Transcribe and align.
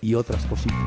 y 0.00 0.14
otras 0.14 0.46
cositas. 0.46 0.78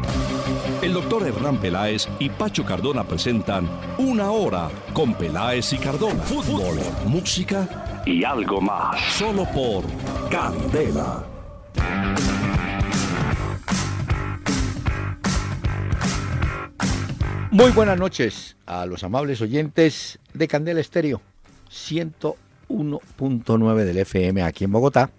El 0.82 0.94
doctor 0.94 1.28
Hernán 1.28 1.58
Peláez 1.58 2.08
y 2.20 2.30
Pacho 2.30 2.66
Cardona 2.66 3.04
presentan 3.04 3.70
Una 3.98 4.32
Hora 4.32 4.70
con 4.94 5.14
Peláez 5.14 5.74
y 5.74 5.78
Cardona. 5.78 6.24
Fútbol, 6.24 6.80
música 7.06 8.02
y 8.06 8.24
algo 8.24 8.62
más. 8.62 8.98
Solo 9.14 9.46
por 9.52 9.84
Candela. 10.30 11.26
Muy 17.52 17.72
buenas 17.72 18.00
noches 18.00 18.56
a 18.66 18.86
los 18.86 19.04
amables 19.04 19.42
oyentes 19.42 20.20
de 20.34 20.48
Candela 20.48 20.80
Estéreo 20.80 21.22
101.9 21.70 23.84
del 23.84 23.98
FM 23.98 24.44
aquí 24.44 24.64
en 24.64 24.72
Bogotá 24.72 25.10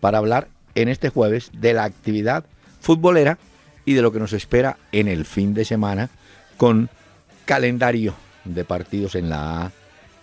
para 0.00 0.18
hablar 0.18 0.48
en 0.74 0.88
este 0.88 1.10
jueves 1.10 1.52
de 1.54 1.74
la 1.74 1.84
actividad 1.84 2.44
futbolera 2.80 3.38
y 3.84 3.94
de 3.94 4.02
lo 4.02 4.12
que 4.12 4.18
nos 4.18 4.32
espera 4.32 4.76
en 4.92 5.08
el 5.08 5.24
fin 5.24 5.54
de 5.54 5.64
semana 5.64 6.10
con 6.56 6.90
calendario 7.44 8.14
de 8.44 8.64
partidos 8.64 9.14
en 9.14 9.30
la 9.30 9.66
A, 9.66 9.72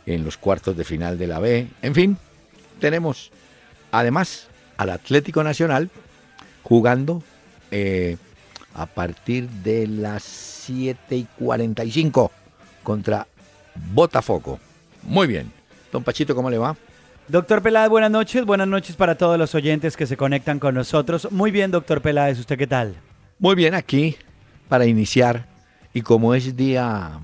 en 0.06 0.24
los 0.24 0.38
cuartos 0.38 0.78
de 0.78 0.84
final 0.84 1.18
de 1.18 1.28
la 1.28 1.40
B. 1.40 1.68
En 1.82 1.96
fin, 1.96 2.18
tenemos 2.80 3.32
además 3.92 4.48
al 4.78 4.90
Atlético 4.90 5.44
Nacional 5.44 5.90
jugando 6.64 7.24
eh, 7.72 8.18
a 8.74 8.86
partir 8.86 9.50
de 9.50 9.88
las 9.88 10.24
7 10.24 11.16
y 11.16 11.28
45 11.40 12.32
contra 12.84 13.28
Botafogo. 13.94 14.60
Muy 15.04 15.28
bien. 15.28 15.52
Don 15.92 16.04
Pachito, 16.04 16.36
¿cómo 16.36 16.50
le 16.50 16.58
va? 16.58 16.76
Doctor 17.30 17.62
Peláez, 17.62 17.90
buenas 17.90 18.10
noches. 18.10 18.46
Buenas 18.46 18.70
noches 18.70 18.96
para 18.96 19.16
todos 19.16 19.38
los 19.38 19.54
oyentes 19.54 19.98
que 19.98 20.08
se 20.08 20.16
conectan 20.16 20.60
con 20.60 20.74
nosotros. 20.76 21.30
Muy 21.30 21.52
bien, 21.52 21.72
doctor 21.72 22.02
Peláez, 22.02 22.40
¿usted 22.40 22.58
qué 22.58 22.68
tal? 22.68 22.96
Muy 23.38 23.54
bien, 23.54 23.74
aquí 23.74 24.16
para 24.70 24.86
iniciar 24.86 25.46
y 25.94 26.04
como 26.04 26.34
es 26.34 26.56
día 26.56 27.20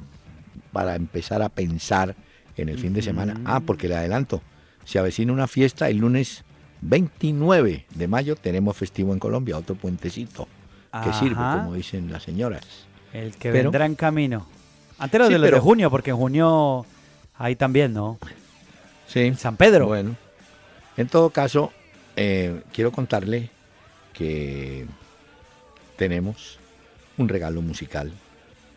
para 0.73 0.95
empezar 0.95 1.41
a 1.41 1.47
pensar 1.47 2.15
en 2.57 2.67
el 2.67 2.79
fin 2.79 2.93
de 2.93 3.01
semana. 3.01 3.39
Ah, 3.45 3.61
porque 3.61 3.87
le 3.87 3.95
adelanto, 3.95 4.41
se 4.83 4.99
avecina 4.99 5.31
una 5.31 5.47
fiesta 5.47 5.89
el 5.89 5.99
lunes 5.99 6.43
29 6.81 7.85
de 7.95 8.07
mayo, 8.09 8.35
tenemos 8.35 8.75
festivo 8.75 9.13
en 9.13 9.19
Colombia, 9.19 9.57
otro 9.57 9.75
puentecito 9.75 10.49
que 11.01 11.13
sirve, 11.13 11.35
como 11.35 11.75
dicen 11.75 12.11
las 12.11 12.23
señoras. 12.23 12.65
El 13.13 13.37
que 13.37 13.51
vendrá 13.51 13.85
en 13.85 13.95
camino. 13.95 14.47
Antes 14.99 15.17
lo 15.17 15.29
de 15.29 15.39
de 15.39 15.59
junio, 15.59 15.89
porque 15.89 16.09
en 16.09 16.17
junio 16.17 16.85
hay 17.37 17.55
también, 17.55 17.93
¿no? 17.93 18.19
Sí. 19.13 19.31
San 19.35 19.57
Pedro. 19.57 19.85
Bueno, 19.85 20.15
en 20.97 21.07
todo 21.07 21.29
caso, 21.29 21.71
eh, 22.15 22.63
quiero 22.73 22.91
contarle 22.91 23.51
que 24.11 24.87
tenemos 25.97 26.57
un 27.17 27.29
regalo 27.29 27.61
musical 27.61 28.11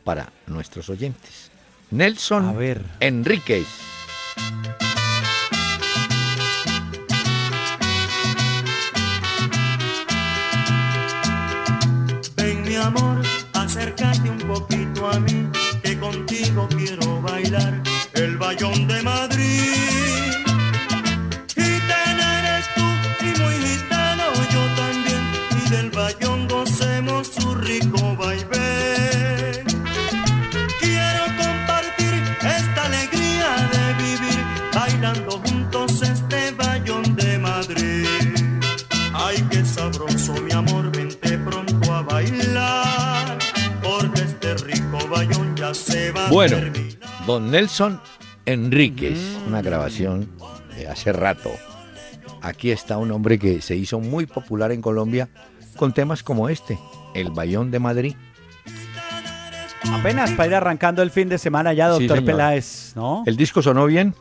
para 0.05 0.31
nuestros 0.47 0.91
oyentes. 0.91 1.51
Nelson 1.91 2.45
A 2.45 2.53
ver. 2.53 2.83
Enríquez. 3.01 3.67
Ven 12.37 12.63
mi 12.63 12.75
amor, 12.75 13.23
acércate 13.55 14.29
un 14.29 14.39
poquito 14.41 15.09
a 15.09 15.19
mí, 15.19 15.49
que 15.83 15.99
contigo 15.99 16.69
quiero 16.77 17.23
bailar 17.23 17.83
el 18.13 18.37
bayón 18.37 18.87
de 18.87 19.03
Madrid. 19.03 19.86
Bueno, 46.31 46.59
don 47.27 47.51
Nelson 47.51 48.01
Enríquez, 48.45 49.19
una 49.47 49.63
grabación 49.63 50.31
de 50.77 50.87
hace 50.87 51.13
rato. 51.13 51.51
Aquí 52.43 52.71
está 52.71 52.99
un 52.99 53.11
hombre 53.11 53.39
que 53.39 53.61
se 53.61 53.75
hizo 53.75 53.99
muy 53.99 54.27
popular 54.27 54.71
en 54.71 54.81
Colombia 54.81 55.29
con 55.77 55.93
temas 55.93 56.23
como 56.23 56.49
este, 56.49 56.79
El 57.15 57.31
Bayón 57.31 57.71
de 57.71 57.79
Madrid. 57.81 58.15
Apenas 59.91 60.31
para 60.33 60.47
ir 60.49 60.55
arrancando 60.55 61.03
el 61.03 61.11
fin 61.11 61.29
de 61.29 61.39
semana 61.39 61.73
ya, 61.73 61.89
doctor. 61.89 62.25
Peláez, 62.25 62.93
¿no? 62.95 63.25
¿El 63.27 63.37
disco 63.37 63.63
sonó 63.63 63.87
bien? 63.87 64.15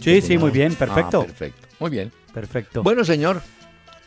Sí, 0.00 0.20
sí, 0.22 0.38
muy 0.38 0.50
bien, 0.50 0.74
perfecto. 0.74 1.20
Ah, 1.22 1.26
perfecto, 1.26 1.68
muy 1.78 1.90
bien. 1.90 2.12
Perfecto. 2.32 2.82
Bueno, 2.82 3.04
señor, 3.04 3.42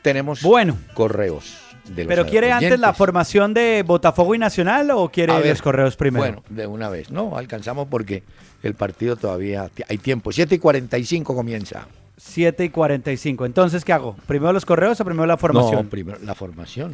tenemos 0.02 0.42
Bueno, 0.42 0.78
correos 0.94 1.67
de 1.96 2.04
los 2.04 2.08
pero 2.08 2.26
¿quiere 2.26 2.52
antes 2.52 2.80
la 2.80 2.94
formación 2.94 3.54
de 3.54 3.84
Botafogo 3.86 4.36
y 4.36 4.38
Nacional 4.38 4.92
o 4.92 5.10
quiere 5.10 5.34
ver, 5.38 5.48
los 5.50 5.62
correos 5.62 5.96
primero? 5.96 6.24
Bueno, 6.26 6.44
de 6.50 6.68
una 6.68 6.90
vez. 6.90 7.12
No, 7.12 7.38
alcanzamos 7.38 7.88
porque 7.90 8.24
el 8.64 8.74
partido 8.74 9.16
todavía 9.16 9.70
hay 9.88 9.98
tiempo. 9.98 10.32
7 10.32 10.56
y 10.56 10.60
45 10.60 11.36
comienza. 11.36 11.88
7 12.18 12.66
y 12.66 12.70
45. 12.70 13.46
Entonces, 13.46 13.86
¿qué 13.86 13.94
hago? 13.94 14.16
¿Primero 14.26 14.52
los 14.54 14.66
correos 14.66 15.00
o 15.00 15.06
primero 15.06 15.26
la 15.28 15.38
formación? 15.38 15.84
No, 15.84 15.90
primero 15.90 16.18
la 16.24 16.36
formación. 16.36 16.94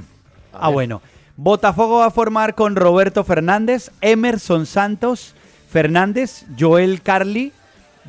A 0.52 0.58
Ah, 0.66 0.68
ver. 0.68 0.74
bueno. 0.74 1.02
Botafogo 1.36 2.00
va 2.00 2.06
a 2.08 2.12
formar 2.12 2.54
con 2.54 2.76
Roberto 2.76 3.24
Fernández, 3.24 3.90
Emerson 4.02 4.68
Santos, 4.68 5.34
Fernández, 5.70 6.46
Joel 6.60 7.02
Carli, 7.02 7.52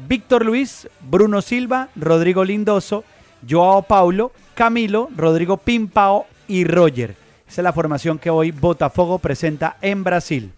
Víctor 0.08 0.44
Luis, 0.44 0.88
Bruno 1.00 1.40
Silva, 1.40 1.88
Rodrigo 1.96 2.44
Lindoso, 2.44 3.02
Joao 3.48 3.82
Paulo, 3.84 4.32
Camilo, 4.54 5.08
Rodrigo 5.16 5.56
Pimpao 5.56 6.26
y 6.48 6.64
Roger. 6.64 7.16
Esa 7.48 7.60
es 7.60 7.64
la 7.64 7.72
formación 7.72 8.18
que 8.18 8.30
hoy 8.30 8.50
Botafogo 8.50 9.18
presenta 9.18 9.76
en 9.82 10.02
Brasil. 10.04 10.50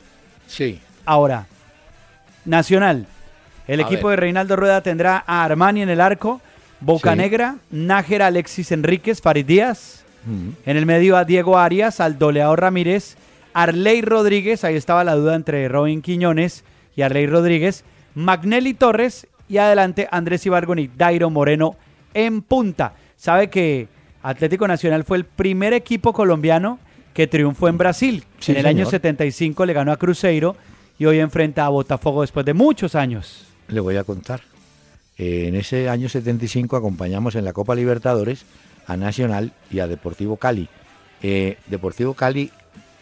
Sí. 0.47 0.80
Ahora, 1.04 1.47
Nacional. 2.47 3.06
El 3.66 3.80
A 3.80 3.82
equipo 3.82 4.08
ver. 4.08 4.19
de 4.19 4.20
Reinaldo 4.22 4.56
Rueda 4.56 4.80
tendrá 4.80 5.24
a 5.26 5.44
Armani 5.44 5.82
en 5.82 5.88
el 5.88 6.00
arco, 6.00 6.41
Bocanegra, 6.80 7.56
Nájera 7.70 8.28
Alexis 8.28 8.70
Enríquez, 8.70 9.20
Farid 9.20 9.44
Díaz. 9.44 10.04
Mm. 10.24 10.50
En 10.64 10.76
el 10.76 10.86
medio 10.86 11.16
a 11.16 11.24
Diego 11.24 11.58
Arias, 11.58 12.00
al 12.00 12.18
Doleao 12.18 12.54
Ramírez, 12.54 13.16
Arley 13.54 14.03
Rodríguez, 14.03 14.64
ahí 14.64 14.76
estaba 14.76 15.03
la 15.03 15.14
duda 15.14 15.34
entre 15.34 15.68
Robin 15.68 16.03
Quiñones 16.03 16.64
y 16.94 17.03
Arley 17.03 17.26
Rodríguez, 17.26 17.84
Magnelli 18.14 18.74
Torres 18.74 19.26
y 19.48 19.58
adelante 19.58 20.08
Andrés 20.10 20.47
Ibargón 20.47 20.78
y 20.78 20.88
Dairo 20.88 21.30
Moreno 21.30 21.76
en 22.14 22.42
punta. 22.42 22.94
Sabe 23.16 23.48
que 23.50 23.88
Atlético 24.28 24.66
Nacional 24.66 25.04
fue 25.04 25.19
el 25.19 25.25
primer 25.25 25.72
equipo 25.72 26.12
colombiano 26.12 26.81
que 27.14 27.28
triunfó 27.28 27.69
en 27.69 27.78
Brasil. 27.78 28.25
Sí, 28.41 28.53
en 28.53 28.59
el 28.59 28.66
año 28.66 28.78
señor. 28.78 28.91
75 28.91 29.66
le 29.66 29.72
ganó 29.72 29.92
a 29.92 29.97
Cruzeiro 29.97 30.56
y 30.98 31.06
hoy 31.06 31.20
enfrenta 31.20 31.64
a 31.64 31.69
Botafogo 31.69 32.22
después 32.22 32.44
de 32.44 32.53
muchos 32.53 32.97
años. 32.97 33.47
Le 33.69 33.78
voy 33.78 33.97
a 33.97 34.04
contar. 34.04 34.41
Eh, 35.16 35.47
en 35.47 35.54
ese 35.54 35.88
año 35.88 36.09
75 36.09 36.77
acompañamos 36.77 37.36
en 37.36 37.45
la 37.45 37.53
Copa 37.53 37.74
Libertadores 37.77 38.45
a 38.86 38.97
Nacional 38.97 39.53
y 39.71 39.78
a 39.78 39.86
Deportivo 39.86 40.36
Cali. 40.36 40.68
Eh, 41.22 41.56
Deportivo 41.68 42.15
Cali 42.15 42.51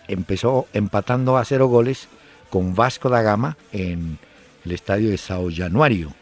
empezó 0.09 0.69
empatando 0.75 1.39
a 1.39 1.45
cero 1.47 1.69
goles 1.69 2.09
con 2.51 2.75
Vasco 2.75 3.09
da 3.09 3.23
Gama 3.23 3.57
en 3.73 4.19
el 4.65 4.73
estadio 4.73 5.09
de 5.09 5.17
Sao 5.17 5.49
Januario. 5.51 6.13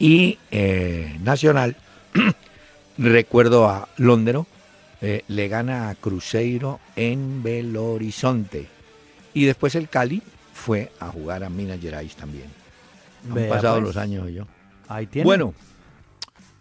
Y 0.00 0.38
eh, 0.50 1.16
Nacional, 1.22 1.76
recuerdo 2.98 3.68
a 3.68 3.88
Londero, 3.96 4.46
eh, 5.00 5.22
le 5.28 5.48
gana 5.48 5.88
a 5.88 5.94
Cruzeiro 5.94 6.80
en 6.96 7.42
Belo 7.42 7.92
Horizonte. 7.92 8.68
Y 9.34 9.44
después 9.44 9.74
el 9.74 9.88
Cali 9.88 10.22
fue 10.52 10.92
a 11.00 11.08
jugar 11.08 11.44
a 11.44 11.50
Minas 11.50 11.80
Gerais 11.80 12.14
también. 12.16 12.46
Han 13.28 13.34
Vea, 13.34 13.48
pasado 13.48 13.74
pues. 13.76 13.84
los 13.88 13.96
años 13.96 14.30
yo. 14.30 14.46
Ahí 14.88 15.06
tiene. 15.06 15.24
Bueno, 15.24 15.54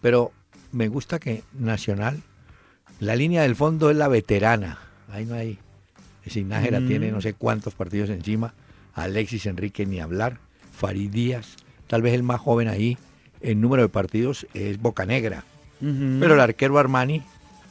pero 0.02 0.32
me 0.72 0.88
gusta 0.88 1.20
que 1.20 1.44
Nacional, 1.54 2.22
la 3.00 3.16
línea 3.16 3.42
del 3.42 3.56
fondo 3.56 3.90
es 3.90 3.98
la 3.98 4.08
veterana. 4.08 4.80
Ahí 5.12 5.26
no 5.26 5.36
hay. 5.36 5.60
Ese 6.26 6.44
Nájera 6.44 6.80
Mm. 6.80 6.88
tiene 6.88 7.12
no 7.12 7.20
sé 7.22 7.34
cuántos 7.34 7.74
partidos 7.74 8.10
encima. 8.10 8.54
Alexis 8.94 9.46
Enrique 9.48 9.86
ni 9.86 10.00
hablar. 10.00 10.38
Farid 10.72 11.10
Díaz, 11.12 11.56
tal 11.88 12.02
vez 12.02 12.14
el 12.14 12.24
más 12.24 12.40
joven 12.40 12.68
ahí. 12.68 12.98
en 13.44 13.60
número 13.60 13.82
de 13.82 13.90
partidos 13.90 14.46
es 14.54 14.80
Bocanegra. 14.80 15.44
Pero 15.82 16.34
el 16.36 16.40
arquero 16.40 16.78
Armani 16.78 17.22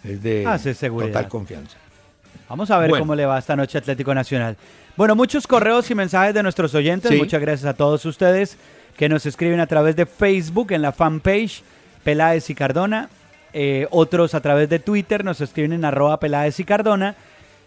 es 0.05 0.23
de 0.23 0.45
Ah, 0.47 0.59
total 0.59 1.29
confianza. 1.29 1.77
Vamos 2.49 2.71
a 2.71 2.79
ver 2.79 2.91
Bueno. 2.91 3.05
cómo 3.05 3.15
le 3.15 3.25
va 3.27 3.39
esta 3.39 3.55
noche 3.57 3.79
a 3.79 3.81
Atlético 3.81 4.13
Nacional. 4.15 4.57
Bueno, 4.97 5.15
muchos 5.15 5.47
correos 5.47 5.89
y 5.91 5.95
mensajes 5.95 6.35
de 6.35 6.43
nuestros 6.43 6.75
oyentes. 6.75 7.11
Sí. 7.13 7.17
Muchas 7.17 7.41
gracias 7.41 7.67
a 7.69 7.75
todos 7.75 8.05
ustedes 8.05 8.57
que 8.97 9.09
nos 9.09 9.25
escriben 9.25 9.61
a 9.61 9.67
través 9.67 9.95
de 9.97 10.05
Facebook 10.07 10.73
en 10.73 10.83
la 10.83 10.91
fanpage 10.93 11.63
Peláez 12.03 12.51
y 12.51 12.55
Cardona. 12.55 13.09
Eh, 13.53 13.87
otros 13.91 14.35
a 14.35 14.41
través 14.41 14.69
de 14.69 14.79
Twitter 14.81 15.25
nos 15.25 15.41
escriben 15.41 15.73
en 15.73 15.85
arroba 15.85 16.19
Peláez 16.21 16.59
y 16.61 16.65
Cardona. 16.65 17.15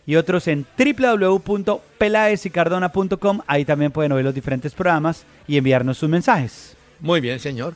Y 0.05 0.15
otros 0.17 0.47
en 0.49 0.65
www.pelaezycardona.com. 0.77 3.39
Ahí 3.47 3.63
también 3.65 3.91
pueden 3.91 4.11
oír 4.11 4.25
los 4.25 4.35
diferentes 4.35 4.73
programas 4.73 5.23
y 5.47 5.57
enviarnos 5.57 5.97
sus 5.97 6.09
mensajes. 6.09 6.75
Muy 6.99 7.21
bien, 7.21 7.39
señor. 7.39 7.73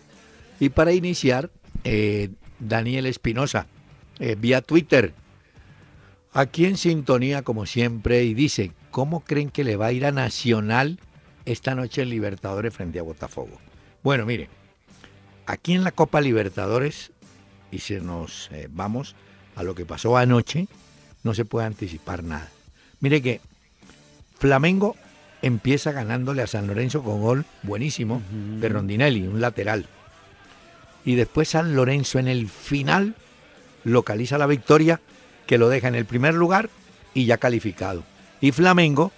Y 0.60 0.69
para 0.69 0.92
iniciar, 0.92 1.50
eh, 1.84 2.30
Daniel 2.59 3.06
Espinosa, 3.06 3.68
eh, 4.19 4.36
vía 4.38 4.62
Twitter, 4.62 5.13
aquí 6.33 6.65
en 6.65 6.77
sintonía 6.77 7.42
como 7.42 7.65
siempre, 7.65 8.24
y 8.24 8.33
dice, 8.33 8.71
¿cómo 8.92 9.21
creen 9.21 9.50
que 9.50 9.63
le 9.63 9.75
va 9.75 9.88
a 9.88 9.92
ir 9.92 10.06
a 10.06 10.12
Nacional 10.12 11.00
esta 11.45 11.75
noche 11.75 12.01
en 12.01 12.09
Libertadores 12.09 12.74
frente 12.74 13.00
a 13.00 13.04
Botafogo? 13.04 13.59
Bueno, 14.04 14.25
mire, 14.25 14.50
aquí 15.45 15.74
en 15.74 15.83
la 15.83 15.92
Copa 15.92 16.21
Libertadores, 16.21 17.12
y 17.71 17.80
si 17.80 17.95
nos 17.95 18.50
eh, 18.51 18.68
vamos 18.71 19.15
a 19.56 19.63
lo 19.63 19.75
que 19.75 19.86
pasó 19.86 20.18
anoche, 20.18 20.68
no 21.24 21.33
se 21.33 21.45
puede 21.45 21.68
anticipar 21.68 22.24
nada. 22.24 22.50
Mire 23.00 23.21
que 23.21 23.42
Flamengo 24.39 24.95
empieza 25.42 25.92
ganándole 25.92 26.42
a 26.42 26.48
San 26.48 26.68
Lorenzo 26.68 27.04
con 27.04 27.21
gol 27.21 27.45
buenísimo 27.63 28.21
de 28.59 28.69
Rondinelli, 28.69 29.27
un 29.27 29.42
lateral. 29.42 29.88
Y 31.07 31.15
después 31.15 31.48
San 31.48 31.74
Lorenzo 31.74 32.19
en 32.19 32.27
el 32.27 32.50
final 32.50 33.15
localiza 33.86 34.38
la 34.38 34.45
victoria 34.45 35.00
que 35.45 35.57
lo 35.57 35.69
deja 35.69 35.88
en 35.88 35.95
el 35.95 36.04
primer 36.04 36.33
lugar 36.33 36.69
y 37.13 37.25
ya 37.25 37.38
calificado. 37.38 38.04
Y 38.42 38.51
Flamengo, 38.51 39.13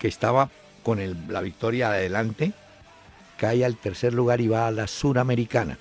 que 0.00 0.08
estaba 0.08 0.50
con 0.82 0.98
el- 0.98 1.16
la 1.28 1.40
victoria 1.40 1.90
adelante, 1.92 2.52
cae 3.36 3.64
al 3.64 3.76
tercer 3.76 4.14
lugar 4.14 4.40
y 4.40 4.48
va 4.48 4.66
a 4.66 4.72
la 4.72 4.88
Suramericana. 4.88 5.78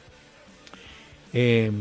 Eh, 1.34 1.72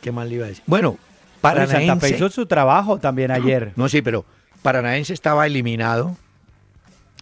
¿Qué 0.00 0.10
más 0.10 0.26
le 0.28 0.34
iba 0.34 0.46
a 0.46 0.48
decir? 0.48 0.64
Bueno, 0.66 0.98
y 0.98 0.98
Santa 0.98 1.36
Fe 1.36 1.40
Paranaense. 1.40 2.16
hizo 2.16 2.28
su 2.28 2.46
trabajo 2.46 2.98
también 2.98 3.30
ayer. 3.30 3.72
No, 3.76 3.88
sí, 3.88 4.02
pero 4.02 4.24
Paranaense 4.62 5.14
estaba 5.14 5.46
eliminado, 5.46 6.16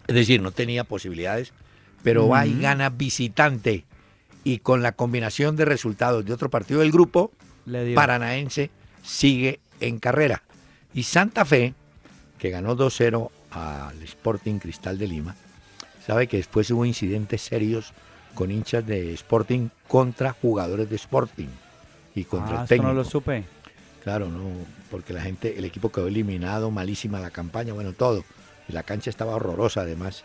es 0.07 0.15
decir, 0.15 0.41
no 0.41 0.49
tenía 0.51 0.83
posibilidades, 0.83 1.53
pero 2.01 2.27
va 2.27 2.47
y 2.47 2.59
gana 2.59 2.89
visitante. 2.89 3.85
Y 4.43 4.59
con 4.59 4.81
la 4.81 4.93
combinación 4.93 5.55
de 5.55 5.65
resultados 5.65 6.25
de 6.25 6.33
otro 6.33 6.49
partido 6.49 6.79
del 6.81 6.91
grupo. 6.91 7.31
Paranaense 7.95 8.71
sigue 9.03 9.59
en 9.79 9.99
carrera. 9.99 10.43
Y 10.93 11.03
Santa 11.03 11.45
Fe, 11.45 11.73
que 12.37 12.49
ganó 12.49 12.75
2-0 12.75 13.29
al 13.51 14.01
Sporting 14.03 14.57
Cristal 14.59 14.97
de 14.97 15.07
Lima, 15.07 15.35
sabe 16.05 16.27
que 16.27 16.37
después 16.37 16.69
hubo 16.71 16.85
incidentes 16.85 17.41
serios 17.41 17.93
con 18.33 18.49
hinchas 18.51 18.85
de 18.85 19.13
Sporting 19.13 19.69
contra 19.87 20.31
jugadores 20.33 20.89
de 20.89 20.95
Sporting 20.95 21.47
y 22.15 22.23
contra 22.23 22.59
Ah, 22.59 22.61
el 22.63 22.67
técnico. 22.67 22.87
no 22.89 22.93
lo 22.95 23.03
supe. 23.05 23.43
Claro, 24.03 24.27
no, 24.29 24.49
porque 24.89 25.13
la 25.13 25.21
gente, 25.21 25.57
el 25.59 25.65
equipo 25.65 25.91
quedó 25.91 26.07
eliminado, 26.07 26.71
malísima 26.71 27.19
la 27.19 27.29
campaña, 27.29 27.73
bueno, 27.73 27.93
todo. 27.93 28.23
La 28.67 28.83
cancha 28.83 29.09
estaba 29.09 29.35
horrorosa, 29.35 29.81
además. 29.81 30.23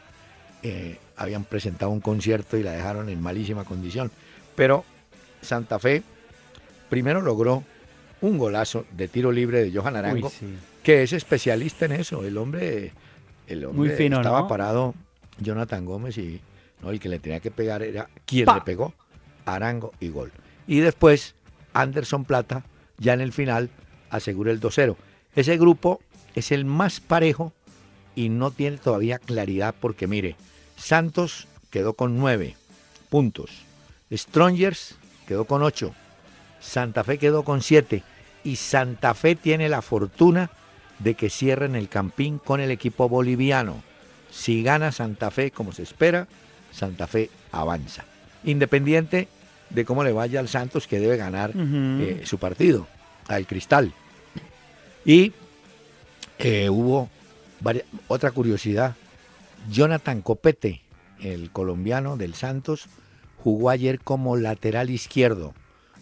Eh, 0.68 0.98
habían 1.16 1.44
presentado 1.44 1.90
un 1.90 2.00
concierto 2.00 2.56
y 2.56 2.62
la 2.62 2.72
dejaron 2.72 3.08
en 3.08 3.20
malísima 3.22 3.64
condición. 3.64 4.10
Pero 4.54 4.84
Santa 5.40 5.78
Fe 5.78 6.02
primero 6.88 7.20
logró 7.20 7.62
un 8.20 8.38
golazo 8.38 8.84
de 8.92 9.08
tiro 9.08 9.32
libre 9.32 9.64
de 9.64 9.76
Johan 9.76 9.96
Arango, 9.96 10.28
Uy, 10.28 10.32
sí. 10.38 10.46
que 10.82 11.02
es 11.02 11.12
especialista 11.12 11.84
en 11.86 11.92
eso. 11.92 12.24
El 12.24 12.36
hombre, 12.38 12.92
el 13.46 13.64
hombre 13.64 13.88
Muy 13.88 13.96
fino, 13.96 14.16
estaba 14.18 14.42
¿no? 14.42 14.48
parado, 14.48 14.94
Jonathan 15.38 15.84
Gómez, 15.84 16.18
y 16.18 16.40
no, 16.82 16.90
el 16.90 17.00
que 17.00 17.08
le 17.08 17.18
tenía 17.18 17.40
que 17.40 17.50
pegar 17.50 17.82
era 17.82 18.08
quien 18.24 18.46
le 18.46 18.60
pegó, 18.62 18.92
Arango 19.44 19.92
y 20.00 20.08
gol. 20.08 20.32
Y 20.66 20.80
después, 20.80 21.34
Anderson 21.72 22.24
Plata, 22.24 22.64
ya 22.98 23.14
en 23.14 23.20
el 23.20 23.32
final, 23.32 23.70
asegura 24.10 24.50
el 24.50 24.60
2-0. 24.60 24.96
Ese 25.34 25.56
grupo 25.58 26.00
es 26.34 26.50
el 26.52 26.64
más 26.64 27.00
parejo 27.00 27.52
y 28.14 28.30
no 28.30 28.50
tiene 28.50 28.78
todavía 28.78 29.18
claridad 29.18 29.74
porque, 29.78 30.06
mire, 30.06 30.36
Santos 30.76 31.49
quedó 31.70 31.94
con 31.94 32.19
9 32.19 32.56
puntos, 33.08 33.50
Strongers 34.12 34.96
quedó 35.26 35.44
con 35.44 35.62
8, 35.62 35.93
Santa 36.61 37.05
Fe 37.05 37.19
quedó 37.19 37.44
con 37.44 37.62
7 37.62 38.02
y 38.44 38.56
Santa 38.56 39.14
Fe 39.14 39.34
tiene 39.34 39.69
la 39.69 39.82
fortuna 39.82 40.50
de 40.99 41.14
que 41.14 41.31
cierren 41.31 41.75
el 41.75 41.88
campín 41.88 42.38
con 42.38 42.61
el 42.61 42.70
equipo 42.70 43.08
boliviano. 43.08 43.82
Si 44.31 44.62
gana 44.62 44.93
Santa 44.93 45.31
Fe 45.31 45.50
como 45.50 45.73
se 45.73 45.82
espera, 45.82 46.26
Santa 46.73 47.06
Fe 47.06 47.31
avanza. 47.52 48.05
Independiente 48.44 49.28
de 49.70 49.84
cómo 49.84 50.05
le 50.05 50.12
vaya 50.12 50.40
al 50.40 50.49
Santos, 50.49 50.87
que 50.87 51.00
debe 51.00 51.17
ganar 51.17 51.52
eh, 51.55 52.23
su 52.25 52.38
partido, 52.38 52.87
al 53.26 53.46
Cristal. 53.46 53.93
Y 55.05 55.32
eh, 56.38 56.69
hubo 56.69 57.08
otra 58.08 58.31
curiosidad. 58.31 58.94
Jonathan 59.70 60.22
Copete, 60.22 60.82
el 61.20 61.50
colombiano 61.50 62.16
del 62.16 62.34
Santos, 62.34 62.86
jugó 63.38 63.70
ayer 63.70 64.00
como 64.00 64.36
lateral 64.36 64.90
izquierdo. 64.90 65.54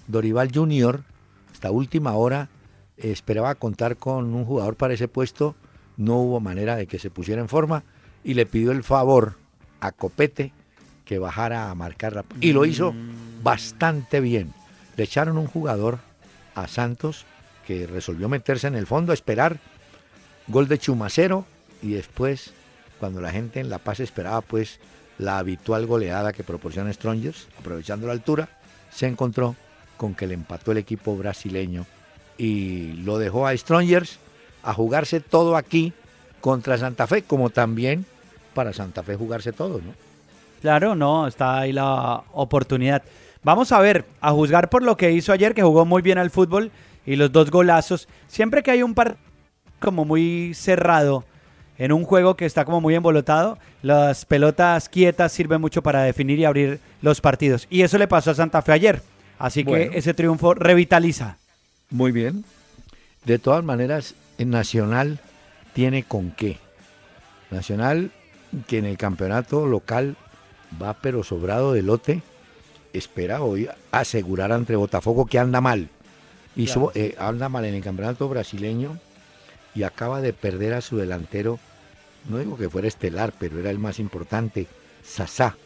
Dorival 0.06 0.50
Junior, 0.52 1.04
hasta 1.52 1.70
última 1.70 2.14
hora, 2.14 2.48
esperaba 2.96 3.54
contar 3.54 3.96
con 3.96 4.34
un 4.34 4.44
jugador 4.44 4.76
para 4.76 4.94
ese 4.94 5.08
puesto. 5.08 5.54
No 5.96 6.16
hubo 6.16 6.40
manera 6.40 6.76
de 6.76 6.86
que 6.86 6.98
se 6.98 7.10
pusiera 7.10 7.40
en 7.40 7.48
forma 7.48 7.84
y 8.22 8.34
le 8.34 8.46
pidió 8.46 8.72
el 8.72 8.82
favor 8.82 9.34
a 9.80 9.92
Copete 9.92 10.52
que 11.04 11.18
bajara 11.18 11.70
a 11.70 11.74
marcar 11.74 12.14
la... 12.14 12.24
Y 12.40 12.52
lo 12.52 12.64
hizo 12.64 12.94
bastante 13.42 14.20
bien. 14.20 14.52
Le 14.96 15.04
echaron 15.04 15.38
un 15.38 15.46
jugador 15.46 15.98
a 16.54 16.66
Santos 16.66 17.26
que 17.66 17.86
resolvió 17.86 18.28
meterse 18.28 18.66
en 18.66 18.74
el 18.74 18.86
fondo, 18.86 19.12
esperar 19.12 19.58
gol 20.48 20.68
de 20.68 20.78
Chumacero 20.78 21.46
y 21.82 21.92
después, 21.92 22.54
cuando 23.04 23.20
la 23.20 23.32
gente 23.32 23.60
en 23.60 23.68
La 23.68 23.76
Paz 23.76 24.00
esperaba 24.00 24.40
pues 24.40 24.80
la 25.18 25.36
habitual 25.36 25.84
goleada 25.84 26.32
que 26.32 26.42
proporciona 26.42 26.90
Strongers, 26.90 27.48
aprovechando 27.58 28.06
la 28.06 28.14
altura, 28.14 28.48
se 28.90 29.06
encontró 29.06 29.56
con 29.98 30.14
que 30.14 30.26
le 30.26 30.32
empató 30.32 30.72
el 30.72 30.78
equipo 30.78 31.14
brasileño 31.14 31.84
y 32.38 32.94
lo 32.94 33.18
dejó 33.18 33.46
a 33.46 33.54
Strongers 33.54 34.18
a 34.62 34.72
jugarse 34.72 35.20
todo 35.20 35.54
aquí 35.58 35.92
contra 36.40 36.78
Santa 36.78 37.06
Fe, 37.06 37.24
como 37.24 37.50
también 37.50 38.06
para 38.54 38.72
Santa 38.72 39.02
Fe 39.02 39.16
jugarse 39.16 39.52
todo, 39.52 39.82
¿no? 39.82 39.92
Claro, 40.62 40.94
no, 40.94 41.26
está 41.26 41.58
ahí 41.58 41.74
la 41.74 42.22
oportunidad. 42.32 43.02
Vamos 43.42 43.70
a 43.72 43.80
ver, 43.80 44.06
a 44.22 44.30
juzgar 44.30 44.70
por 44.70 44.82
lo 44.82 44.96
que 44.96 45.12
hizo 45.12 45.30
ayer, 45.30 45.52
que 45.52 45.62
jugó 45.62 45.84
muy 45.84 46.00
bien 46.00 46.16
al 46.16 46.30
fútbol 46.30 46.70
y 47.04 47.16
los 47.16 47.30
dos 47.30 47.50
golazos. 47.50 48.08
Siempre 48.28 48.62
que 48.62 48.70
hay 48.70 48.82
un 48.82 48.94
par 48.94 49.18
como 49.78 50.06
muy 50.06 50.54
cerrado 50.54 51.26
en 51.78 51.92
un 51.92 52.04
juego 52.04 52.36
que 52.36 52.46
está 52.46 52.64
como 52.64 52.80
muy 52.80 52.94
embolotado, 52.94 53.58
las 53.82 54.24
pelotas 54.24 54.88
quietas 54.88 55.32
sirven 55.32 55.60
mucho 55.60 55.82
para 55.82 56.02
definir 56.02 56.38
y 56.38 56.44
abrir 56.44 56.80
los 57.02 57.20
partidos. 57.20 57.66
Y 57.70 57.82
eso 57.82 57.98
le 57.98 58.08
pasó 58.08 58.30
a 58.30 58.34
Santa 58.34 58.62
Fe 58.62 58.72
ayer. 58.72 59.02
Así 59.38 59.64
Bueno. 59.64 59.90
que 59.90 59.98
ese 59.98 60.14
triunfo 60.14 60.54
revitaliza. 60.54 61.36
Muy 61.90 62.12
bien. 62.12 62.44
De 63.24 63.38
todas 63.38 63.64
maneras, 63.64 64.14
Nacional 64.38 65.18
tiene 65.72 66.02
con 66.04 66.30
qué. 66.30 66.58
Nacional, 67.50 68.10
que 68.66 68.78
en 68.78 68.84
el 68.84 68.96
campeonato 68.96 69.66
local 69.66 70.16
va 70.80 70.94
pero 70.94 71.22
sobrado 71.24 71.72
de 71.72 71.82
lote, 71.82 72.22
espera 72.92 73.42
hoy 73.42 73.68
asegurar 73.90 74.52
ante 74.52 74.76
Botafogo 74.76 75.26
que 75.26 75.38
anda 75.38 75.60
mal. 75.60 75.88
Y 76.56 76.66
Claro. 76.66 76.92
eh, 76.94 77.16
anda 77.18 77.48
mal 77.48 77.64
en 77.64 77.74
el 77.74 77.82
campeonato 77.82 78.28
brasileño 78.28 78.98
y 79.74 79.82
acaba 79.82 80.20
de 80.20 80.32
perder 80.32 80.74
a 80.74 80.80
su 80.80 80.96
delantero, 80.96 81.58
no 82.28 82.38
digo 82.38 82.56
que 82.56 82.68
fuera 82.70 82.88
estelar, 82.88 83.34
pero 83.38 83.58
era 83.58 83.70
el 83.70 83.78
más 83.78 83.98
importante, 83.98 84.66
Sasá, 85.02 85.56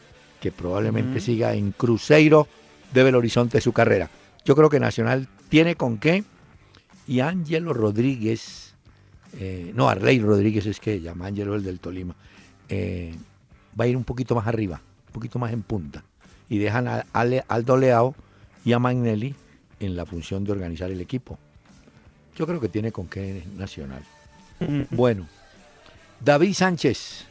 que 0.41 0.51
probablemente 0.53 1.21
siga 1.21 1.55
en 1.55 1.73
Cruzeiro 1.73 2.49
de 2.93 3.03
Belo 3.03 3.19
Horizonte 3.19 3.61
su 3.61 3.73
carrera. 3.73 4.11
Yo 4.45 4.57
creo 4.57 4.71
que 4.71 4.81
Nacional 4.81 5.29
tiene 5.49 5.77
con 5.77 5.99
qué 5.99 6.25
y 7.07 7.21
Ángelo 7.21 7.73
Rodríguez, 7.73 8.75
eh, 9.39 9.73
no, 9.75 9.89
Arley 9.89 10.21
Rodríguez 10.21 10.67
es 10.67 10.81
que 10.81 11.01
llama 11.01 11.27
Ángelo 11.27 11.55
el 11.55 11.63
del 11.63 11.81
Tolima, 11.81 12.15
eh, 12.69 13.15
va 13.79 13.85
a 13.85 13.89
ir 13.89 13.97
un 13.97 14.05
poquito 14.05 14.35
más 14.35 14.47
arriba, 14.47 14.81
un 15.09 15.13
poquito 15.13 15.39
más 15.39 15.53
en 15.53 15.63
punta. 15.63 16.05
Y 16.49 16.59
dejan 16.59 16.89
a 16.89 17.05
Ale- 17.13 17.45
Aldo 17.49 17.77
Leao 17.77 18.15
y 18.65 18.73
a 18.73 18.79
Magnelli 18.79 19.35
en 19.81 19.97
la 19.97 20.07
función 20.07 20.45
de 20.45 20.53
organizar 20.53 20.91
el 20.91 21.01
equipo. 21.01 21.39
Yo 22.39 22.47
creo 22.47 22.61
que 22.61 22.69
tiene 22.69 22.93
con 22.93 23.09
qué 23.09 23.43
Nacional. 23.57 24.03
Bueno, 24.91 25.27
David 26.21 26.55
Sánchez 26.55 27.25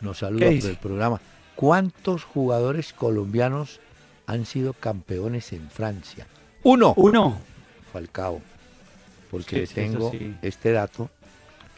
nos 0.00 0.18
saluda 0.18 0.48
¿Qué 0.48 0.58
por 0.60 0.70
el 0.70 0.76
programa. 0.76 1.20
¿Cuántos 1.54 2.24
jugadores 2.24 2.92
colombianos 2.92 3.80
han 4.30 4.46
sido 4.46 4.74
campeones 4.74 5.52
en 5.52 5.68
Francia. 5.68 6.24
Uno. 6.62 6.94
Uno. 6.96 7.40
Falcao. 7.92 8.40
Porque 9.28 9.66
tengo 9.66 10.12
este 10.40 10.70
dato 10.70 11.10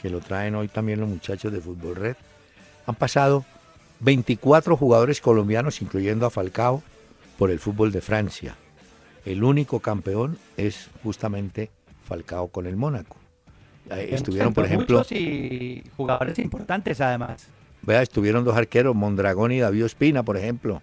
que 0.01 0.11
lo 0.11 0.21
traen 0.21 0.55
hoy 0.55 0.69
también 0.69 1.01
los 1.01 1.09
muchachos 1.09 1.51
de 1.51 1.63
Fútbol 1.63 1.97
Red. 1.97 2.17
Han 2.87 2.95
pasado 2.95 3.47
24 4.01 4.77
jugadores 4.77 5.23
colombianos, 5.23 5.81
incluyendo 5.81 6.27
a 6.27 6.31
Falcao, 6.31 6.83
por 7.39 7.51
el 7.51 7.59
fútbol 7.59 7.91
de 7.91 8.03
Francia. 8.03 8.57
El 9.25 9.45
único 9.45 9.81
campeón 9.81 10.39
es 10.59 10.89
justamente 11.03 11.71
Falcao 12.03 12.49
con 12.49 12.67
el 12.67 12.77
Mónaco. 12.77 13.17
Estuvieron, 13.91 14.55
por 14.55 14.65
ejemplo. 14.65 15.03
Y 15.11 15.83
jugadores 15.97 16.39
importantes, 16.39 17.01
además. 17.01 17.49
Vea, 17.83 18.03
estuvieron 18.03 18.45
dos 18.45 18.57
arqueros, 18.57 18.95
Mondragón 18.95 19.53
y 19.53 19.61
David 19.61 19.85
Espina, 19.85 20.23
por 20.23 20.37
ejemplo. 20.37 20.83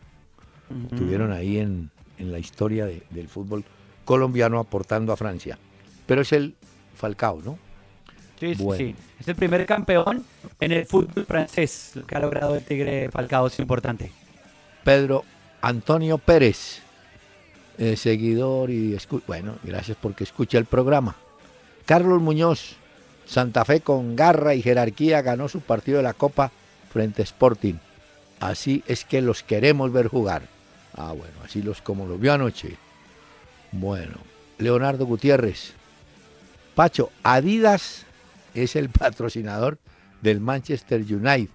Estuvieron 0.92 1.32
ahí 1.32 1.58
en, 1.58 1.90
la 2.20 2.38
historia 2.38 2.86
del 2.86 3.28
fútbol 3.30 3.64
colombiano 4.04 4.60
aportando 4.60 5.14
a 5.14 5.18
Francia. 5.18 5.58
Pero 6.06 6.22
es 6.22 6.34
el 6.34 6.56
Falcao, 6.96 7.42
¿no? 7.42 7.58
Sí, 8.40 8.56
sí, 8.56 8.96
Es 9.20 9.28
el 9.28 9.36
primer 9.36 9.66
campeón 9.66 10.24
en 10.60 10.72
el 10.72 10.86
fútbol 10.86 11.26
francés. 11.26 11.92
Lo 11.96 12.06
que 12.06 12.16
ha 12.16 12.20
logrado 12.20 12.56
el 12.56 12.64
Tigre 12.64 13.10
Falcao 13.10 13.48
es 13.48 13.60
importante. 13.60 14.12
Pedro 14.84 15.24
Antonio 15.62 16.18
Pérez, 16.18 16.82
eh, 17.80 17.96
seguidor 17.96 18.70
y 18.70 18.98
bueno, 19.26 19.56
gracias 19.64 19.98
porque 20.00 20.26
escucha 20.26 20.58
el 20.58 20.66
programa. 20.66 21.16
Carlos 21.86 22.22
Muñoz, 22.22 22.76
Santa 23.26 23.64
Fe 23.64 23.80
con 23.80 24.18
garra 24.18 24.54
y 24.54 24.62
jerarquía 24.62 25.22
ganó 25.22 25.48
su 25.48 25.62
partido 25.62 25.98
de 25.98 26.04
la 26.04 26.14
Copa 26.14 26.52
frente 26.92 27.22
a 27.22 27.24
Sporting. 27.24 27.76
Así 28.42 28.84
es 28.86 29.06
que 29.06 29.22
los 29.22 29.44
queremos 29.44 29.94
ver 29.94 30.08
jugar. 30.08 30.42
Ah, 30.94 31.14
bueno, 31.14 31.34
así 31.46 31.62
los 31.62 31.82
como 31.82 32.06
los 32.06 32.20
vio 32.20 32.34
anoche. 32.34 32.76
Bueno, 33.72 34.18
Leonardo 34.58 35.06
Gutiérrez. 35.06 35.72
Pacho, 36.76 37.12
Adidas 37.24 38.06
es 38.54 38.76
el 38.76 38.90
patrocinador 38.90 39.80
del 40.22 40.42
Manchester 40.42 41.02
United. 41.02 41.50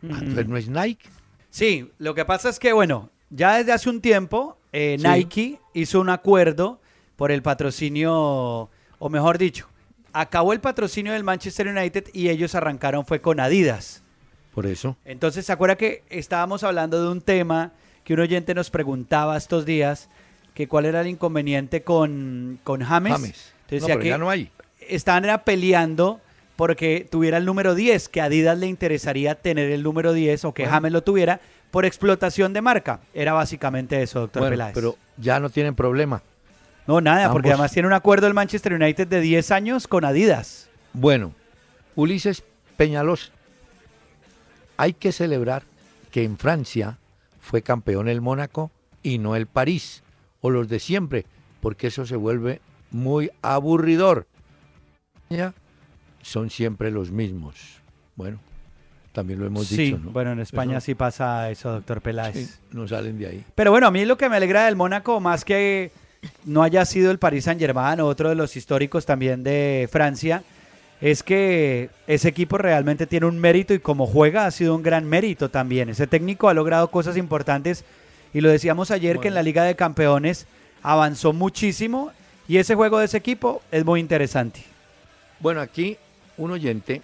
¿No 0.00 0.56
es 0.56 0.68
Nike? 0.68 1.08
Sí, 1.50 1.92
lo 1.98 2.14
que 2.14 2.24
pasa 2.24 2.48
es 2.48 2.58
que, 2.58 2.72
bueno, 2.72 3.10
ya 3.28 3.58
desde 3.58 3.72
hace 3.72 3.90
un 3.90 4.00
tiempo 4.00 4.56
eh, 4.72 4.96
Nike 4.98 5.60
hizo 5.74 6.00
un 6.00 6.08
acuerdo 6.08 6.80
por 7.16 7.30
el 7.30 7.42
patrocinio, 7.42 8.70
o 8.98 9.08
mejor 9.10 9.38
dicho, 9.38 9.68
acabó 10.12 10.52
el 10.52 10.60
patrocinio 10.60 11.12
del 11.12 11.24
Manchester 11.24 11.68
United 11.68 12.08
y 12.12 12.28
ellos 12.28 12.54
arrancaron 12.54 13.06
fue 13.06 13.20
con 13.20 13.40
Adidas. 13.40 14.02
Por 14.54 14.66
eso. 14.66 14.96
Entonces, 15.04 15.46
¿se 15.46 15.52
acuerda 15.52 15.76
que 15.76 16.02
estábamos 16.10 16.62
hablando 16.62 17.02
de 17.02 17.10
un 17.10 17.20
tema 17.20 17.72
que 18.04 18.14
un 18.14 18.20
oyente 18.20 18.54
nos 18.54 18.70
preguntaba 18.70 19.36
estos 19.36 19.64
días, 19.64 20.10
que 20.54 20.68
cuál 20.68 20.84
era 20.84 21.00
el 21.00 21.06
inconveniente 21.06 21.82
con, 21.82 22.58
con 22.64 22.82
James? 22.82 23.12
James. 23.12 23.52
Entonces, 23.70 24.04
ya 24.04 24.18
no 24.18 24.28
hay 24.28 24.50
estaban 24.88 25.40
peleando 25.44 26.20
porque 26.56 27.06
tuviera 27.10 27.38
el 27.38 27.44
número 27.44 27.74
10, 27.74 28.08
que 28.08 28.20
a 28.20 28.24
Adidas 28.24 28.58
le 28.58 28.66
interesaría 28.66 29.34
tener 29.34 29.70
el 29.70 29.82
número 29.82 30.12
10 30.12 30.44
o 30.44 30.54
que 30.54 30.66
James 30.66 30.92
lo 30.92 31.02
tuviera 31.02 31.40
por 31.72 31.84
explotación 31.84 32.52
de 32.52 32.62
marca. 32.62 33.00
Era 33.12 33.32
básicamente 33.32 34.00
eso, 34.00 34.20
doctor 34.20 34.42
bueno, 34.42 34.70
Pero 34.72 34.96
ya 35.16 35.40
no 35.40 35.50
tienen 35.50 35.74
problema. 35.74 36.22
No, 36.86 37.00
nada, 37.00 37.32
porque 37.32 37.48
además 37.48 37.72
tiene 37.72 37.88
un 37.88 37.94
acuerdo 37.94 38.28
el 38.28 38.34
Manchester 38.34 38.74
United 38.74 39.08
de 39.08 39.20
10 39.20 39.50
años 39.50 39.88
con 39.88 40.04
Adidas. 40.04 40.68
Bueno, 40.92 41.34
Ulises 41.96 42.44
Peñalos, 42.76 43.32
hay 44.76 44.92
que 44.92 45.10
celebrar 45.10 45.64
que 46.12 46.22
en 46.22 46.38
Francia 46.38 46.98
fue 47.40 47.62
campeón 47.62 48.08
el 48.08 48.20
Mónaco 48.20 48.70
y 49.02 49.18
no 49.18 49.34
el 49.34 49.46
París, 49.46 50.04
o 50.40 50.50
los 50.50 50.68
de 50.68 50.78
siempre, 50.78 51.26
porque 51.60 51.88
eso 51.88 52.06
se 52.06 52.16
vuelve 52.16 52.60
muy 52.90 53.30
aburridor 53.42 54.26
son 56.22 56.50
siempre 56.50 56.90
los 56.90 57.10
mismos. 57.10 57.80
Bueno, 58.16 58.38
también 59.12 59.38
lo 59.38 59.46
hemos 59.46 59.68
dicho, 59.68 59.98
¿no? 59.98 60.10
Bueno, 60.10 60.32
en 60.32 60.40
España 60.40 60.80
sí 60.80 60.94
pasa 60.94 61.50
eso, 61.50 61.70
doctor 61.70 62.00
Peláez. 62.00 62.60
no 62.72 62.88
salen 62.88 63.18
de 63.18 63.26
ahí. 63.26 63.44
Pero 63.54 63.70
bueno, 63.70 63.86
a 63.86 63.90
mí 63.90 64.04
lo 64.04 64.16
que 64.16 64.28
me 64.28 64.36
alegra 64.36 64.64
del 64.64 64.76
Mónaco, 64.76 65.20
más 65.20 65.44
que 65.44 65.92
no 66.44 66.62
haya 66.62 66.84
sido 66.84 67.10
el 67.10 67.18
Paris 67.18 67.44
Saint 67.44 67.60
Germain 67.60 68.00
o 68.00 68.06
otro 68.06 68.28
de 68.28 68.34
los 68.34 68.56
históricos 68.56 69.06
también 69.06 69.42
de 69.42 69.88
Francia, 69.90 70.42
es 71.00 71.22
que 71.22 71.90
ese 72.06 72.28
equipo 72.28 72.58
realmente 72.58 73.06
tiene 73.06 73.26
un 73.26 73.38
mérito 73.38 73.74
y 73.74 73.80
como 73.80 74.06
juega 74.06 74.46
ha 74.46 74.50
sido 74.50 74.76
un 74.76 74.82
gran 74.82 75.04
mérito 75.04 75.50
también. 75.50 75.88
Ese 75.88 76.06
técnico 76.06 76.48
ha 76.48 76.54
logrado 76.54 76.90
cosas 76.90 77.16
importantes 77.16 77.84
y 78.32 78.40
lo 78.40 78.48
decíamos 78.48 78.90
ayer 78.90 79.18
que 79.18 79.28
en 79.28 79.34
la 79.34 79.42
Liga 79.42 79.64
de 79.64 79.74
Campeones 79.74 80.46
avanzó 80.82 81.32
muchísimo 81.32 82.12
y 82.46 82.58
ese 82.58 82.76
juego 82.76 82.98
de 82.98 83.06
ese 83.06 83.18
equipo 83.18 83.62
es 83.72 83.84
muy 83.84 83.98
interesante. 83.98 84.62
Bueno, 85.40 85.60
aquí 85.60 85.96
un 86.36 86.52
oyente, 86.52 87.02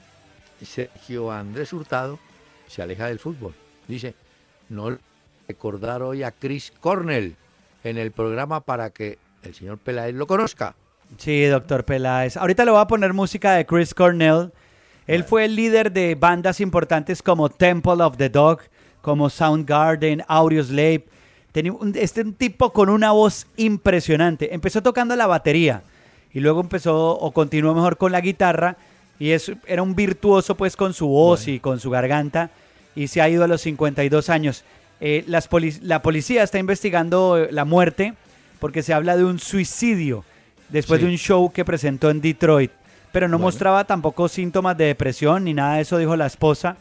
Sergio 0.67 1.31
Andrés 1.31 1.73
Hurtado, 1.73 2.19
se 2.67 2.83
aleja 2.83 3.07
del 3.07 3.19
fútbol. 3.19 3.55
Dice, 3.87 4.15
no 4.69 4.99
recordar 5.47 6.03
hoy 6.03 6.23
a 6.23 6.31
Chris 6.31 6.73
Cornell 6.81 7.37
en 7.85 7.99
el 7.99 8.13
programa 8.13 8.61
para 8.61 8.91
que 8.91 9.19
el 9.43 9.55
señor 9.55 9.79
Peláez 9.79 10.15
lo 10.15 10.27
conozca. 10.27 10.75
Sí, 11.17 11.47
doctor 11.47 11.85
Peláez. 11.85 12.37
Ahorita 12.37 12.65
le 12.65 12.71
voy 12.71 12.81
a 12.81 12.87
poner 12.87 13.15
música 13.15 13.55
de 13.55 13.65
Chris 13.65 13.95
Cornell. 13.95 14.53
Él 15.07 15.25
fue 15.25 15.47
el 15.47 15.57
líder 15.57 15.91
de 15.91 16.15
bandas 16.15 16.61
importantes 16.61 17.23
como 17.23 17.49
Temple 17.49 18.03
of 18.03 18.19
the 18.19 18.29
Dog, 18.29 18.61
como 19.01 19.31
Soundgarden, 19.31 20.23
Audioslave. 20.29 21.07
Este 21.95 22.21
un 22.21 22.35
tipo 22.35 22.73
con 22.73 22.91
una 22.91 23.13
voz 23.13 23.47
impresionante. 23.57 24.55
Empezó 24.55 24.83
tocando 24.83 25.17
la 25.17 25.27
batería 25.27 25.83
y 26.33 26.41
luego 26.41 26.61
empezó 26.61 27.19
o 27.19 27.33
continuó 27.33 27.75
mejor 27.75 27.97
con 27.97 28.13
la 28.13 28.21
guitarra 28.21 28.77
y 29.19 29.31
es, 29.31 29.53
era 29.67 29.83
un 29.83 29.95
virtuoso 29.95 30.57
pues 30.57 30.77
con 30.77 30.95
su 30.95 31.09
voz 31.09 31.49
y 31.49 31.61
con 31.61 31.81
su 31.81 31.91
garganta 31.91 32.51
y 32.95 33.09
se 33.09 33.21
ha 33.21 33.29
ido 33.29 33.45
a 33.45 33.49
los 33.49 33.61
52 33.63 34.29
años. 34.31 34.65
Eh, 35.01 35.25
las 35.27 35.49
la 35.83 36.03
policía 36.03 36.43
está 36.43 36.59
investigando 36.59 37.39
eh, 37.39 37.49
la 37.53 37.65
muerte 37.65 38.15
porque 38.59 38.83
se 38.83 38.93
habla 38.93 39.17
de 39.17 39.25
un 39.25 39.39
suicidio 39.39 40.25
después 40.69 41.01
de 41.01 41.07
un 41.07 41.17
show 41.17 41.53
que 41.53 41.65
presentó 41.65 42.11
en 42.11 42.21
Detroit, 42.21 42.73
pero 43.13 43.29
no 43.29 43.39
mostraba 43.39 43.85
tampoco 43.85 44.29
síntomas 44.29 44.77
de 44.77 44.87
depresión 44.87 45.45
ni 45.45 45.55
nada 45.55 45.77
de 45.77 45.83
eso, 45.83 45.99
dijo 45.99 46.17
la 46.17 46.27
esposa. 46.27 46.77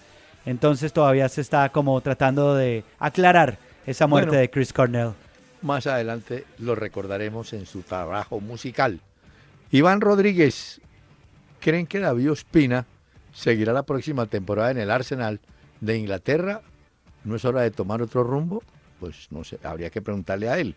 Entonces 0.46 0.94
todavía 0.94 1.28
se 1.30 1.42
está 1.42 1.70
como 1.70 2.00
tratando 2.02 2.56
de 2.56 2.84
aclarar 3.00 3.58
esa 3.86 4.08
muerte 4.08 4.36
de 4.36 4.50
Chris 4.50 4.74
Cornell. 4.74 5.12
Más 5.62 5.88
adelante 5.88 6.46
lo 6.60 6.76
recordaremos 6.76 7.54
en 7.54 7.66
su 7.66 7.82
trabajo 7.82 8.40
musical. 8.40 9.00
Iván 9.72 10.02
Rodríguez, 10.02 10.80
¿creen 11.68 11.86
que 11.86 12.00
David 12.00 12.32
Ospina 12.32 12.86
seguirá 13.34 13.74
la 13.74 13.84
próxima 13.84 14.26
temporada 14.26 14.72
en 14.72 14.78
el 14.78 14.90
Arsenal 14.90 15.42
de 15.82 15.98
Inglaterra? 15.98 16.62
¿No 17.26 17.36
es 17.36 17.44
hora 17.44 17.60
de 17.60 17.72
tomar 17.72 18.02
otro 18.02 18.24
rumbo? 18.24 18.64
Pues 19.02 19.28
no 19.32 19.44
sé, 19.44 19.60
habría 19.62 19.90
que 19.90 20.02
preguntarle 20.02 20.48
a 20.48 20.58
él. 20.60 20.76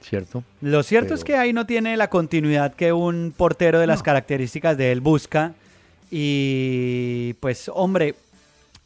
¿Cierto? 0.00 0.42
Lo 0.62 0.82
cierto 0.82 1.12
es 1.12 1.22
que 1.22 1.36
ahí 1.36 1.52
no 1.52 1.66
tiene 1.66 1.98
la 1.98 2.08
continuidad 2.08 2.72
que 2.72 2.94
un 2.94 3.34
portero 3.36 3.78
de 3.78 3.86
las 3.86 4.02
características 4.02 4.78
de 4.78 4.90
él 4.90 5.02
busca. 5.02 5.52
Y 6.10 7.34
pues, 7.40 7.70
hombre, 7.74 8.14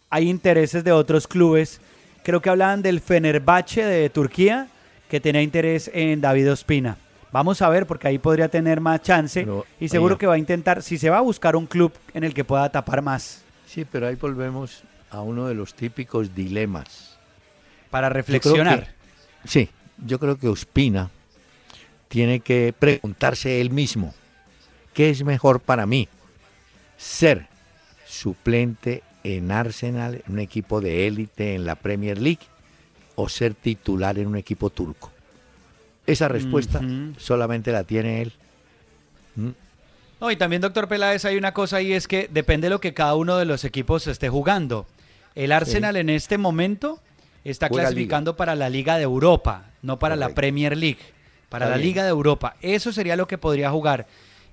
hay 0.09 0.29
intereses 0.29 0.83
de 0.83 0.91
otros 0.91 1.29
clubes. 1.29 1.81
Creo 2.25 2.43
que 2.43 2.51
hablaban 2.51 2.83
del 2.83 2.99
Fenerbahce 2.99 3.85
de 3.85 4.11
Turquía, 4.11 4.67
que 5.09 5.21
tenía 5.21 5.43
interés 5.43 5.93
en 5.95 6.21
David 6.21 6.51
Ospina. 6.51 6.97
Vamos 7.33 7.63
a 7.63 7.69
ver, 7.69 7.87
porque 7.87 8.09
ahí 8.09 8.19
podría 8.19 8.49
tener 8.49 8.81
más 8.81 9.03
chance 9.03 9.47
y 9.79 9.89
seguro 9.89 10.19
que 10.19 10.27
va 10.27 10.35
a 10.35 10.39
intentar, 10.39 10.83
si 10.83 10.99
se 10.99 11.11
va 11.11 11.19
a 11.19 11.23
buscar 11.23 11.55
un 11.55 11.67
club 11.67 11.93
en 12.13 12.25
el 12.25 12.35
que 12.35 12.45
pueda 12.45 12.69
tapar 12.71 13.03
más. 13.03 13.43
Sí, 13.67 13.85
pero 13.85 14.09
ahí 14.09 14.17
volvemos 14.17 14.83
a 15.11 15.21
uno 15.21 15.47
de 15.47 15.55
los 15.55 15.75
típicos 15.75 16.35
dilemas. 16.35 17.19
Para 17.91 18.09
reflexionar. 18.09 18.89
sí, 19.45 19.69
yo 20.05 20.19
creo 20.19 20.39
que 20.39 20.49
Ospina 20.49 21.11
tiene 22.09 22.41
que 22.41 22.75
preguntarse 22.77 23.61
él 23.61 23.71
mismo, 23.71 24.15
¿qué 24.93 25.11
es 25.11 25.23
mejor 25.25 25.61
para 25.61 25.87
mí? 25.87 26.09
¿Ser 26.97 27.47
suplente 28.07 29.03
en 29.23 29.53
Arsenal, 29.53 30.23
en 30.27 30.33
un 30.33 30.39
equipo 30.41 30.81
de 30.81 31.07
élite 31.07 31.55
en 31.55 31.65
la 31.65 31.77
Premier 31.77 32.19
League, 32.19 32.41
o 33.15 33.29
ser 33.29 33.55
titular 33.55 34.19
en 34.19 34.27
un 34.27 34.37
equipo 34.37 34.71
turco? 34.71 35.13
Esa 36.07 36.29
respuesta 36.29 36.81
solamente 37.19 37.73
la 37.73 37.85
tiene 37.85 38.23
él. 38.23 38.33
¿Mm? 39.37 39.51
No, 40.21 40.31
y 40.31 40.37
también, 40.37 40.61
doctor 40.61 40.87
Peláez, 40.87 41.25
hay 41.25 41.37
una 41.37 41.55
cosa 41.55 41.77
ahí, 41.77 41.93
es 41.93 42.07
que 42.07 42.29
depende 42.31 42.67
de 42.67 42.71
lo 42.71 42.81
que 42.81 42.93
cada 42.93 43.15
uno 43.15 43.39
de 43.39 43.47
los 43.47 43.65
equipos 43.65 44.07
esté 44.07 44.29
jugando. 44.29 44.87
El 45.35 45.53
Arsenal 45.53 45.97
en 45.97 46.11
este 46.11 46.37
momento 46.37 47.01
está 47.45 47.69
clasificando 47.69 48.37
para 48.37 48.55
la 48.55 48.69
Liga 48.69 48.97
de 48.97 49.05
Europa, 49.05 49.71
no 49.83 49.99
para 49.99 50.17
la 50.17 50.31
Premier 50.31 50.77
League, 50.77 50.99
para 51.49 51.69
la 51.69 51.77
Liga 51.77 52.03
de 52.03 52.11
Europa. 52.11 52.57
Eso 52.61 52.93
sería 52.93 53.17
lo 53.17 53.27
que 53.27 53.39
podría 53.39 53.71
jugar. 53.71 54.07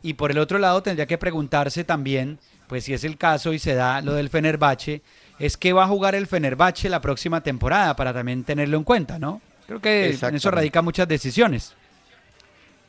Y 0.04 0.14
por 0.14 0.32
el 0.32 0.38
otro 0.38 0.60
lado 0.60 0.82
tendría 0.84 1.08
que 1.08 1.18
preguntarse 1.18 1.84
también, 1.84 2.40
pues 2.68 2.86
si 2.86 2.94
es 2.94 3.04
el 3.04 3.18
caso 3.18 3.52
y 3.52 3.60
se 3.60 3.74
da 3.74 4.02
lo 4.02 4.14
del 4.14 4.30
Fenerbahce, 4.30 5.02
es 5.40 5.58
que 5.58 5.74
va 5.74 5.84
a 5.84 5.88
jugar 5.88 6.16
el 6.16 6.28
Fenerbahce 6.28 6.90
la 6.90 7.02
próxima 7.02 7.42
temporada 7.42 7.96
para 7.96 8.14
también 8.14 8.44
tenerlo 8.44 8.78
en 8.78 8.84
cuenta, 8.84 9.20
¿no? 9.20 9.42
Creo 9.68 9.82
que 9.82 10.18
en 10.20 10.36
eso 10.36 10.50
radica 10.50 10.82
muchas 10.82 11.08
decisiones. 11.08 11.76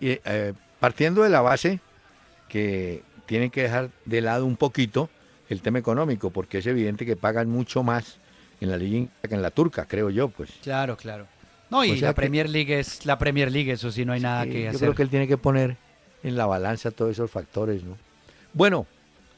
Y, 0.00 0.20
eh, 0.24 0.54
partiendo 0.78 1.22
de 1.22 1.28
la 1.28 1.40
base 1.40 1.80
que 2.48 3.02
tienen 3.26 3.50
que 3.50 3.62
dejar 3.62 3.90
de 4.04 4.20
lado 4.20 4.46
un 4.46 4.56
poquito 4.56 5.10
el 5.48 5.60
tema 5.60 5.78
económico, 5.78 6.30
porque 6.30 6.58
es 6.58 6.66
evidente 6.66 7.04
que 7.04 7.16
pagan 7.16 7.48
mucho 7.48 7.82
más 7.82 8.18
en 8.60 8.70
la 8.70 8.76
liga 8.76 9.08
que 9.28 9.34
en 9.34 9.42
la 9.42 9.50
turca, 9.50 9.86
creo 9.86 10.10
yo, 10.10 10.28
pues. 10.28 10.50
Claro, 10.62 10.96
claro. 10.96 11.26
No, 11.70 11.84
y 11.84 11.96
la 11.96 12.14
Premier 12.14 12.48
League 12.48 12.78
es 12.78 13.04
la 13.04 13.18
Premier 13.18 13.52
League, 13.52 13.72
eso 13.72 13.90
sí, 13.90 14.04
no 14.04 14.12
hay 14.12 14.20
nada 14.20 14.44
que 14.46 14.68
hacer. 14.68 14.72
Yo 14.72 14.78
creo 14.78 14.94
que 14.94 15.02
él 15.02 15.10
tiene 15.10 15.28
que 15.28 15.36
poner 15.36 15.76
en 16.22 16.36
la 16.36 16.46
balanza 16.46 16.90
todos 16.90 17.12
esos 17.12 17.30
factores, 17.30 17.82
¿no? 17.84 17.96
Bueno, 18.54 18.86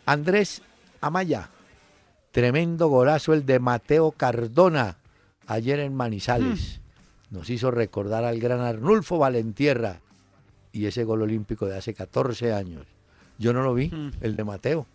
Andrés 0.07 0.63
Amaya, 1.01 1.51
tremendo 2.31 2.89
golazo 2.89 3.35
el 3.35 3.45
de 3.47 3.59
Mateo 3.59 4.13
Cardona 4.13 4.97
ayer 5.47 5.81
en 5.81 5.95
Manizales. 5.95 6.79
Mm. 6.79 6.80
Nos 7.31 7.49
hizo 7.51 7.71
recordar 7.71 8.25
al 8.25 8.41
gran 8.41 8.61
Arnulfo 8.61 9.19
Valentierra 9.19 10.01
y 10.73 10.87
ese 10.87 11.05
gol 11.05 11.23
olímpico 11.23 11.67
de 11.67 11.77
hace 11.77 11.95
14 11.95 12.53
años. 12.53 12.87
Yo 13.39 13.53
no 13.53 13.63
lo 13.63 13.75
vi, 13.75 13.89
mm. 13.89 14.13
el 14.21 14.37
de 14.37 14.45
Mateo. 14.45 14.87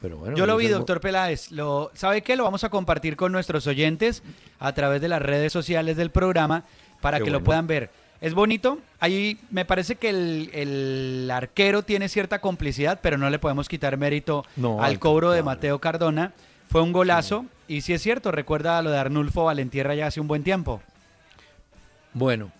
Pero 0.00 0.16
bueno, 0.18 0.36
Yo 0.36 0.46
lo 0.46 0.56
vi, 0.56 0.68
doctor 0.68 1.00
Peláez. 1.00 1.50
Lo, 1.50 1.90
¿Sabe 1.94 2.22
qué? 2.22 2.36
Lo 2.36 2.44
vamos 2.44 2.62
a 2.62 2.68
compartir 2.68 3.16
con 3.16 3.32
nuestros 3.32 3.66
oyentes 3.66 4.22
a 4.60 4.72
través 4.72 5.00
de 5.00 5.08
las 5.08 5.20
redes 5.20 5.52
sociales 5.52 5.96
del 5.96 6.10
programa 6.10 6.64
para 7.00 7.18
que 7.20 7.30
lo 7.30 7.42
puedan 7.42 7.66
ver. 7.66 7.90
Es 8.20 8.34
bonito. 8.34 8.78
Ahí 9.00 9.38
me 9.50 9.64
parece 9.64 9.96
que 9.96 10.10
el, 10.10 11.30
arquero 11.32 11.82
tiene 11.82 12.08
cierta 12.08 12.40
complicidad, 12.40 13.00
pero 13.02 13.18
no 13.18 13.28
le 13.30 13.38
podemos 13.38 13.68
quitar 13.68 13.96
mérito 13.96 14.44
al 14.80 14.98
cobro 14.98 15.32
de 15.32 15.42
Mateo 15.42 15.80
Cardona. 15.80 16.32
Fue 16.70 16.82
un 16.82 16.92
golazo. 16.92 17.46
Y 17.66 17.80
si 17.82 17.92
es 17.92 18.02
cierto, 18.02 18.30
recuerda 18.30 18.80
lo 18.82 18.90
de 18.90 18.98
Arnulfo 18.98 19.44
Valentierra 19.44 19.94
ya 19.94 20.06
hace 20.06 20.20
un 20.20 20.28
buen 20.28 20.42
tiempo. 20.42 20.80
Bueno, 22.18 22.50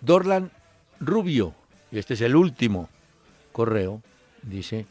Dorlan 0.00 0.50
Rubio, 0.98 1.54
y 1.92 1.98
este 1.98 2.14
es 2.14 2.22
el 2.22 2.34
último 2.34 2.88
correo, 3.52 4.00
dice, 4.40 4.86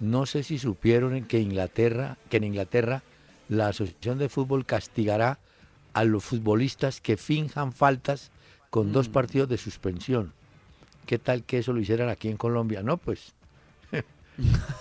no 0.00 0.26
sé 0.26 0.42
si 0.42 0.58
supieron 0.58 1.22
que 1.26 1.38
Inglaterra, 1.38 2.18
que 2.28 2.38
en 2.38 2.44
Inglaterra 2.44 3.04
la 3.48 3.68
Asociación 3.68 4.18
de 4.18 4.28
Fútbol 4.28 4.66
castigará 4.66 5.38
a 5.92 6.02
los 6.02 6.24
futbolistas 6.24 7.00
que 7.00 7.16
finjan 7.16 7.72
faltas 7.72 8.32
con 8.68 8.92
dos 8.92 9.08
mm. 9.08 9.12
partidos 9.12 9.48
de 9.48 9.58
suspensión. 9.58 10.32
¿Qué 11.06 11.20
tal 11.20 11.44
que 11.44 11.58
eso 11.58 11.72
lo 11.72 11.78
hicieran 11.78 12.08
aquí 12.08 12.28
en 12.28 12.38
Colombia? 12.38 12.82
No, 12.82 12.96
pues 12.96 13.32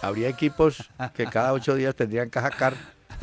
habría 0.02 0.28
equipos 0.28 0.90
que 1.14 1.28
cada 1.28 1.54
ocho 1.54 1.76
días 1.76 1.94
tendrían 1.94 2.32
que 2.32 2.40
sacar 2.40 2.74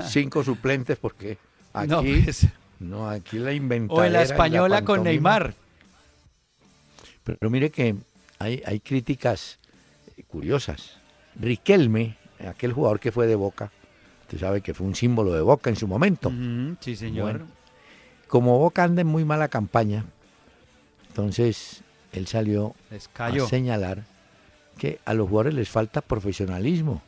cinco 0.04 0.44
suplentes 0.44 0.98
porque 0.98 1.36
aquí 1.72 2.22
pues. 2.22 2.46
No, 2.80 3.08
aquí 3.08 3.38
la 3.38 3.52
inventaron. 3.52 4.02
O 4.02 4.04
en 4.04 4.12
la 4.12 4.23
española 4.23 4.85
con 4.85 5.04
Neymar. 5.04 5.54
Pero 7.25 7.50
mire 7.50 7.70
que 7.70 7.97
hay, 8.38 8.62
hay 8.64 8.80
críticas 8.80 9.58
curiosas. 10.28 10.99
Riquelme, 11.38 12.16
aquel 12.47 12.73
jugador 12.73 13.00
que 13.00 13.12
fue 13.12 13.26
de 13.26 13.35
Boca, 13.35 13.70
usted 14.23 14.38
sabe 14.38 14.61
que 14.61 14.75
fue 14.75 14.87
un 14.87 14.94
símbolo 14.94 15.32
de 15.32 15.40
Boca 15.40 15.70
en 15.70 15.76
su 15.76 15.87
momento. 15.87 16.32
sí, 16.80 16.97
señor. 16.97 17.42
como 18.28 18.58
Boca 18.58 18.85
anda 18.85 19.02
en 19.02 19.06
muy 19.06 19.25
mala 19.25 19.49
campaña, 19.49 20.04
entonces 21.08 21.82
él 22.12 22.26
salió 22.26 22.75
a 23.18 23.32
señalar 23.49 24.04
que 24.76 25.00
a 25.04 25.14
los 25.14 25.28
jugadores 25.28 25.54
les 25.54 25.68
falta 25.68 26.00
profesionalismo. 26.00 27.02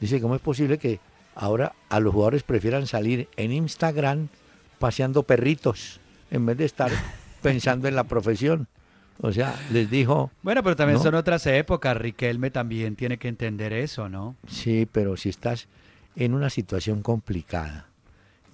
Dice, 0.00 0.20
¿cómo 0.20 0.36
es 0.36 0.40
posible 0.40 0.78
que 0.78 1.00
ahora 1.34 1.74
a 1.88 2.00
los 2.00 2.12
jugadores 2.12 2.42
prefieran 2.42 2.86
salir 2.86 3.28
en 3.36 3.52
Instagram 3.52 4.28
paseando 4.78 5.22
perritos 5.22 6.00
en 6.30 6.46
vez 6.46 6.56
de 6.56 6.64
estar 6.64 6.90
pensando 7.42 7.88
en 7.88 7.96
la 7.96 8.04
profesión? 8.04 8.68
O 9.20 9.32
sea, 9.32 9.54
les 9.72 9.90
dijo... 9.90 10.30
Bueno, 10.42 10.62
pero 10.62 10.76
también 10.76 11.00
son 11.00 11.14
otras 11.16 11.44
épocas. 11.46 11.96
Riquelme 11.96 12.50
también 12.50 12.94
tiene 12.94 13.18
que 13.18 13.26
entender 13.28 13.72
eso, 13.72 14.08
¿no? 14.08 14.36
Sí, 14.46 14.88
pero 14.90 15.16
si 15.16 15.28
estás 15.28 15.66
en 16.14 16.34
una 16.34 16.50
situación 16.50 17.02
complicada, 17.02 17.86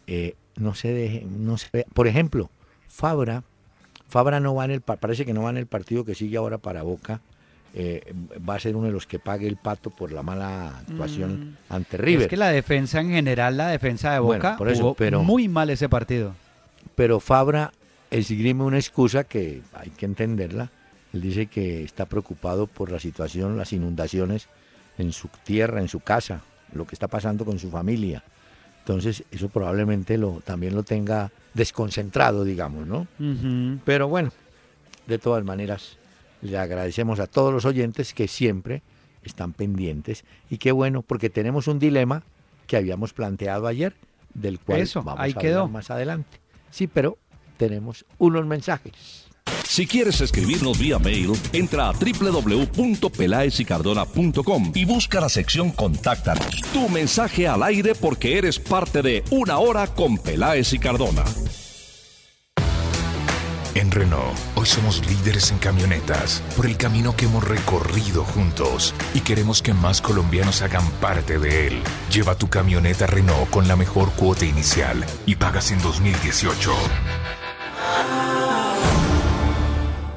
eh, 0.07 0.37
no 0.57 0.75
se 0.75 0.93
deje, 0.93 1.27
no 1.29 1.59
se 1.59 1.87
Por 1.93 2.07
ejemplo, 2.07 2.51
Fabra, 2.89 3.43
Fabra 4.09 4.41
no 4.41 4.55
va 4.55 4.65
en 4.65 4.71
el, 4.71 4.81
parece 4.81 5.25
que 5.25 5.35
no 5.35 5.43
va 5.43 5.51
en 5.51 5.57
el 5.57 5.67
partido 5.67 6.05
que 6.05 6.15
sigue 6.15 6.37
ahora 6.37 6.59
para 6.59 6.83
Boca. 6.83 7.21
Eh, 7.77 8.15
va 8.49 8.55
a 8.55 8.61
ser 8.61 8.77
uno 8.77 8.87
de 8.87 8.93
los 8.93 9.05
que 9.05 9.19
pague 9.19 9.49
el 9.49 9.57
pato 9.57 9.91
por 9.91 10.13
la 10.13 10.23
mala 10.23 10.79
actuación 10.79 11.57
mm. 11.69 11.73
ante 11.73 11.97
River. 11.97 12.23
Es 12.23 12.29
que 12.29 12.37
la 12.37 12.51
defensa 12.51 13.01
en 13.01 13.11
general, 13.11 13.57
la 13.57 13.67
defensa 13.67 14.13
de 14.13 14.21
Boca, 14.21 14.57
por 14.57 14.69
eso, 14.69 14.95
pero, 14.97 15.25
muy 15.25 15.49
mal 15.49 15.71
ese 15.71 15.89
partido. 15.89 16.37
Pero 16.95 17.19
Fabra 17.19 17.73
esgrime 18.11 18.63
una 18.63 18.77
excusa 18.77 19.25
que 19.25 19.63
hay 19.73 19.91
que 19.91 20.07
entenderla. 20.07 20.71
Él 21.13 21.21
dice 21.21 21.47
que 21.47 21.83
está 21.83 22.07
preocupado 22.07 22.69
por 22.69 22.93
la 22.93 23.01
situación, 23.01 23.57
las 23.57 23.73
inundaciones 23.73 24.49
en 24.97 25.13
su 25.13 25.29
tierra, 25.43 25.81
en 25.81 25.89
su 25.89 25.99
casa, 25.99 26.43
lo 26.73 26.87
que 26.87 26.95
está 26.95 27.09
pasando 27.09 27.45
con 27.45 27.59
su 27.59 27.71
familia. 27.71 28.23
Entonces, 28.81 29.25
eso 29.33 29.49
probablemente 29.49 30.17
lo, 30.17 30.43
también 30.45 30.77
lo 30.77 30.85
tenga 30.85 31.33
desconcentrado, 31.55 32.45
digamos, 32.45 32.87
¿no? 32.87 33.09
Pero 33.85 34.09
bueno, 34.09 34.31
de 35.07 35.19
todas 35.19 35.43
maneras, 35.45 35.97
le 36.45 36.59
agradecemos 36.59 37.21
a 37.21 37.27
todos 37.27 37.53
los 37.53 37.65
oyentes 37.65 38.15
que 38.15 38.29
siempre 38.29 38.83
están 39.23 39.53
pendientes. 39.53 40.25
Y 40.51 40.59
qué 40.59 40.73
bueno, 40.73 41.03
porque 41.03 41.31
tenemos 41.31 41.69
un 41.69 41.79
dilema 41.79 42.23
que 42.67 42.77
habíamos 42.77 43.13
planteado 43.13 43.67
ayer, 43.67 43.95
del 44.35 44.61
cual 44.61 44.89
vamos 44.95 45.19
a 45.19 45.23
hablar 45.23 45.71
más 45.71 45.91
adelante. 45.91 46.39
Sí, 46.71 46.87
pero 46.87 47.19
tenemos 47.57 48.05
unos 48.19 48.45
mensajes. 48.47 49.25
Si 49.65 49.87
quieres 49.87 50.21
escribirnos 50.21 50.79
vía 50.79 50.99
mail, 50.99 51.33
entra 51.53 51.89
a 51.89 51.93
www.pelaesicardona.com 51.93 54.73
y 54.75 54.85
busca 54.85 55.21
la 55.21 55.29
sección 55.29 55.71
Contáctanos. 55.71 56.63
Tu 56.73 56.89
mensaje 56.89 57.47
al 57.49 57.63
aire 57.63 57.95
porque 57.95 58.39
eres 58.39 58.59
parte 58.59 59.03
de 59.03 59.23
Una 59.31 59.59
Hora 59.59 59.87
con 59.89 60.17
Peláez 60.19 60.73
y 60.73 60.79
Cardona. 60.79 61.25
En 63.75 63.91
Renault, 63.91 64.39
hoy 64.55 64.67
somos 64.67 65.05
líderes 65.05 65.51
en 65.51 65.59
camionetas 65.59 66.43
por 66.57 66.67
el 66.67 66.77
camino 66.77 67.17
que 67.17 67.25
hemos 67.25 67.43
recorrido 67.43 68.23
juntos 68.23 68.95
y 69.15 69.21
queremos 69.21 69.63
que 69.63 69.75
más 69.75 70.01
colombianos 70.01 70.63
hagan 70.63 70.89
parte 71.01 71.41
de 71.41 71.67
él. 71.67 71.83
Lleva 72.09 72.37
tu 72.37 72.49
camioneta 72.49 73.09
Renault 73.09 73.51
con 73.51 73.67
la 73.67 73.75
mejor 73.75 74.13
cuota 74.13 74.45
inicial 74.45 75.05
y 75.27 75.35
pagas 75.35 75.73
en 75.73 75.83
2018. 75.83 76.71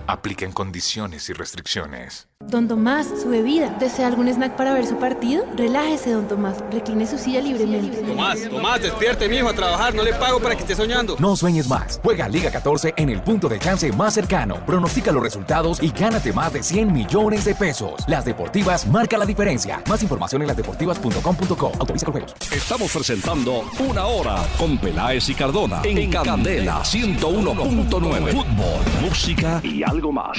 Apliquen 0.08 0.54
condiciones 0.54 1.30
y 1.30 1.34
restricciones. 1.34 2.30
Don 2.46 2.68
Tomás, 2.68 3.08
su 3.22 3.30
bebida. 3.30 3.76
¿Desea 3.80 4.08
algún 4.08 4.30
snack 4.30 4.56
para 4.56 4.74
ver 4.74 4.86
su 4.86 4.98
partido? 4.98 5.44
Relájese, 5.58 6.12
don 6.12 6.28
Tomás. 6.28 6.64
Recline 6.72 7.06
su 7.06 7.18
silla 7.18 7.42
libremente. 7.42 7.98
Tomás, 8.04 8.48
Tomás, 8.50 8.82
despierte, 8.82 9.28
mijo, 9.28 9.50
a 9.50 9.54
trabajar. 9.54 9.94
No 9.94 10.04
le 10.04 10.14
pago 10.14 10.40
para 10.40 10.56
que 10.56 10.62
esté 10.62 10.76
soñando. 10.76 11.18
No 11.20 11.36
sueñes 11.36 11.68
más. 11.68 12.00
Juega 12.02 12.30
Liga 12.30 12.50
14 12.50 12.94
en 12.96 13.10
el 13.10 13.22
punto 13.22 13.50
de 13.50 13.60
chance 13.60 13.92
más 13.92 14.14
cercano. 14.14 14.66
Pronostica 14.66 15.12
los 15.12 15.24
resultados 15.24 15.84
y 15.84 15.90
gánate 15.90 16.32
más 16.32 16.54
de 16.54 16.64
100 16.64 16.94
millones 16.94 17.44
de 17.44 17.56
pesos. 17.56 18.08
Las 18.08 18.24
Deportivas 18.24 18.88
marca 18.88 19.18
la 19.18 19.26
diferencia. 19.26 19.82
Más 19.90 20.02
información 20.04 20.42
en 20.44 20.48
lasdeportivas.com.co. 20.48 21.72
Autoriza 21.80 22.06
con 22.06 22.14
juegos. 22.14 22.36
Estamos 22.52 22.94
presentando 22.94 23.64
Una 23.80 24.06
Hora 24.06 24.46
con 24.58 24.78
Peláez 24.78 25.28
y 25.28 25.34
Cardona 25.34 25.82
en, 25.84 26.10
Candela 26.12 26.82
101.9. 26.82 28.32
Fútbol, 28.32 29.02
música 29.02 29.60
y 29.64 29.84
algo 29.84 29.97
más. 30.12 30.38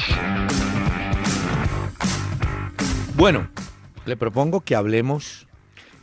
Bueno, 3.17 3.49
le 4.07 4.17
propongo 4.17 4.61
que 4.61 4.77
hablemos 4.77 5.47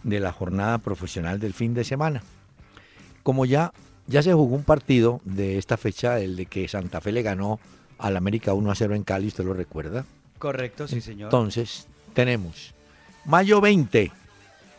de 0.04 0.20
la 0.20 0.32
jornada 0.32 0.78
profesional 0.78 1.40
del 1.40 1.54
fin 1.54 1.74
de 1.74 1.84
semana. 1.84 2.22
Como 3.24 3.46
ya, 3.46 3.72
ya 4.08 4.22
se 4.22 4.34
jugó 4.34 4.56
un 4.56 4.64
partido 4.64 5.22
de 5.24 5.58
esta 5.58 5.78
fecha, 5.78 6.20
el 6.20 6.36
de 6.36 6.46
que 6.46 6.68
Santa 6.68 7.02
Fe 7.02 7.12
le 7.12 7.24
ganó 7.24 7.60
al 7.98 8.18
América 8.18 8.54
1 8.54 8.70
a 8.70 8.76
0 8.76 8.96
en 8.96 9.04
Cali, 9.04 9.28
¿usted 9.28 9.46
lo 9.46 9.54
recuerda? 9.54 10.06
Correcto, 10.38 10.88
sí, 10.88 11.00
señor. 11.00 11.28
Entonces, 11.28 11.88
tenemos 12.14 12.76
mayo 13.24 13.62
20, 13.62 14.12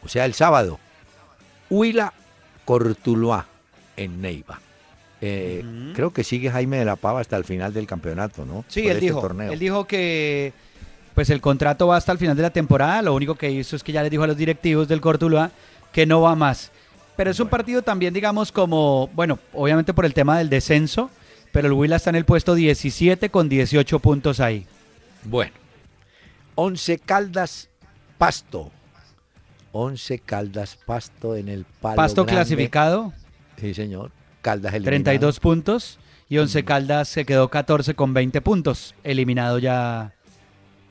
o 0.05 0.09
sea, 0.09 0.27
el 0.27 0.35
sábado, 0.35 0.79
Huila 1.71 2.13
Cortuluá 2.65 3.47
en 3.97 4.21
Neiva. 4.21 4.61
Eh, 5.21 5.65
creo 5.95 6.13
que 6.13 6.25
sigue 6.25 6.51
Jaime 6.51 6.79
de 6.79 6.85
la 6.85 6.97
Pava 6.97 7.21
hasta 7.21 7.37
el 7.37 7.45
final 7.45 7.73
del 7.73 7.87
campeonato, 7.87 8.45
¿no? 8.45 8.65
Sí, 8.69 8.81
él, 8.81 8.93
este 8.93 9.07
dijo, 9.07 9.29
él 9.29 9.59
dijo 9.59 9.87
que 9.87 10.53
pues 11.15 11.31
el 11.31 11.41
contrato 11.41 11.87
va 11.87 11.97
hasta 11.97 12.13
el 12.13 12.19
final 12.19 12.37
de 12.37 12.43
la 12.43 12.51
temporada. 12.51 13.01
Lo 13.01 13.15
único 13.15 13.37
que 13.37 13.51
hizo 13.51 13.75
es 13.77 13.83
que 13.83 13.93
ya 13.93 14.03
les 14.03 14.11
dijo 14.11 14.25
a 14.25 14.27
los 14.27 14.37
directivos 14.37 14.87
del 14.87 15.01
Cortuluá 15.01 15.51
que 15.91 16.05
no 16.05 16.21
va 16.21 16.37
más. 16.37 16.71
Pero 17.17 17.31
es 17.31 17.41
un 17.41 17.49
partido 17.49 17.81
también, 17.81 18.13
digamos, 18.13 18.53
como, 18.53 19.09
bueno, 19.15 19.39
obviamente 19.55 19.95
por 19.95 20.05
el 20.05 20.13
tema 20.13 20.37
del 20.37 20.51
descenso, 20.51 21.11
pero 21.53 21.69
el 21.69 21.73
Huila 21.73 21.97
está 21.97 22.11
en 22.11 22.17
el 22.17 22.27
puesto 22.27 22.55
17 22.55 23.31
con 23.31 23.49
18 23.49 23.99
puntos 24.01 24.41
ahí. 24.41 24.67
Bueno, 25.25 25.53
11 26.57 26.99
Caldas 26.99 27.71
Pasto. 28.19 28.71
11 29.73 30.19
Caldas 30.19 30.77
Pasto 30.85 31.35
en 31.35 31.49
el 31.49 31.65
palo 31.81 31.97
Pasto 31.97 32.27
clasificado. 32.27 33.15
Sí, 33.59 33.73
señor. 33.73 34.11
Caldas 34.47 34.75
eliminado. 34.75 35.05
32 35.05 35.41
puntos. 35.41 35.99
Y 36.29 36.39
Once 36.39 36.65
Caldas 36.65 37.09
se 37.09 37.25
quedó 37.25 37.49
14 37.49 37.95
con 37.95 38.15
20 38.15 38.41
puntos, 38.43 38.95
eliminado 39.03 39.59
ya. 39.59 40.13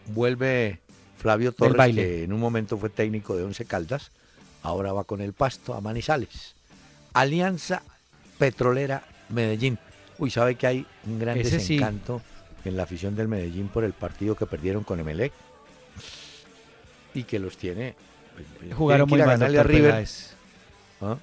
Vuelve 0.07 0.79
Flavio 1.17 1.53
Torres, 1.53 1.95
que 1.95 2.23
en 2.25 2.33
un 2.33 2.39
momento 2.41 2.77
fue 2.77 2.89
técnico 2.89 3.35
de 3.37 3.43
Once 3.43 3.63
Caldas, 3.63 4.11
ahora 4.61 4.91
va 4.91 5.05
con 5.05 5.21
el 5.21 5.31
pasto 5.31 5.73
a 5.73 5.79
Manizales. 5.79 6.55
Alianza 7.13 7.81
Petrolera 8.37 9.03
Medellín. 9.29 9.79
Uy, 10.17 10.31
sabe 10.31 10.55
que 10.55 10.67
hay 10.67 10.85
un 11.05 11.19
gran 11.19 11.37
desencanto 11.37 12.21
en 12.65 12.75
la 12.75 12.83
afición 12.83 13.15
del 13.15 13.29
Medellín 13.29 13.69
por 13.69 13.85
el 13.85 13.93
partido 13.93 14.35
que 14.35 14.45
perdieron 14.45 14.83
con 14.83 14.99
Emelec 14.99 15.31
y 17.13 17.23
que 17.23 17.39
los 17.39 17.57
tiene. 17.57 17.95
Pues, 18.35 18.73
jugaron 18.73 19.09
muy 19.09 19.19
mal, 19.19 19.41
a 19.41 19.63
River. 19.63 20.05
¿Ah? 21.01 21.17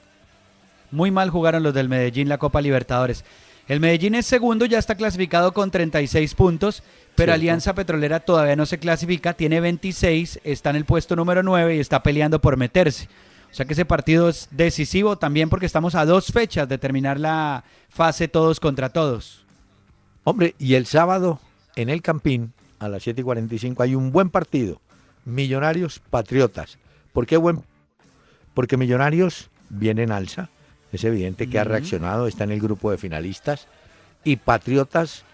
Muy 0.93 1.11
mal 1.11 1.31
jugaron 1.31 1.63
los 1.63 1.75
del 1.75 1.89
Medellín 1.89 2.29
la 2.29 2.39
Copa 2.39 2.61
Libertadores. 2.61 3.25
El 3.67 3.81
Medellín 3.81 4.15
es 4.15 4.27
segundo, 4.27 4.67
ya 4.67 4.79
está 4.79 4.95
clasificado 4.95 5.53
con 5.53 5.71
36 5.71 6.35
puntos, 6.35 6.83
pero 7.15 7.33
Alianza 7.33 7.75
Petrolera 7.75 8.21
todavía 8.21 8.57
no 8.57 8.67
se 8.67 8.79
clasifica, 8.79 9.35
tiene 9.35 9.61
26, 9.61 10.41
está 10.45 10.71
en 10.71 10.77
el 10.77 10.85
puesto 10.85 11.17
número 11.17 11.43
9 11.43 11.77
y 11.77 11.81
está 11.81 12.03
peleando 12.03 12.41
por 12.41 12.57
meterse. 12.57 13.09
O 13.51 13.55
sea 13.55 13.67
que 13.67 13.75
ese 13.75 13.85
partido 13.85 14.29
es 14.29 14.49
decisivo 14.51 15.17
también 15.17 15.49
porque 15.49 15.67
estamos 15.67 15.95
a 15.95 16.05
dos 16.05 16.27
fechas 16.33 16.69
de 16.69 16.79
terminar 16.79 17.21
la 17.21 17.65
fase 17.89 18.29
todos 18.29 18.61
contra 18.61 18.89
todos. 18.89 19.45
Hombre, 20.25 20.55
y 20.59 20.75
el 20.75 20.87
sábado 20.87 21.41
en 21.77 21.89
el 21.89 22.03
Campín, 22.03 22.53
a 22.79 22.89
las 22.89 23.03
7 23.03 23.21
y 23.21 23.25
45, 23.25 23.83
hay 23.83 23.95
un 23.95 24.13
buen 24.13 24.31
partido. 24.31 24.81
Millonarios 25.25 26.01
Patriotas. 26.11 26.79
¿Por 27.13 27.27
qué 27.27 27.37
buen? 27.37 27.63
Porque 28.55 28.77
Millonarios 28.77 29.51
viene 29.69 30.03
en 30.03 30.13
alza. 30.13 30.51
Es 30.93 31.05
evidente 31.05 31.49
que 31.49 31.59
ha 31.59 31.65
reaccionado, 31.65 32.27
está 32.27 32.45
en 32.45 32.53
el 32.53 32.61
grupo 32.61 32.91
de 32.91 32.99
finalistas. 32.99 33.67
Y 34.25 34.37
Patriotas 34.37 35.25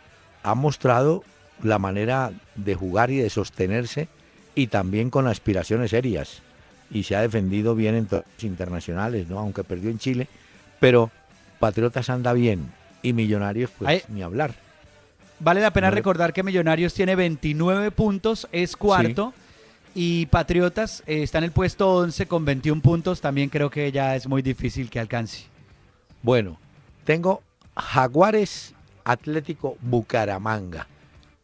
ha 0.42 0.54
mostrado 0.54 1.24
la 1.62 1.78
manera 1.78 2.32
de 2.54 2.74
jugar 2.74 3.10
y 3.10 3.18
de 3.18 3.28
sostenerse 3.28 4.08
y 4.54 4.68
también 4.68 5.10
con 5.10 5.26
aspiraciones 5.26 5.90
serias 5.90 6.42
y 6.90 7.02
se 7.02 7.16
ha 7.16 7.20
defendido 7.20 7.74
bien 7.74 7.94
en 7.94 8.06
todos 8.06 8.24
los 8.34 8.44
internacionales, 8.44 9.28
¿no? 9.28 9.38
Aunque 9.38 9.64
perdió 9.64 9.90
en 9.90 9.98
Chile, 9.98 10.26
pero 10.80 11.10
Patriotas 11.58 12.08
anda 12.08 12.32
bien 12.32 12.72
y 13.02 13.12
Millonarios 13.12 13.70
pues 13.78 14.08
ni 14.08 14.22
hablar. 14.22 14.54
Vale 15.40 15.60
la 15.60 15.72
pena 15.72 15.90
recordar 15.90 16.32
que 16.32 16.42
Millonarios 16.42 16.94
tiene 16.94 17.14
29 17.14 17.90
puntos, 17.90 18.48
es 18.52 18.76
cuarto. 18.76 19.32
Y 20.00 20.26
Patriotas 20.26 21.02
eh, 21.08 21.24
está 21.24 21.38
en 21.38 21.44
el 21.44 21.50
puesto 21.50 21.96
11 21.96 22.28
con 22.28 22.44
21 22.44 22.80
puntos. 22.80 23.20
También 23.20 23.48
creo 23.48 23.68
que 23.68 23.90
ya 23.90 24.14
es 24.14 24.28
muy 24.28 24.42
difícil 24.42 24.88
que 24.88 25.00
alcance. 25.00 25.46
Bueno, 26.22 26.56
tengo 27.02 27.42
Jaguares 27.74 28.74
Atlético 29.02 29.76
Bucaramanga. 29.80 30.86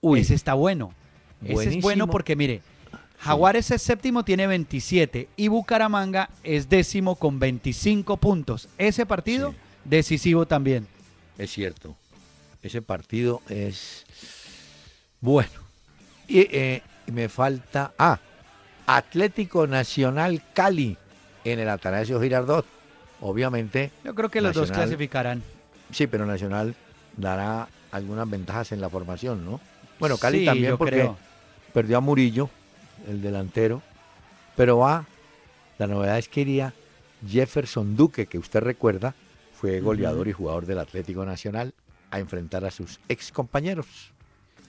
Uy, 0.01 0.21
ese 0.21 0.37
está 0.37 0.55
bueno. 0.55 0.95
Ese 1.45 1.71
es 1.71 1.83
bueno 1.83 2.07
porque 2.07 2.37
mire, 2.37 2.63
Jaguares 3.19 3.73
es 3.73 3.83
séptimo, 3.83 4.25
tiene 4.25 4.47
27 4.47 5.31
y 5.37 5.49
Bucaramanga 5.49 6.31
es 6.45 6.69
décimo 6.69 7.17
con 7.17 7.41
25 7.41 8.19
puntos. 8.19 8.69
Ese 8.79 9.05
partido 9.05 9.53
decisivo 9.85 10.47
también. 10.47 10.87
Es 11.39 11.51
cierto. 11.51 11.97
Ese 12.63 12.83
partido 12.83 13.43
es 13.49 14.07
bueno. 15.21 15.51
Y 16.29 16.47
eh, 16.53 16.83
me 17.13 17.29
falta. 17.29 17.93
Ah, 17.99 18.21
Atlético 18.87 19.67
Nacional 19.67 20.43
Cali 20.53 20.97
en 21.45 21.59
el 21.59 21.69
Atanasio 21.69 22.21
Girardot. 22.21 22.67
Obviamente. 23.21 23.91
Yo 24.05 24.15
creo 24.15 24.29
que 24.29 24.41
los 24.41 24.55
dos 24.55 24.71
clasificarán. 24.71 25.43
Sí, 25.91 26.07
pero 26.07 26.27
Nacional 26.27 26.75
dará 27.17 27.69
algunas 27.91 28.29
ventajas 28.29 28.73
en 28.73 28.81
la 28.81 28.91
formación, 28.91 29.45
¿no? 29.45 29.61
Bueno, 29.99 30.19
Cali 30.19 30.45
también 30.45 30.77
porque 30.77 31.11
perdió 31.73 31.99
a 31.99 32.01
Murillo 32.01 32.51
el 33.09 33.23
delantero, 33.23 33.83
pero 34.57 34.79
va, 34.79 35.07
la 35.79 35.87
novedad 35.87 36.19
es 36.19 36.29
que 36.29 36.41
iría 36.41 36.75
Jefferson 37.27 37.97
Duque, 37.97 38.27
que 38.27 38.39
usted 38.39 38.61
recuerda, 38.61 39.15
fue 39.53 39.81
goleador 39.81 40.29
y 40.29 40.33
jugador 40.33 40.67
del 40.67 40.79
Atlético 40.79 41.25
Nacional, 41.25 41.75
a 42.11 42.19
enfrentar 42.19 42.65
a 42.65 42.71
sus 42.71 43.01
ex 43.09 43.33
compañeros. 43.33 44.14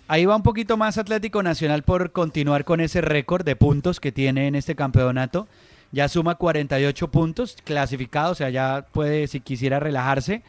Ahí 0.07 0.25
va 0.25 0.35
un 0.35 0.43
poquito 0.43 0.77
más 0.77 0.99
Atlético 0.99 1.41
Nacional 1.41 1.81
por 1.81 2.11
continuar 2.11 2.63
con 2.63 2.79
ese 2.79 3.01
récord 3.01 3.43
de 3.43 3.55
puntos 3.55 3.99
que 3.99 4.11
tiene 4.11 4.47
en 4.47 4.53
este 4.53 4.75
campeonato. 4.75 5.47
Ya 5.91 6.07
suma 6.09 6.35
48 6.35 7.09
puntos 7.09 7.57
clasificados, 7.63 8.33
o 8.33 8.35
sea, 8.35 8.49
ya 8.51 8.85
puede, 8.91 9.27
si 9.27 9.39
quisiera, 9.39 9.79
relajarse. 9.79 10.43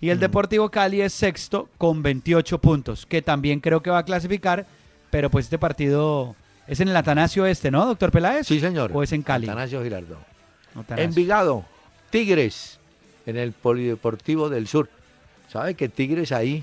Y 0.00 0.10
el 0.10 0.20
Deportivo 0.20 0.70
Cali 0.70 1.00
es 1.00 1.14
sexto 1.14 1.68
con 1.78 2.02
28 2.02 2.58
puntos, 2.58 3.06
que 3.06 3.22
también 3.22 3.60
creo 3.60 3.82
que 3.82 3.90
va 3.90 3.98
a 3.98 4.04
clasificar, 4.04 4.66
pero 5.10 5.30
pues 5.30 5.46
este 5.46 5.58
partido 5.58 6.36
es 6.66 6.80
en 6.80 6.88
el 6.88 6.96
Atanasio 6.96 7.46
este, 7.46 7.70
¿no, 7.70 7.86
doctor 7.86 8.12
Peláez? 8.12 8.46
Sí, 8.46 8.60
señor. 8.60 8.90
¿O 8.92 9.02
es 9.02 9.12
en 9.12 9.22
Cali? 9.22 9.46
Atanasio 9.46 9.82
Girardot. 9.82 10.18
Envigado, 10.96 11.64
Tigres, 12.10 12.78
en 13.24 13.38
el 13.38 13.52
Polideportivo 13.52 14.50
del 14.50 14.68
Sur. 14.68 14.90
¿Sabe 15.48 15.74
que 15.74 15.88
Tigres 15.88 16.30
ahí, 16.30 16.62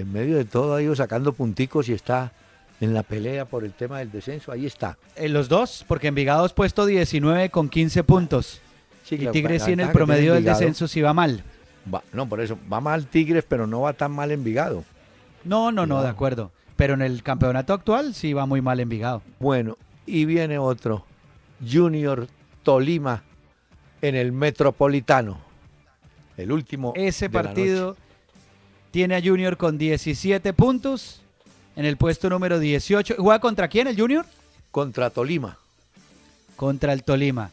en 0.00 0.12
medio 0.12 0.36
de 0.36 0.44
todo, 0.44 0.74
ha 0.74 0.82
ido 0.82 0.94
sacando 0.94 1.32
punticos 1.32 1.88
y 1.88 1.92
está 1.92 2.32
en 2.80 2.94
la 2.94 3.02
pelea 3.02 3.44
por 3.44 3.64
el 3.64 3.72
tema 3.72 3.98
del 3.98 4.10
descenso? 4.10 4.52
Ahí 4.52 4.66
está. 4.66 4.98
En 5.16 5.32
los 5.32 5.48
dos, 5.48 5.84
porque 5.86 6.08
Envigado 6.08 6.46
es 6.46 6.52
puesto 6.52 6.86
19 6.86 7.50
con 7.50 7.68
15 7.68 8.04
puntos. 8.04 8.60
Sí, 9.04 9.16
y 9.16 9.26
Tigres 9.28 9.64
tiene 9.64 9.84
el 9.84 9.90
promedio 9.90 10.34
del 10.34 10.44
descenso 10.44 10.88
si 10.88 11.00
va 11.00 11.12
mal. 11.12 11.42
no, 12.12 12.28
por 12.28 12.40
eso, 12.40 12.58
va 12.72 12.80
mal 12.80 13.06
Tigres, 13.06 13.44
pero 13.48 13.66
no 13.66 13.82
va 13.82 13.92
tan 13.92 14.12
mal 14.12 14.30
Envigado. 14.30 14.84
No, 15.44 15.72
no, 15.72 15.86
no, 15.86 16.02
de 16.02 16.08
acuerdo 16.08 16.50
pero 16.80 16.94
en 16.94 17.02
el 17.02 17.22
campeonato 17.22 17.74
actual 17.74 18.14
sí 18.14 18.32
va 18.32 18.46
muy 18.46 18.62
mal 18.62 18.80
Envigado. 18.80 19.20
Bueno, 19.38 19.76
y 20.06 20.24
viene 20.24 20.56
otro, 20.56 21.04
Junior 21.70 22.26
Tolima 22.62 23.22
en 24.00 24.14
el 24.14 24.32
Metropolitano. 24.32 25.36
El 26.38 26.50
último. 26.50 26.94
Ese 26.96 27.28
partido 27.28 27.98
tiene 28.90 29.16
a 29.16 29.22
Junior 29.22 29.56
con 29.56 29.78
17 29.78 30.52
puntos 30.52 31.20
en 31.76 31.84
el 31.84 31.96
puesto 31.96 32.28
número 32.28 32.58
18. 32.58 33.16
¿Juega 33.18 33.40
contra 33.40 33.68
quién 33.68 33.86
el 33.86 33.98
Junior? 33.98 34.26
Contra 34.70 35.10
Tolima. 35.10 35.58
Contra 36.56 36.92
el 36.92 37.02
Tolima. 37.02 37.50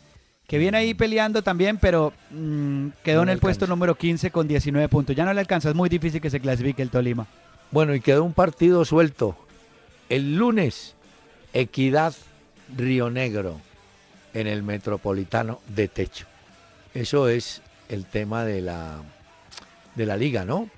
Que 0.48 0.58
viene 0.58 0.78
ahí 0.78 0.94
peleando 0.94 1.42
también, 1.44 1.78
pero 1.78 2.14
mm, 2.32 2.88
quedó 3.04 3.24
en 3.24 3.30
el 3.30 3.40
puesto 3.40 3.68
número 3.68 3.96
15 3.96 4.32
con 4.32 4.48
19 4.48 4.88
puntos. 4.90 5.16
Ya 5.16 5.26
no 5.26 5.34
le 5.34 5.42
alcanza, 5.42 5.70
es 5.70 5.76
muy 5.76 5.90
difícil 5.90 6.22
que 6.22 6.30
se 6.30 6.40
clasifique 6.40 6.82
el 6.82 6.90
Tolima. 6.90 7.28
Bueno, 7.72 7.94
y 7.94 8.00
quedó 8.00 8.24
un 8.24 8.34
partido 8.34 8.86
suelto. 8.86 9.38
El 10.10 10.38
lunes, 10.38 10.96
Equidad 11.54 12.14
Río 12.76 13.10
Negro 13.10 13.60
en 14.34 14.48
el 14.48 14.64
Metropolitano 14.64 15.60
de 15.68 15.88
Techo. 15.90 16.26
Eso 16.94 17.28
es 17.28 17.62
el 17.90 18.06
tema 18.06 18.46
de 18.46 18.62
la, 18.62 19.02
de 19.96 20.06
la 20.06 20.16
liga, 20.16 20.46
¿no? 20.46 20.70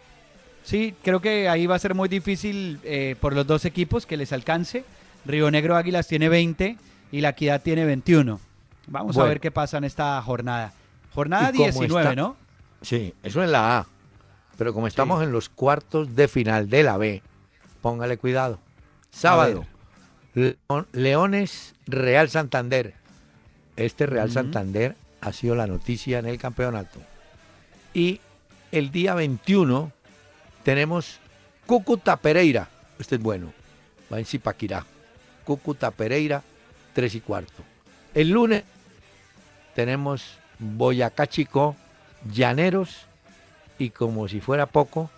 Sí, 0.64 0.94
creo 1.04 1.20
que 1.20 1.50
ahí 1.50 1.66
va 1.66 1.76
a 1.76 1.80
ser 1.80 1.96
muy 1.96 2.10
difícil 2.10 2.80
eh, 2.84 3.16
por 3.20 3.34
los 3.34 3.48
dos 3.48 3.66
equipos 3.66 4.06
que 4.06 4.18
les 4.18 4.34
alcance. 4.34 4.84
Río 5.26 5.50
Negro 5.52 5.76
Águilas 5.76 6.08
tiene 6.08 6.30
20 6.30 6.78
y 7.12 7.22
la 7.22 7.30
Equidad 7.30 7.62
tiene 7.62 7.86
21. 7.86 8.40
Vamos 8.88 9.18
a 9.18 9.24
ver 9.24 9.40
qué 9.40 9.52
pasa 9.52 9.78
en 9.78 9.84
esta 9.84 10.22
jornada. 10.22 10.74
Jornada 11.14 11.52
19, 11.52 12.16
¿no? 12.16 12.36
Sí, 12.82 13.14
eso 13.24 13.44
es 13.44 13.50
la 13.50 13.80
A. 13.80 13.88
Pero 14.58 14.74
como 14.74 14.88
estamos 14.88 15.24
en 15.24 15.32
los 15.32 15.50
cuartos 15.50 16.16
de 16.16 16.28
final 16.28 16.70
de 16.70 16.84
la 16.84 16.98
B, 16.98 17.22
póngale 17.82 18.18
cuidado. 18.18 18.60
Sábado, 19.10 19.66
Leones 20.92 21.74
Real 21.88 22.30
Santander. 22.30 22.94
Este 23.76 24.06
Real 24.06 24.32
Santander 24.32 24.96
ha 25.22 25.34
sido 25.34 25.56
la 25.56 25.68
noticia 25.68 26.20
en 26.20 26.26
el 26.26 26.38
campeonato. 26.38 27.00
Y 27.94 28.20
el 28.72 28.92
día 28.92 29.16
21 29.16 29.92
tenemos 30.70 31.18
Cúcuta 31.66 32.16
Pereira. 32.16 32.70
Este 33.00 33.16
es 33.16 33.22
bueno. 33.24 33.52
Va 34.14 34.20
en 34.20 34.26
Zipaquirá. 34.26 34.86
Cúcuta 35.44 35.90
Pereira, 35.90 36.44
3 36.94 37.16
y 37.16 37.22
cuarto. 37.22 37.64
El 38.14 38.30
lunes 38.30 38.62
tenemos 39.74 40.38
Boyacá 40.60 41.26
Chico, 41.26 41.76
Llaneros 42.32 43.08
y 43.80 43.90
como 43.90 44.28
si 44.28 44.42
fuera 44.42 44.68
poco, 44.68 45.10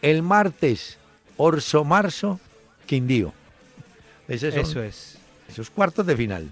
el 0.00 0.24
martes, 0.24 0.98
Orso 1.36 1.84
Marzo, 1.84 2.40
Quindío. 2.84 3.32
Eso 4.26 4.48
es. 4.48 5.16
Esos 5.48 5.70
cuartos 5.70 6.04
de 6.06 6.16
final. 6.16 6.50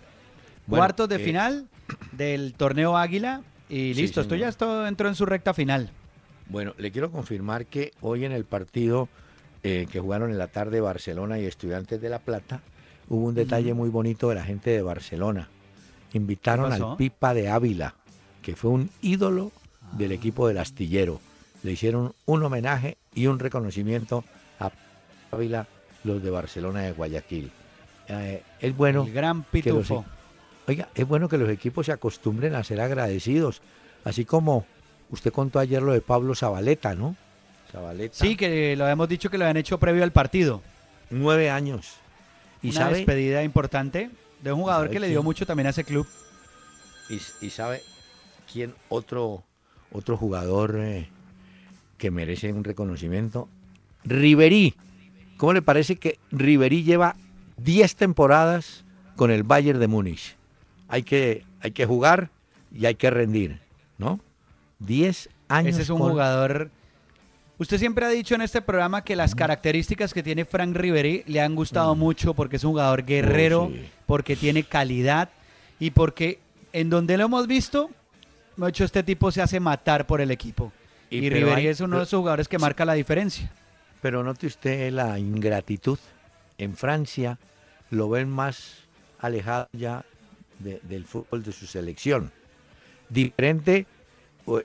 cuartos 0.69 1.09
de 1.09 1.17
eh, 1.17 1.19
final 1.19 1.67
del 2.13 2.55
torneo 2.55 2.97
Águila 2.97 3.43
y 3.69 3.93
listo, 3.95 4.21
esto 4.21 4.37
ya 4.37 4.49
esto 4.49 4.87
entró 4.87 5.09
en 5.09 5.17
su 5.17 5.27
recta 5.27 5.53
final. 5.53 5.91
Bueno, 6.51 6.75
le 6.79 6.91
quiero 6.91 7.11
confirmar 7.11 7.67
que 7.67 7.93
hoy 8.01 8.25
en 8.25 8.33
el 8.33 8.45
partido 8.45 9.09
eh, 9.63 9.87
que 9.91 10.01
jugaron 10.01 10.31
en 10.31 10.39
la 10.39 10.49
tarde 10.49 10.81
Barcelona 10.81 11.39
y 11.39 11.47
Estudiantes 11.47 12.01
de 12.01 12.09
La 12.09 12.19
Plata, 12.19 12.61
hubo 13.09 13.27
un 13.27 13.35
detalle 13.35 13.73
muy 13.75 13.89
bonito 13.89 14.29
de 14.29 14.35
la 14.35 14.45
gente 14.45 14.71
de 14.71 14.83
Barcelona. 14.83 15.49
Invitaron 16.13 16.73
al 16.73 16.97
Pipa 16.97 17.35
de 17.35 17.49
Ávila, 17.49 17.95
que 18.43 18.57
fue 18.57 18.71
un 18.71 18.91
ídolo 19.01 19.53
del 19.97 20.13
equipo 20.13 20.49
del 20.49 20.59
astillero 20.59 21.21
le 21.63 21.73
hicieron 21.73 22.15
un 22.27 22.43
homenaje 22.43 22.97
y 23.15 23.27
un 23.27 23.39
reconocimiento 23.39 24.25
a 24.59 24.71
Ávila, 25.31 25.67
los 26.05 26.23
de 26.23 26.31
Barcelona 26.31 26.83
de 26.83 26.93
Guayaquil. 26.93 27.51
Eh, 28.09 28.43
es 28.61 28.77
bueno 28.77 29.05
El 29.05 29.13
gran 29.13 29.45
que 29.45 29.71
los, 29.71 29.87
pitufo. 29.87 30.05
oiga, 30.67 30.89
es 30.95 31.07
bueno 31.07 31.29
que 31.29 31.39
los 31.39 31.49
equipos 31.49 31.87
se 31.87 31.93
acostumbren 31.93 32.55
a 32.55 32.65
ser 32.65 32.81
agradecidos, 32.81 33.61
así 34.05 34.25
como 34.25 34.65
usted 35.11 35.33
contó 35.33 35.59
ayer 35.59 35.83
lo 35.83 35.93
de 35.93 36.01
Pablo 36.01 36.35
Zabaleta, 36.35 36.95
¿no? 36.95 37.17
Zabaleta, 37.73 38.15
Sí, 38.17 38.37
que 38.37 38.75
lo 38.77 38.85
habíamos 38.85 39.09
dicho 39.09 39.31
que 39.31 39.39
lo 39.39 39.45
habían 39.45 39.57
hecho 39.57 39.79
previo 39.79 40.03
al 40.05 40.13
partido. 40.13 40.63
nueve 41.11 41.51
años. 41.51 41.95
Y 42.63 42.71
Una 42.71 42.81
sabe, 42.81 42.97
despedida 42.99 43.43
importante 43.43 44.11
de 44.43 44.53
un 44.53 44.61
jugador 44.61 44.87
¿Sabe 44.87 44.95
que 44.95 45.01
le 45.01 45.09
dio 45.09 45.23
mucho 45.23 45.47
también 45.47 45.67
a 45.67 45.71
ese 45.71 45.85
club. 45.85 46.07
y, 47.09 47.21
y 47.47 47.51
sabe 47.51 47.83
quién 48.53 48.75
otro 48.89 49.43
otro 49.93 50.17
jugador 50.17 50.77
eh, 50.79 51.09
que 51.99 52.11
merece 52.13 52.53
un 52.53 52.63
reconocimiento. 52.65 53.49
Riverí. 54.05 54.75
¿Cómo 55.37 55.53
le 55.53 55.63
parece 55.63 55.97
que 55.97 56.19
Riverí 56.31 56.85
lleva 56.85 57.17
10 57.57 57.97
temporadas 57.97 58.85
con 59.17 59.31
el 59.31 59.43
Bayern 59.43 59.81
de 59.81 59.89
Múnich? 59.89 60.37
Hay 60.89 61.03
que, 61.03 61.45
hay 61.61 61.73
que 61.73 61.87
jugar 61.87 62.31
y 62.73 62.87
hay 62.87 62.95
que 62.95 63.11
rendir, 63.11 63.61
¿no? 63.99 64.21
10 64.81 65.29
años. 65.49 65.75
Ese 65.75 65.83
es 65.83 65.91
un 65.91 65.99
con- 66.01 66.11
jugador. 66.11 66.71
Usted 67.59 67.79
siempre 67.79 68.07
ha 68.07 68.09
dicho 68.09 68.35
en 68.35 68.41
este 68.41 68.63
programa 68.63 69.05
que 69.05 69.15
las 69.15 69.35
características 69.35 70.15
que 70.15 70.23
tiene 70.23 70.45
Frank 70.47 70.75
Riveri 70.75 71.25
le 71.27 71.41
han 71.43 71.55
gustado 71.55 71.95
mucho 71.95 72.33
porque 72.35 72.57
es 72.57 72.65
un 72.65 72.71
jugador 72.73 73.05
guerrero, 73.05 73.67
Mm. 73.69 73.73
Oh, 73.73 73.77
sí. 73.77 73.91
porque 74.07 74.35
tiene 74.37 74.65
calidad 74.65 75.29
y 75.79 75.91
porque 75.91 76.39
en 76.73 76.89
donde 76.89 77.19
lo 77.19 77.25
hemos 77.27 77.47
visto, 77.47 77.91
hecho 78.67 78.85
este 78.85 79.03
tipo 79.03 79.31
se 79.31 79.43
hace 79.43 79.61
matar 79.61 80.07
por 80.07 80.21
el 80.23 80.31
equipo. 80.31 80.73
Y 81.11 81.19
Y, 81.27 81.35
hay- 81.45 81.67
es 81.67 81.81
uno 81.81 81.99
de 81.99 82.05
esos 82.05 82.19
jugadores 82.19 82.49
que 82.49 82.59
marca 82.59 82.85
la 82.87 82.95
diferencia. 82.95 83.51
Pero 84.01 84.23
note 84.23 84.47
usted 84.47 84.91
la 84.93 85.19
ingratitud. 85.19 85.99
En 86.57 86.75
Francia 86.77 87.39
lo 87.91 88.09
ven 88.09 88.31
más 88.31 88.85
alejado 89.19 89.69
ya 89.73 90.05
de- 90.61 90.81
del 90.83 91.05
fútbol 91.05 91.43
de 91.43 91.53
su 91.53 91.67
selección. 91.67 92.33
Diferente, 93.09 93.87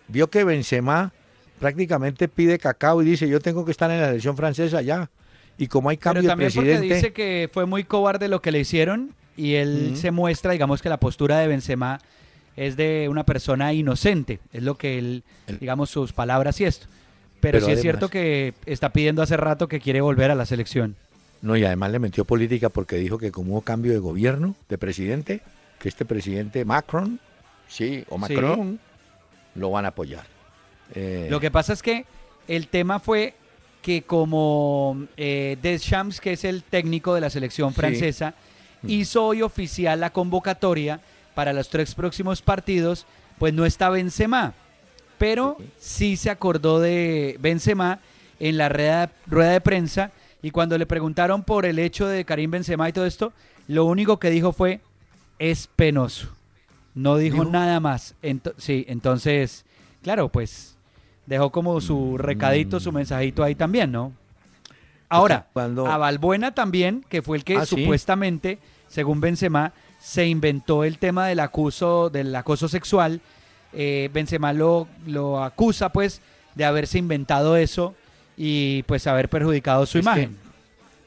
vio 0.08 0.30
que 0.30 0.44
Benzema 0.44 1.12
prácticamente 1.60 2.28
pide 2.28 2.60
cacao 2.60 3.02
y 3.02 3.06
dice 3.06 3.28
yo 3.28 3.40
tengo 3.40 3.66
que 3.66 3.72
estar 3.72 3.90
en 3.92 4.00
la 4.02 4.08
selección 4.08 4.36
francesa 4.38 4.82
ya. 4.82 5.10
Y 5.58 5.68
como 5.68 5.90
hay 5.90 5.98
Pero 5.98 6.04
cambio 6.16 6.22
de 6.24 6.28
también 6.30 6.52
porque 6.54 6.70
presidente, 6.72 6.96
dice 6.96 7.14
que 7.14 7.50
fue 7.52 7.66
muy 7.66 7.84
cobarde 7.86 8.28
lo 8.28 8.42
que 8.42 8.52
le 8.52 8.60
hicieron 8.60 9.14
y 9.38 9.54
él 9.56 9.94
se 9.96 10.12
muestra, 10.12 10.52
digamos 10.52 10.82
que 10.82 10.90
la 10.90 10.98
postura 11.00 11.40
de 11.40 11.48
Benzema 11.48 12.00
es 12.58 12.76
de 12.78 13.08
una 13.10 13.24
persona 13.26 13.74
inocente, 13.74 14.40
es 14.54 14.64
lo 14.64 14.76
que 14.76 14.98
él, 14.98 15.24
El- 15.48 15.60
digamos 15.60 15.90
sus 15.90 16.14
palabras 16.14 16.60
y 16.62 16.66
esto. 16.66 16.88
Pero, 17.42 17.58
Pero 17.60 17.66
sí 17.68 17.72
es 17.74 17.82
cierto 17.82 18.10
que 18.10 18.54
está 18.66 18.90
pidiendo 18.92 19.22
hace 19.22 19.38
rato 19.38 19.68
que 19.68 19.80
quiere 19.80 20.02
volver 20.02 20.32
a 20.32 20.36
la 20.36 20.46
selección. 20.46 20.96
no, 21.42 21.56
y 21.56 21.64
además 21.64 21.92
le 21.92 22.00
metió 22.00 22.26
política 22.26 22.70
porque 22.70 22.96
dijo 22.96 23.18
que 23.20 23.32
como 23.32 23.54
hubo 23.54 23.62
cambio 23.62 23.92
de 23.92 24.00
gobierno, 24.00 24.56
de 24.68 24.78
presidente, 24.80 25.42
que 25.80 25.90
este 25.90 26.04
presidente 26.04 26.66
Macron, 26.66 27.20
sí, 27.68 28.04
o 28.10 28.18
Sí. 28.26 28.34
Lo 29.56 29.72
van 29.72 29.86
a 29.86 29.90
apoyar. 29.90 30.26
Eh, 30.94 31.28
Lo 31.32 31.40
que 31.40 31.50
pasa 31.52 31.74
es 31.74 31.82
que 31.82 32.06
el 32.48 32.68
tema 32.68 33.00
fue 33.00 33.34
que 33.82 34.02
como 34.04 35.06
eh, 35.18 35.58
Deschamps, 35.62 36.20
que 36.20 36.34
es 36.34 36.44
el 36.44 36.64
técnico 36.64 37.14
de 37.14 37.22
la 37.22 37.30
selección 37.30 37.74
francesa, 37.74 38.34
Mm. 38.82 38.90
hizo 38.90 39.26
hoy 39.26 39.42
oficial 39.42 40.00
la 40.00 40.12
convocatoria 40.12 41.00
para 41.34 41.54
los 41.54 41.70
tres 41.70 41.96
próximos 41.96 42.42
partidos, 42.42 43.06
pues 43.40 43.54
no 43.54 43.66
está 43.66 43.90
Benzema. 43.90 44.54
Pero 45.18 45.58
sí 45.80 46.18
se 46.18 46.30
acordó 46.30 46.80
de 46.80 47.38
Benzema 47.40 48.00
en 48.40 48.58
la 48.58 48.68
rueda, 48.70 49.12
rueda 49.28 49.52
de 49.52 49.62
prensa 49.62 50.12
y 50.42 50.52
cuando 50.52 50.78
le 50.78 50.86
preguntaron 50.86 51.42
por 51.44 51.66
el 51.66 51.80
hecho 51.80 52.06
de 52.08 52.26
Karim 52.26 52.52
Benzema 52.52 52.88
y 52.90 52.94
todo 52.94 53.06
esto, 53.06 53.32
lo 53.68 53.86
único 53.86 54.20
que 54.20 54.30
dijo 54.30 54.52
fue, 54.52 54.82
es 55.40 55.68
penoso. 55.76 56.35
No 56.96 57.18
dijo 57.18 57.40
¿Dijo? 57.42 57.52
nada 57.52 57.80
más. 57.80 58.16
Ento- 58.24 58.54
sí, 58.58 58.86
entonces, 58.88 59.66
claro, 60.02 60.30
pues 60.30 60.76
dejó 61.26 61.52
como 61.52 61.80
su 61.82 62.18
recadito, 62.18 62.80
su 62.80 62.92
mensajito 62.92 63.44
ahí 63.44 63.54
también, 63.56 63.92
¿no? 63.92 64.14
Ahora, 65.10 65.48
cuando- 65.54 65.86
a 65.88 65.98
Balbuena 65.98 66.54
también, 66.56 67.06
que 67.10 67.22
fue 67.22 67.38
el 67.38 67.44
que 67.44 67.58
Ah, 67.58 67.66
¿sí? 67.66 67.76
supuestamente, 67.82 68.58
según 68.88 69.22
Benzema, 69.22 69.74
se 70.00 70.26
inventó 70.28 70.84
el 70.84 70.98
tema 70.98 71.28
del 71.28 71.40
acoso, 71.42 72.10
del 72.10 72.36
acoso 72.36 72.68
sexual. 72.68 73.22
Eh, 73.74 74.10
Benzema 74.14 74.54
lo, 74.54 74.88
lo 75.06 75.44
acusa, 75.44 75.90
pues, 75.90 76.22
de 76.56 76.64
haberse 76.66 76.98
inventado 76.98 77.58
eso 77.58 77.94
y, 78.38 78.84
pues, 78.84 79.06
haber 79.08 79.30
perjudicado 79.30 79.86
su 79.86 79.98
Es 80.00 80.06
imagen. 80.06 80.38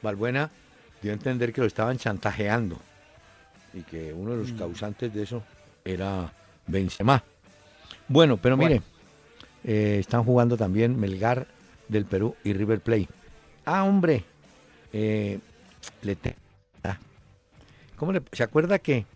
Balbuena 0.02 0.50
dio 1.02 1.12
a 1.12 1.14
entender 1.14 1.52
que 1.52 1.60
lo 1.60 1.66
estaban 1.66 1.96
chantajeando 1.96 2.78
y 3.74 3.80
que 3.82 4.12
uno 4.12 4.32
de 4.32 4.36
los 4.38 4.52
Mm. 4.52 4.58
causantes 4.58 5.12
de 5.14 5.22
eso 5.22 5.42
era 5.92 6.32
Benzema. 6.66 7.22
Bueno, 8.08 8.36
pero 8.36 8.56
Bueno. 8.56 8.70
mire, 8.76 8.82
eh, 9.64 9.98
están 9.98 10.24
jugando 10.24 10.56
también 10.56 10.98
Melgar 10.98 11.46
del 11.88 12.04
Perú 12.04 12.34
y 12.44 12.52
River 12.52 12.80
Plate. 12.80 13.08
Ah, 13.64 13.84
hombre, 13.84 14.24
eh, 14.92 15.38
le 16.02 16.16
te- 16.16 16.36
ah. 16.84 16.98
¿Cómo 17.96 18.12
le- 18.12 18.22
¿se 18.32 18.42
acuerda 18.42 18.78
que 18.78 19.06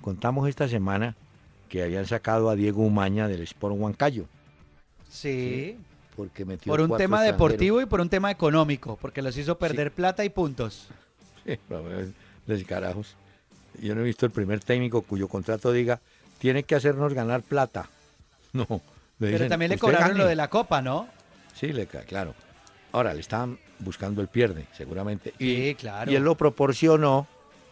contamos 0.00 0.48
esta 0.48 0.68
semana 0.68 1.14
que 1.68 1.82
habían 1.82 2.06
sacado 2.06 2.50
a 2.50 2.56
Diego 2.56 2.82
Umaña 2.82 3.28
del 3.28 3.42
Sport 3.42 3.76
Huancayo? 3.78 4.26
Sí. 5.08 5.76
Porque 6.16 6.44
metió 6.44 6.70
Por 6.72 6.80
un 6.80 6.88
tema 6.88 7.16
extranjeros. 7.18 7.32
deportivo 7.36 7.80
y 7.80 7.86
por 7.86 8.00
un 8.00 8.08
tema 8.08 8.30
económico, 8.30 8.98
porque 9.00 9.22
los 9.22 9.36
hizo 9.36 9.58
perder 9.58 9.92
plata 9.92 10.24
y 10.24 10.28
puntos. 10.28 10.88
Sí, 11.44 11.58
Descarajos. 12.46 13.16
Yo 13.80 13.94
no 13.94 14.00
he 14.00 14.04
visto 14.04 14.26
el 14.26 14.32
primer 14.32 14.60
técnico 14.60 15.02
cuyo 15.02 15.28
contrato 15.28 15.72
diga 15.72 16.00
tiene 16.40 16.64
que 16.64 16.74
hacernos 16.74 17.14
ganar 17.14 17.42
plata. 17.42 17.88
No. 18.52 18.66
le 18.68 18.80
Pero 19.20 19.32
dicen, 19.32 19.48
también 19.48 19.68
le 19.68 19.74
"Usted 19.76 19.86
cobraron 19.86 20.08
gane". 20.08 20.18
lo 20.18 20.26
de 20.26 20.34
la 20.34 20.48
copa, 20.50 20.82
¿no? 20.82 21.06
Sí, 21.54 21.72
le 21.72 21.86
claro. 21.86 22.34
Ahora 22.90 23.14
le 23.14 23.20
estaban 23.20 23.58
buscando 23.78 24.20
el 24.22 24.26
pierde, 24.26 24.66
seguramente. 24.76 25.32
Y, 25.38 25.54
Sí, 25.54 25.74
claro. 25.78 26.10
y 26.10 26.16
él 26.16 26.24
lo 26.24 26.34
proporcionó 26.34 27.28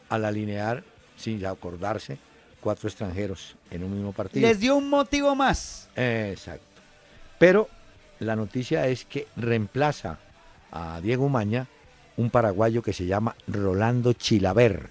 al 0.08 0.24
alinear, 0.24 0.84
sin 1.16 1.44
acordarse, 1.46 2.18
cuatro 2.60 2.88
extranjeros 2.88 3.56
en 3.72 3.82
un 3.82 3.92
mismo 3.92 4.12
partido. 4.12 4.46
Les 4.46 4.60
dio 4.60 4.76
un 4.76 4.88
motivo 4.88 5.34
más. 5.34 5.88
Exacto. 5.96 6.64
Pero 7.40 7.68
la 8.20 8.36
noticia 8.36 8.86
es 8.86 9.04
que 9.04 9.26
reemplaza 9.36 10.18
a 10.70 11.00
Diego 11.00 11.28
Maña 11.28 11.66
un 12.16 12.30
paraguayo 12.30 12.82
que 12.82 12.92
se 12.92 13.06
llama 13.06 13.34
Rolando 13.48 14.12
Chilaver, 14.12 14.90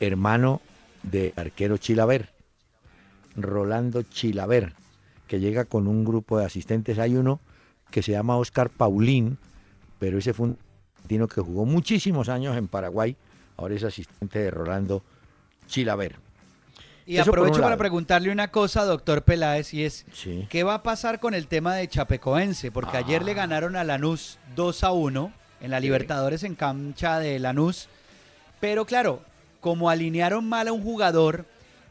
hermano 0.00 0.62
de 1.02 1.34
arquero 1.36 1.76
Chilaver. 1.76 2.30
Rolando 3.36 4.02
Chilaver, 4.02 4.72
que 5.26 5.40
llega 5.40 5.64
con 5.64 5.86
un 5.88 6.04
grupo 6.04 6.38
de 6.38 6.44
asistentes. 6.46 6.98
Hay 6.98 7.16
uno 7.16 7.40
que 7.90 8.02
se 8.02 8.12
llama 8.12 8.36
Oscar 8.36 8.70
Paulín, 8.70 9.38
pero 9.98 10.18
ese 10.18 10.32
fue 10.32 10.46
un 10.48 10.58
argentino 10.96 11.28
que 11.28 11.40
jugó 11.40 11.64
muchísimos 11.64 12.28
años 12.28 12.56
en 12.56 12.68
Paraguay. 12.68 13.16
Ahora 13.56 13.74
es 13.74 13.84
asistente 13.84 14.38
de 14.40 14.50
Rolando 14.50 15.02
Chilaver. 15.66 16.16
Y 17.06 17.18
Eso 17.18 17.30
aprovecho 17.30 17.60
para 17.60 17.76
preguntarle 17.76 18.32
una 18.32 18.48
cosa, 18.50 18.84
doctor 18.84 19.22
Peláez, 19.22 19.72
y 19.72 19.84
es, 19.84 20.04
Sí. 20.12 20.46
¿qué 20.50 20.64
va 20.64 20.74
a 20.74 20.82
pasar 20.82 21.20
con 21.20 21.34
el 21.34 21.46
tema 21.46 21.74
de 21.76 21.86
Chapecoense? 21.86 22.72
Porque 22.72 22.96
ayer 22.96 23.22
le 23.22 23.32
ganaron 23.32 23.76
a 23.76 23.84
Lanús 23.84 24.38
2 24.56 24.82
a 24.82 24.90
1 24.90 25.32
en 25.60 25.70
la 25.70 25.76
Ah. 25.76 25.80
Libertadores 25.80 26.42
en 26.42 26.56
cancha 26.56 27.20
de 27.20 27.38
Lanús. 27.38 27.88
Pero 28.58 28.86
claro, 28.86 29.22
como 29.60 29.88
alinearon 29.88 30.48
mal 30.48 30.66
a 30.66 30.72
un 30.72 30.82
jugador, 30.82 31.44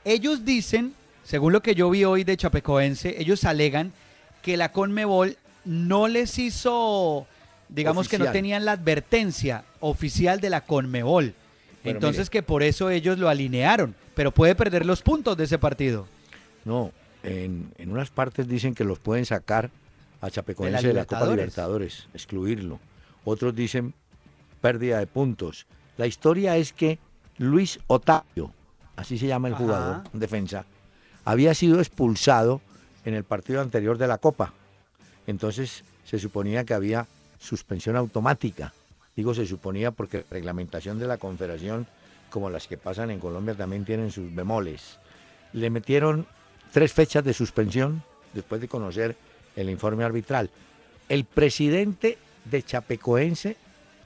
ellos 0.03 0.43
dicen, 0.43 0.93
según 1.26 1.54
lo 1.54 1.62
que 1.62 1.74
yo 1.74 1.90
vi 1.90 2.06
hoy 2.06 2.24
de 2.24 2.38
Chapecoense, 2.38 3.20
ellos 3.20 3.44
alegan 3.44 3.92
que 4.44 4.58
la 4.58 4.72
Conmebol 4.72 5.38
no 5.66 6.08
les 6.08 6.38
hizo, 6.38 7.26
digamos 7.68 8.08
que 8.08 8.20
no 8.20 8.32
tenían 8.32 8.64
la 8.64 8.74
advertencia 8.74 9.64
oficial 9.80 10.40
de 10.40 10.52
la 10.52 10.62
Conmebol. 10.62 11.34
Entonces 11.84 12.26
mire. 12.26 12.30
que 12.30 12.44
por 12.44 12.62
eso 12.62 12.92
ellos 12.92 13.18
lo 13.18 13.28
alinearon, 13.28 13.96
pero 14.14 14.32
puede 14.32 14.54
perder 14.54 14.86
los 14.86 15.02
puntos 15.02 15.36
de 15.36 15.46
ese 15.46 15.58
partido. 15.58 16.08
No, 16.64 16.92
en, 17.24 17.72
en 17.80 17.92
unas 17.92 18.12
partes 18.12 18.48
dicen 18.48 18.76
que 18.76 18.84
los 18.84 19.00
pueden 19.00 19.26
sacar 19.26 19.72
a 20.22 20.30
Chapecoense 20.30 20.82
De 20.84 20.88
de 20.90 20.94
la 20.94 21.06
Copa 21.06 21.26
Libertadores. 21.26 22.08
Excluirlo. 22.14 22.80
Otros 23.24 23.56
dicen 23.56 23.96
pérdida 24.62 25.00
de 25.00 25.08
puntos. 25.08 25.66
La 25.98 26.06
historia 26.06 26.56
es 26.58 26.72
que 26.72 27.00
Luis 27.40 27.80
Otavio, 27.88 28.52
así 28.96 29.18
se 29.18 29.26
llama 29.26 29.48
el 29.48 29.56
Ajá. 29.56 29.64
jugador, 29.64 30.04
defensa, 30.14 30.66
había 31.26 31.54
sido 31.56 31.80
expulsado 31.80 32.62
en 33.04 33.16
el 33.16 33.24
partido 33.24 33.60
anterior 33.62 33.98
de 33.98 34.08
la 34.08 34.20
Copa. 34.20 34.54
Entonces 35.28 35.84
se 36.06 36.20
suponía 36.20 36.64
que 36.64 36.76
había 36.76 37.08
suspensión 37.40 37.96
automática. 37.96 38.74
Digo 39.16 39.34
se 39.34 39.46
suponía 39.46 39.92
porque 39.92 40.20
la 40.20 40.24
reglamentación 40.30 41.00
de 41.00 41.08
la 41.08 41.18
Confederación, 41.18 41.88
como 42.30 42.50
las 42.50 42.68
que 42.68 42.78
pasan 42.78 43.10
en 43.12 43.20
Colombia, 43.20 43.56
también 43.56 43.86
tienen 43.86 44.12
sus 44.12 44.34
bemoles. 44.34 45.00
Le 45.54 45.70
metieron 45.70 46.28
tres 46.72 46.94
fechas 46.94 47.24
de 47.24 47.34
suspensión 47.34 48.04
después 48.34 48.62
de 48.62 48.68
conocer 48.68 49.16
el 49.56 49.70
informe 49.70 50.04
arbitral. 50.04 50.50
el 51.08 51.24
presidente 51.24 52.18
de 52.46 52.64
Chapecoense 52.64 53.58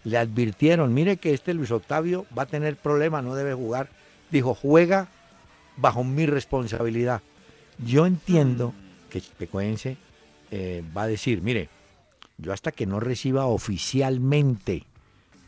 le 0.04 0.18
advirtieron, 0.18 0.94
mire 0.94 1.18
que 1.18 1.34
este 1.34 1.54
Luis 1.54 1.72
Octavio 1.72 2.26
va 2.38 2.44
a 2.44 2.46
tener 2.46 2.76
problemas, 2.76 3.24
no 3.24 3.36
debe 3.36 3.54
jugar. 3.54 3.90
Dijo, 4.32 4.54
juega 4.54 5.08
bajo 5.80 6.04
mi 6.04 6.26
responsabilidad. 6.26 7.22
Yo 7.78 8.06
entiendo 8.06 8.74
que 9.10 9.22
Chapecoense 9.22 9.98
eh, 10.52 10.84
va 10.96 11.04
a 11.04 11.08
decir, 11.08 11.42
mire, 11.42 11.70
yo 12.38 12.54
hasta 12.54 12.72
que 12.72 12.86
no 12.86 13.00
reciba 13.00 13.46
oficialmente 13.46 14.84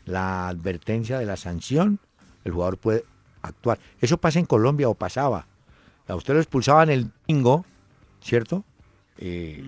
la 0.04 0.48
advertencia 0.48 1.18
de 1.18 1.26
la 1.26 1.36
sanción, 1.36 1.98
el 2.44 2.52
jugador 2.52 2.78
puede 2.78 3.04
actuar. 3.42 3.78
Eso 4.00 4.16
pasa 4.18 4.38
en 4.38 4.46
Colombia 4.46 4.88
o 4.88 4.94
pasaba. 4.94 5.46
A 6.08 6.14
usted 6.16 6.34
lo 6.34 6.40
expulsaban 6.40 6.90
el 6.90 7.10
domingo, 7.26 7.64
¿cierto? 8.22 8.64
Eh, 9.18 9.62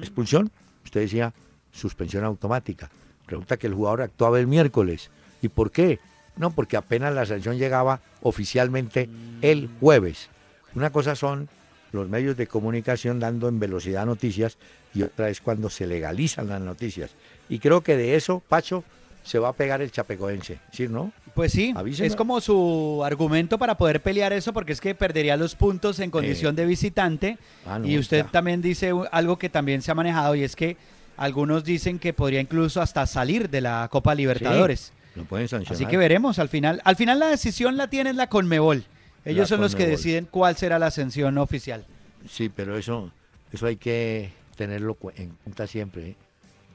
Expulsión, 0.00 0.50
usted 0.84 1.00
decía 1.00 1.32
suspensión 1.72 2.24
automática. 2.24 2.90
Resulta 3.26 3.56
que 3.56 3.66
el 3.66 3.74
jugador 3.74 4.02
actuaba 4.02 4.38
el 4.38 4.46
miércoles. 4.46 5.10
¿Y 5.42 5.48
por 5.48 5.70
qué? 5.70 6.00
No, 6.38 6.50
porque 6.50 6.76
apenas 6.76 7.14
la 7.14 7.26
sanción 7.26 7.58
llegaba 7.58 8.00
oficialmente 8.22 9.08
el 9.42 9.68
jueves. 9.80 10.28
Una 10.74 10.90
cosa 10.90 11.14
son 11.14 11.48
los 11.92 12.08
medios 12.08 12.36
de 12.36 12.46
comunicación 12.46 13.18
dando 13.18 13.48
en 13.48 13.58
velocidad 13.58 14.06
noticias 14.06 14.58
y 14.94 15.02
otra 15.02 15.30
es 15.30 15.40
cuando 15.40 15.70
se 15.70 15.86
legalizan 15.86 16.48
las 16.48 16.60
noticias. 16.60 17.10
Y 17.48 17.58
creo 17.58 17.82
que 17.82 17.96
de 17.96 18.14
eso, 18.14 18.42
Pacho, 18.48 18.84
se 19.24 19.38
va 19.38 19.48
a 19.48 19.52
pegar 19.52 19.82
el 19.82 19.90
chapecoense, 19.90 20.58
¿sí, 20.72 20.88
no? 20.88 21.12
Pues 21.34 21.52
sí, 21.52 21.74
es 22.00 22.16
como 22.16 22.40
su 22.40 23.02
argumento 23.04 23.58
para 23.58 23.76
poder 23.76 24.00
pelear 24.00 24.32
eso, 24.32 24.52
porque 24.52 24.72
es 24.72 24.80
que 24.80 24.94
perdería 24.94 25.36
los 25.36 25.54
puntos 25.54 26.00
en 26.00 26.10
condición 26.10 26.56
de 26.56 26.64
visitante. 26.64 27.38
Ah, 27.66 27.78
y 27.84 27.98
usted 27.98 28.26
también 28.26 28.62
dice 28.62 28.92
algo 29.12 29.38
que 29.38 29.48
también 29.48 29.82
se 29.82 29.90
ha 29.90 29.94
manejado 29.94 30.34
y 30.34 30.42
es 30.42 30.56
que 30.56 30.76
algunos 31.16 31.64
dicen 31.64 31.98
que 31.98 32.12
podría 32.12 32.40
incluso 32.40 32.80
hasta 32.80 33.06
salir 33.06 33.50
de 33.50 33.60
la 33.60 33.88
Copa 33.90 34.14
Libertadores. 34.14 34.92
Lo 35.18 35.24
pueden 35.24 35.48
sancionar. 35.48 35.74
Así 35.74 35.86
que 35.86 35.96
veremos 35.96 36.38
al 36.38 36.48
final. 36.48 36.80
Al 36.84 36.96
final 36.96 37.18
la 37.18 37.28
decisión 37.28 37.76
la 37.76 37.88
tiene 37.88 38.12
la 38.12 38.28
Conmebol. 38.28 38.84
Ellos 39.24 39.48
son 39.48 39.60
los 39.60 39.74
que 39.74 39.86
deciden 39.86 40.26
cuál 40.30 40.56
será 40.56 40.78
la 40.78 40.90
sanción 40.90 41.36
oficial. 41.38 41.84
Sí, 42.28 42.48
pero 42.48 42.78
eso, 42.78 43.12
eso 43.52 43.66
hay 43.66 43.76
que 43.76 44.32
tenerlo 44.56 44.96
en 45.16 45.30
cuenta 45.44 45.66
siempre, 45.66 46.10
¿eh? 46.10 46.16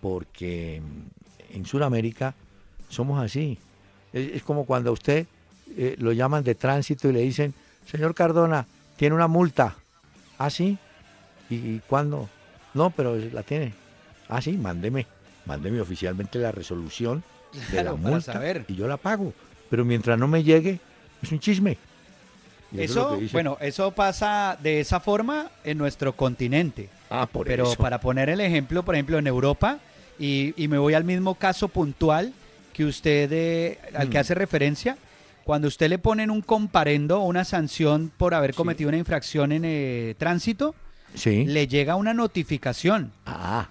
porque 0.02 0.82
en 1.52 1.66
Sudamérica 1.66 2.36
somos 2.90 3.24
así. 3.24 3.58
Es, 4.12 4.44
como 4.44 4.66
cuando 4.66 4.92
a 4.92 4.94
usted 4.94 5.26
eh, 5.76 5.96
lo 5.98 6.12
llaman 6.12 6.44
de 6.44 6.54
tránsito 6.54 7.10
y 7.10 7.14
le 7.14 7.22
dicen, 7.22 7.54
señor 7.90 8.14
Cardona, 8.14 8.68
tiene 8.98 9.16
una 9.16 9.28
multa. 9.28 9.76
¿Ah, 10.38 10.50
sí? 10.50 10.78
¿Y, 11.50 11.80
cuándo? 11.80 12.30
No, 12.74 12.92
pero 12.92 13.16
la 13.18 13.44
tiene. 13.44 13.74
Ah, 14.30 14.42
sí, 14.42 14.54
mándeme, 14.58 15.08
mándeme 15.46 15.82
oficialmente 15.82 16.40
la 16.40 16.52
resolución 16.52 17.24
de 17.72 17.84
la 17.84 17.94
multa 17.94 18.42
y 18.68 18.76
yo 18.76 18.88
la 18.88 18.98
pago. 18.98 19.34
Pero 19.70 19.86
mientras 19.86 20.18
no 20.20 20.28
me 20.28 20.44
llegue, 20.44 20.80
es 21.22 21.32
un 21.32 21.40
chisme. 21.40 21.78
Eso, 22.76 23.20
bueno, 23.32 23.58
eso 23.62 23.92
pasa 23.92 24.58
de 24.62 24.80
esa 24.80 25.00
forma 25.00 25.52
en 25.64 25.78
nuestro 25.78 26.14
continente. 26.14 26.90
Ah, 27.10 27.28
por 27.32 27.46
Pero 27.46 27.72
para 27.76 28.00
poner 28.00 28.30
el 28.30 28.42
ejemplo, 28.42 28.84
por 28.84 28.96
ejemplo, 28.96 29.20
en 29.20 29.28
Europa, 29.28 29.80
y, 30.20 30.54
me 30.58 30.78
voy 30.78 30.94
al 30.94 31.04
mismo 31.04 31.36
caso 31.36 31.68
puntual 31.68 32.34
que 32.74 32.86
usted, 32.86 33.30
eh, 33.32 33.80
al 33.94 34.10
que 34.10 34.18
mm. 34.18 34.22
hace 34.22 34.34
referencia, 34.34 34.98
cuando 35.44 35.68
usted 35.68 35.90
le 35.90 36.00
ponen 36.00 36.32
un 36.32 36.42
comparendo 36.42 37.22
o 37.22 37.26
una 37.26 37.44
sanción 37.44 38.12
por 38.18 38.34
haber 38.34 38.56
cometido 38.56 38.88
una 38.88 38.98
infracción 38.98 39.52
en 39.52 39.64
eh, 39.66 40.16
tránsito, 40.18 40.74
sí. 41.14 41.46
le 41.46 41.68
llega 41.68 41.96
una 41.96 42.14
notificación. 42.14 43.12
Ah. 43.26 43.68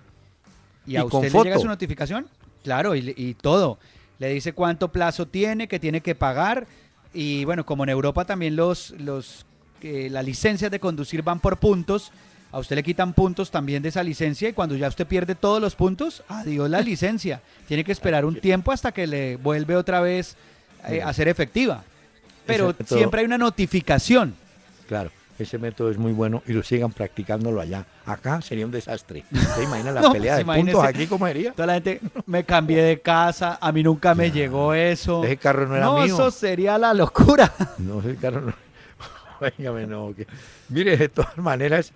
¿Y, 0.86 0.96
a 0.96 1.04
usted 1.04 1.32
le 1.32 1.42
llega 1.42 1.58
su 1.58 1.66
notificación? 1.66 2.28
Claro, 2.62 2.94
y, 2.94 3.34
todo. 3.40 3.78
Le 4.18 4.28
dice 4.28 4.52
cuánto 4.52 4.92
plazo 4.92 5.26
tiene, 5.26 5.68
que 5.68 5.80
tiene 5.80 6.00
que 6.00 6.14
pagar. 6.14 6.66
Y 7.12 7.44
bueno, 7.44 7.66
como 7.66 7.84
en 7.84 7.90
Europa 7.90 8.24
también 8.24 8.56
los, 8.56 8.90
los 8.92 9.44
eh, 9.82 10.08
las 10.10 10.24
licencias 10.24 10.70
de 10.70 10.80
conducir 10.80 11.22
van 11.22 11.40
por 11.40 11.58
puntos, 11.58 12.12
a 12.52 12.58
usted 12.58 12.76
le 12.76 12.82
quitan 12.82 13.14
puntos 13.14 13.50
también 13.50 13.82
de 13.82 13.88
esa 13.88 14.02
licencia 14.02 14.48
y 14.48 14.52
cuando 14.52 14.76
ya 14.76 14.88
usted 14.88 15.06
pierde 15.06 15.34
todos 15.34 15.60
los 15.60 15.74
puntos, 15.74 16.22
adiós 16.28 16.70
la 16.70 16.80
licencia. 16.80 17.42
Tiene 17.68 17.84
que 17.84 17.92
esperar 17.92 18.24
un 18.24 18.40
tiempo 18.40 18.72
hasta 18.72 18.92
que 18.92 19.06
le 19.06 19.36
vuelve 19.36 19.76
otra 19.76 20.00
vez 20.00 20.36
eh, 20.88 21.02
a 21.02 21.12
ser 21.12 21.28
efectiva. 21.28 21.82
Pero 22.46 22.74
siempre 22.86 23.20
hay 23.20 23.26
una 23.26 23.38
notificación. 23.38 24.34
Claro 24.88 25.10
ese 25.38 25.58
método 25.58 25.90
es 25.90 25.98
muy 25.98 26.12
bueno 26.12 26.42
y 26.46 26.52
lo 26.52 26.62
sigan 26.62 26.92
practicándolo 26.92 27.60
allá. 27.60 27.86
Acá 28.06 28.40
sería 28.42 28.66
un 28.66 28.72
desastre. 28.72 29.24
¿Te 29.56 29.64
imaginas 29.64 29.94
la 29.94 30.12
pelea 30.12 30.36
de 30.36 30.44
puntos 30.44 30.84
aquí 30.84 31.06
cómo 31.06 31.26
sería? 31.26 31.52
Toda 31.52 31.66
la 31.66 31.74
gente, 31.74 32.00
me 32.26 32.44
cambié 32.44 32.82
de 32.82 33.00
casa, 33.00 33.58
a 33.60 33.72
mí 33.72 33.82
nunca 33.82 34.14
me 34.14 34.30
llegó 34.30 34.74
eso. 34.74 35.24
Ese 35.24 35.36
carro 35.36 35.66
no 35.66 35.76
era 35.76 35.86
mío. 35.86 35.98
No, 35.98 36.04
eso 36.04 36.30
sería 36.30 36.78
la 36.78 36.94
locura. 36.94 37.52
No, 37.78 38.00
ese 38.00 38.16
carro 38.16 38.42
no. 38.42 38.52
Véngame, 39.40 39.86
no. 39.86 40.14
Mire, 40.68 40.96
de 40.96 41.08
todas 41.08 41.36
maneras, 41.38 41.92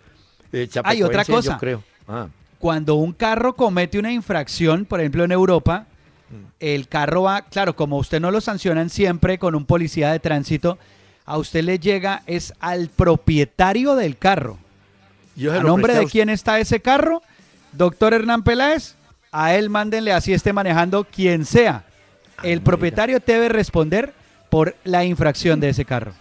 eh, 0.53 0.68
hay 0.83 1.03
otra 1.03 1.25
cosa. 1.25 1.53
Yo 1.53 1.59
creo. 1.59 1.83
Ah. 2.09 2.27
Cuando 2.59 2.96
un 2.96 3.12
carro 3.12 3.55
comete 3.55 3.99
una 3.99 4.11
infracción, 4.11 4.85
por 4.85 5.01
ejemplo 5.01 5.25
en 5.25 5.33
Europa, 5.33 5.87
mm. 6.31 6.35
el 6.59 6.88
carro 6.88 7.22
va, 7.22 7.42
claro, 7.42 7.77
como 7.77 7.99
usted 7.99 8.20
no 8.20 8.31
lo 8.31 8.40
sancionan 8.40 8.90
siempre 8.90 9.38
con 9.38 9.55
un 9.55 9.64
policía 9.64 10.11
de 10.11 10.18
tránsito, 10.18 10.79
a 11.27 11.39
usted 11.39 11.65
le 11.65 11.79
llega 11.79 12.23
es 12.27 12.55
al 12.61 12.89
propietario 12.89 13.97
del 13.97 14.17
carro. 14.17 14.59
¿A 15.53 15.61
nombre 15.61 15.95
de 15.95 16.07
quién 16.07 16.31
está 16.31 16.59
ese 16.61 16.81
carro? 16.81 17.23
Doctor 17.73 18.15
Hernán 18.15 18.43
Peláez, 18.43 18.95
a 19.33 19.55
él 19.55 19.69
mándenle 19.69 20.12
así 20.12 20.33
esté 20.33 20.53
manejando 20.53 21.05
quien 21.05 21.45
sea. 21.45 21.85
El 22.43 22.62
propietario 22.62 23.21
debe 23.25 23.49
responder 23.49 24.15
por 24.49 24.77
la 24.85 25.05
infracción 25.05 25.61
de 25.61 25.71
ese 25.71 25.85
carro. 25.85 26.12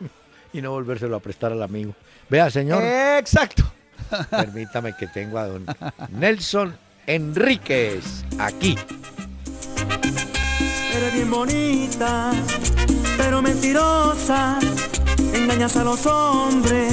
Y 0.52 0.62
no 0.62 0.70
volvérselo 0.70 1.16
a 1.16 1.20
prestar 1.20 1.50
al 1.50 1.64
amigo. 1.64 1.96
Vea, 2.30 2.48
señor. 2.48 2.80
Exacto. 2.84 3.64
Permítame 4.30 4.94
que 4.96 5.08
tengo 5.08 5.38
a 5.38 5.48
don 5.48 5.66
Nelson 6.10 6.76
Enríquez 7.06 8.24
aquí. 8.38 8.76
Eres 10.96 11.12
bien 11.14 11.30
bonita 11.30 12.32
pero 13.16 13.42
mentirosa. 13.42 14.58
Engañas 15.32 15.76
a 15.76 15.84
los 15.84 16.06
hombres, 16.06 16.92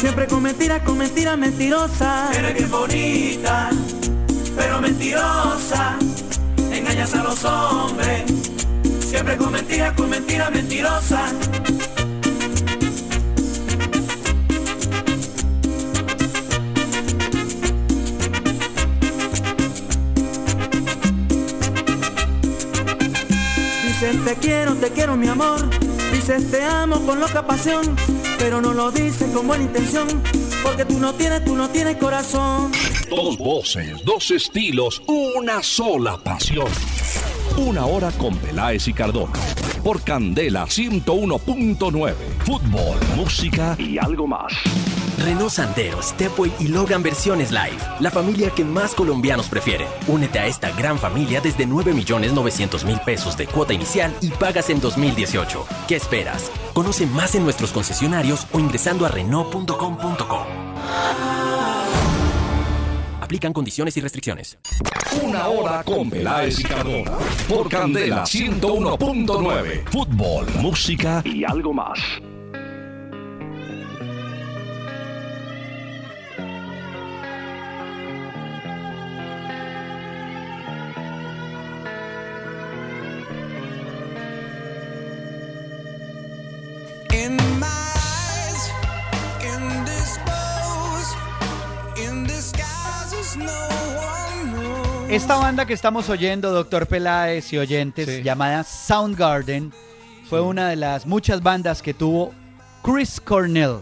siempre 0.00 0.26
con 0.26 0.42
mentiras, 0.42 0.82
con 0.82 0.98
mentiras 0.98 1.38
mentirosas. 1.38 2.36
Eres 2.36 2.54
bien 2.54 2.70
bonita, 2.70 3.70
pero 4.56 4.80
mentirosa. 4.80 5.96
Engañas 6.72 7.14
a 7.14 7.22
los 7.22 7.44
hombres, 7.44 8.24
siempre 9.00 9.36
con 9.36 9.52
mentiras, 9.52 9.92
con 9.94 10.08
mentiras 10.08 10.50
mentirosas. 10.50 11.32
Dices 24.00 24.24
te 24.24 24.34
quiero, 24.36 24.74
te 24.76 24.90
quiero 24.92 25.14
mi 25.14 25.28
amor. 25.28 25.60
Dices 26.10 26.50
te 26.50 26.64
amo 26.64 27.04
con 27.04 27.20
loca 27.20 27.46
pasión. 27.46 27.84
Pero 28.38 28.62
no 28.62 28.72
lo 28.72 28.90
dices 28.90 29.30
con 29.34 29.46
buena 29.46 29.64
intención. 29.64 30.08
Porque 30.62 30.86
tú 30.86 30.98
no 30.98 31.12
tienes, 31.12 31.44
tú 31.44 31.54
no 31.54 31.68
tienes 31.68 31.98
corazón. 31.98 32.72
Dos 33.10 33.36
voces, 33.36 34.02
dos 34.02 34.30
estilos, 34.30 35.02
una 35.06 35.62
sola 35.62 36.16
pasión. 36.16 36.68
Una 37.58 37.84
hora 37.84 38.10
con 38.12 38.34
Peláez 38.38 38.88
y 38.88 38.94
Cardona. 38.94 39.38
Por 39.84 40.00
Candela 40.00 40.64
101.9. 40.64 42.14
Fútbol, 42.46 42.98
música 43.16 43.76
y 43.78 43.98
algo 43.98 44.26
más. 44.26 44.50
Renault 45.20 45.50
Sandero, 45.50 46.02
Stepway 46.02 46.50
y 46.58 46.68
Logan 46.68 47.02
versiones 47.02 47.50
live. 47.50 47.76
La 48.00 48.10
familia 48.10 48.50
que 48.50 48.64
más 48.64 48.94
colombianos 48.94 49.48
prefieren. 49.48 49.86
Únete 50.08 50.38
a 50.38 50.46
esta 50.46 50.70
gran 50.70 50.98
familia 50.98 51.40
desde 51.40 51.66
9 51.66 51.92
millones 51.92 52.32
900 52.32 52.84
mil 52.84 52.98
pesos 53.00 53.36
de 53.36 53.46
cuota 53.46 53.74
inicial 53.74 54.14
y 54.20 54.30
pagas 54.30 54.70
en 54.70 54.80
2018. 54.80 55.66
¿Qué 55.86 55.96
esperas? 55.96 56.50
Conoce 56.72 57.06
más 57.06 57.34
en 57.34 57.44
nuestros 57.44 57.70
concesionarios 57.70 58.46
o 58.52 58.58
ingresando 58.58 59.04
a 59.04 59.08
Renault.com.co. 59.08 60.46
Aplican 63.20 63.52
condiciones 63.52 63.96
y 63.96 64.00
restricciones. 64.00 64.58
Una 65.22 65.48
hora 65.48 65.84
con 65.84 66.10
Peláez 66.10 66.58
y 66.60 66.64
Cardona. 66.64 67.12
Por 67.48 67.68
Candela 67.68 68.24
101.9. 68.24 69.84
Fútbol, 69.90 70.46
música 70.60 71.22
y 71.24 71.44
algo 71.44 71.72
más. 71.72 71.98
Esta 95.10 95.34
banda 95.34 95.66
que 95.66 95.74
estamos 95.74 96.08
oyendo, 96.08 96.52
doctor 96.52 96.86
Peláez 96.86 97.52
y 97.52 97.58
oyentes, 97.58 98.22
llamada 98.22 98.62
Soundgarden, 98.62 99.72
fue 100.28 100.40
una 100.40 100.68
de 100.68 100.76
las 100.76 101.04
muchas 101.04 101.42
bandas 101.42 101.82
que 101.82 101.94
tuvo 101.94 102.32
Chris 102.84 103.20
Cornell, 103.20 103.78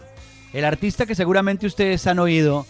el 0.54 0.64
artista 0.64 1.04
que 1.04 1.14
seguramente 1.14 1.66
ustedes 1.66 2.06
han 2.06 2.18
oído, 2.18 2.64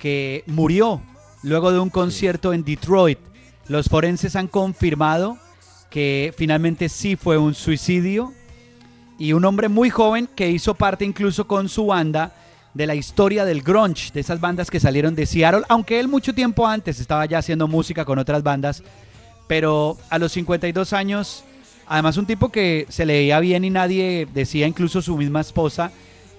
que 0.00 0.42
murió 0.48 1.00
luego 1.44 1.70
de 1.70 1.78
un 1.78 1.88
concierto 1.88 2.52
en 2.52 2.64
Detroit. 2.64 3.20
Los 3.68 3.88
forenses 3.88 4.34
han 4.34 4.48
confirmado 4.48 5.38
que 5.88 6.34
finalmente 6.36 6.88
sí 6.88 7.14
fue 7.14 7.38
un 7.38 7.54
suicidio 7.54 8.34
y 9.20 9.34
un 9.34 9.44
hombre 9.44 9.68
muy 9.68 9.88
joven 9.88 10.28
que 10.34 10.50
hizo 10.50 10.74
parte 10.74 11.04
incluso 11.04 11.46
con 11.46 11.68
su 11.68 11.86
banda 11.86 12.34
de 12.74 12.86
la 12.86 12.94
historia 12.94 13.44
del 13.44 13.62
grunge, 13.62 14.12
de 14.12 14.20
esas 14.20 14.40
bandas 14.40 14.70
que 14.70 14.80
salieron 14.80 15.14
de 15.14 15.26
Seattle, 15.26 15.62
aunque 15.68 15.98
él 16.00 16.08
mucho 16.08 16.34
tiempo 16.34 16.66
antes 16.66 17.00
estaba 17.00 17.26
ya 17.26 17.38
haciendo 17.38 17.68
música 17.68 18.04
con 18.04 18.18
otras 18.18 18.42
bandas, 18.42 18.82
pero 19.46 19.96
a 20.08 20.18
los 20.18 20.32
52 20.32 20.92
años, 20.92 21.44
además 21.86 22.16
un 22.16 22.26
tipo 22.26 22.50
que 22.50 22.86
se 22.88 23.06
leía 23.06 23.40
bien 23.40 23.64
y 23.64 23.70
nadie 23.70 24.28
decía, 24.32 24.66
incluso 24.66 25.02
su 25.02 25.16
misma 25.16 25.40
esposa, 25.40 25.90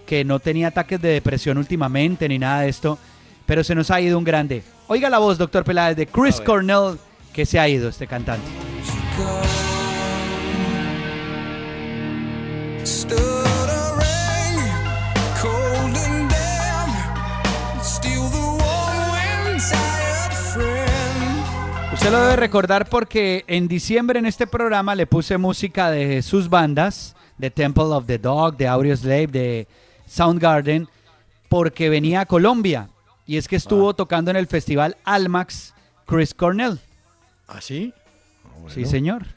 que 0.06 0.24
no 0.24 0.40
tenía 0.40 0.68
ataques 0.68 1.02
de 1.02 1.10
depresión 1.10 1.58
últimamente 1.58 2.28
ni 2.28 2.40
nada 2.40 2.62
de 2.62 2.70
esto, 2.70 2.98
pero 3.46 3.64
se 3.64 3.76
nos 3.76 3.92
ha 3.92 4.00
ido 4.00 4.18
un 4.18 4.24
grande. 4.24 4.64
Oiga 4.88 5.10
la 5.10 5.20
voz, 5.20 5.38
doctor 5.38 5.64
Peláez, 5.64 5.96
de 5.98 6.08
Chris 6.08 6.40
Cornell, 6.40 6.98
que 7.34 7.46
se 7.46 7.60
ha 7.60 7.68
ido 7.68 7.90
este 7.90 8.08
cantante. 8.08 8.48
Usted 22.02 22.14
lo 22.14 22.24
debe 22.24 22.36
recordar 22.36 22.90
porque 22.90 23.46
en 23.46 23.68
diciembre 23.68 24.18
en 24.18 24.26
este 24.26 24.48
programa 24.48 24.96
le 24.96 25.06
puse 25.06 25.38
música 25.38 25.92
de 25.92 26.24
sus 26.24 26.50
bandas, 26.50 27.16
de 27.38 27.52
Temple 27.52 27.84
of 27.84 28.08
the 28.08 28.18
Dog, 28.18 28.58
de 28.58 28.68
Audioslave, 28.68 29.28
de 29.28 29.68
Soundgarden, 30.08 30.88
porque 31.48 31.90
venía 31.90 32.22
a 32.22 32.26
Colombia. 32.26 32.90
Y 33.28 33.38
es 33.38 33.48
que 33.48 33.56
estuvo 33.56 33.92
ah. 33.92 33.94
tocando 33.94 34.32
en 34.32 34.38
el 34.38 34.48
festival 34.48 34.98
Almax 35.04 35.76
Chris 36.08 36.34
Cornell. 36.34 36.80
¿Ah, 37.48 37.62
sí? 37.62 37.94
Ah, 38.46 38.68
sí, 38.68 38.86
señor. 38.86 39.28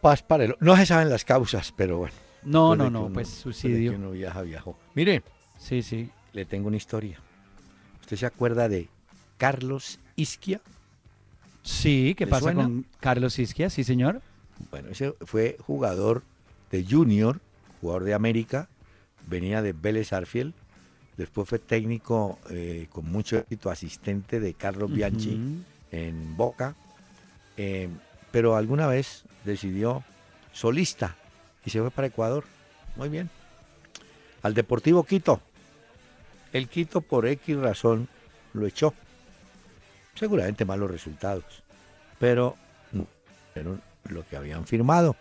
Paz 0.00 0.22
para 0.22 0.54
No 0.60 0.76
se 0.76 0.86
saben 0.86 1.10
las 1.10 1.24
causas, 1.24 1.74
pero 1.76 1.98
bueno. 1.98 2.14
No, 2.44 2.76
no, 2.76 2.90
no, 2.90 3.08
pues 3.12 3.28
suicidio. 3.28 3.90
Que 3.90 3.96
uno 3.96 4.12
viaja, 4.12 4.42
viajó. 4.42 4.78
Mire. 4.94 5.24
Sí, 5.58 5.82
sí. 5.82 6.10
Le 6.32 6.44
tengo 6.44 6.68
una 6.68 6.76
historia. 6.76 7.18
¿Usted 8.02 8.18
se 8.18 8.26
acuerda 8.26 8.68
de 8.68 8.88
Carlos 9.36 9.98
Isquia? 10.14 10.60
Sí, 11.62 12.14
¿qué 12.16 12.26
pasa 12.26 12.54
con 12.54 12.86
Carlos 13.00 13.38
Isquia? 13.38 13.70
Sí, 13.70 13.84
señor. 13.84 14.22
Bueno, 14.70 14.88
ese 14.90 15.14
fue 15.22 15.56
jugador 15.60 16.22
de 16.70 16.84
Junior, 16.88 17.40
jugador 17.80 18.04
de 18.04 18.14
América, 18.14 18.68
venía 19.26 19.62
de 19.62 19.72
Vélez 19.72 20.12
Arfiel, 20.12 20.54
después 21.16 21.48
fue 21.48 21.58
técnico 21.58 22.38
eh, 22.50 22.86
con 22.90 23.10
mucho 23.10 23.38
éxito, 23.38 23.70
asistente 23.70 24.40
de 24.40 24.54
Carlos 24.54 24.92
Bianchi 24.92 25.62
en 25.90 26.36
Boca, 26.36 26.76
eh, 27.56 27.88
pero 28.30 28.56
alguna 28.56 28.86
vez 28.86 29.24
decidió 29.44 30.04
solista 30.52 31.16
y 31.64 31.70
se 31.70 31.80
fue 31.80 31.90
para 31.90 32.08
Ecuador. 32.08 32.44
Muy 32.96 33.08
bien. 33.08 33.30
Al 34.42 34.54
Deportivo 34.54 35.04
Quito. 35.04 35.40
El 36.52 36.68
Quito 36.68 37.00
por 37.00 37.26
X 37.26 37.56
razón 37.56 38.08
lo 38.52 38.66
echó 38.66 38.94
seguramente 40.14 40.64
malos 40.64 40.90
resultados, 40.90 41.44
pero 42.18 42.56
no 42.92 43.06
lo 44.04 44.26
que 44.26 44.36
habían 44.36 44.66
firmado. 44.66 45.16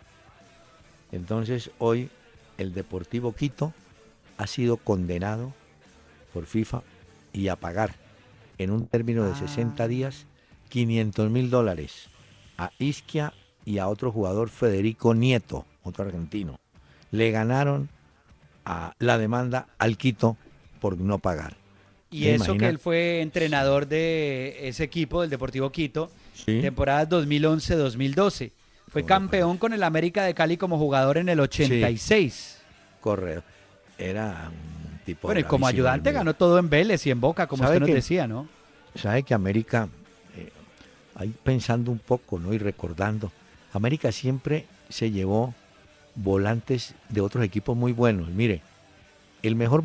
Entonces 1.12 1.72
hoy 1.80 2.10
el 2.58 2.74
Deportivo 2.74 3.34
Quito 3.34 3.74
ha 4.38 4.48
sido 4.48 4.78
condenado 4.78 5.54
por 6.34 6.46
FIFA 6.46 6.82
y 7.34 7.48
a 7.48 7.56
pagar 7.56 7.96
en 8.58 8.72
un 8.72 8.88
término 8.88 9.24
de 9.26 9.36
60 9.36 9.84
ah. 9.84 9.88
días 9.88 10.26
500 10.70 11.30
mil 11.30 11.50
dólares 11.50 12.08
a 12.58 12.72
Isquia 12.78 13.34
y 13.66 13.80
a 13.80 13.88
otro 13.88 14.12
jugador 14.12 14.50
Federico 14.50 15.14
Nieto, 15.14 15.66
otro 15.84 16.06
argentino. 16.06 16.60
Le 17.12 17.32
ganaron 17.32 17.90
a 18.66 18.94
la 19.00 19.18
demanda 19.18 19.68
al 19.78 19.98
Quito 19.98 20.38
por 20.80 20.98
no 21.00 21.20
pagar. 21.20 21.56
Y 22.12 22.28
eso 22.30 22.58
que 22.58 22.68
él 22.68 22.80
fue 22.80 23.22
entrenador 23.22 23.88
de 23.88 24.68
ese 24.68 24.84
equipo, 24.84 25.22
del 25.22 25.30
Deportivo 25.30 25.72
Quito, 25.72 26.10
temporada 26.46 27.08
2011-2012. 27.08 28.52
Fue 28.88 29.06
campeón 29.06 29.58
con 29.58 29.74
el 29.74 29.84
América 29.84 30.24
de 30.24 30.34
Cali 30.34 30.58
como 30.58 30.80
jugador 30.80 31.18
en 31.18 31.30
el 31.30 31.40
86. 31.40 32.62
Correcto. 33.00 33.44
Era 33.98 34.50
un 34.50 35.00
tipo. 35.06 35.28
Bueno, 35.28 35.42
y 35.42 35.44
como 35.44 35.68
ayudante 35.68 36.12
ganó 36.12 36.34
todo 36.34 36.58
en 36.58 36.70
Vélez 36.70 37.06
y 37.06 37.12
en 37.12 37.22
Boca, 37.22 37.46
como 37.46 37.64
usted 37.64 37.80
nos 37.80 37.90
decía, 37.90 38.28
¿no? 38.28 38.48
Sabe 38.96 39.22
que 39.22 39.36
América, 39.36 39.88
eh, 40.36 40.50
ahí 41.16 41.34
pensando 41.44 41.92
un 41.92 42.00
poco, 42.00 42.40
¿no? 42.40 42.54
Y 42.54 42.58
recordando, 42.58 43.32
América 43.72 44.12
siempre 44.12 44.66
se 44.90 45.12
llevó 45.12 45.54
volantes 46.16 46.96
de 47.10 47.22
otros 47.22 47.44
equipos 47.44 47.78
muy 47.78 47.92
buenos. 47.92 48.30
Mire, 48.30 48.62
el 49.44 49.56
mejor 49.56 49.84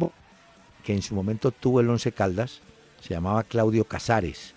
que 0.85 0.95
en 0.95 1.03
su 1.03 1.15
momento 1.15 1.51
tuvo 1.51 1.81
el 1.81 1.89
Once 1.89 2.13
Caldas, 2.13 2.61
se 3.01 3.15
llamaba 3.15 3.43
Claudio 3.43 3.85
Casares, 3.85 4.55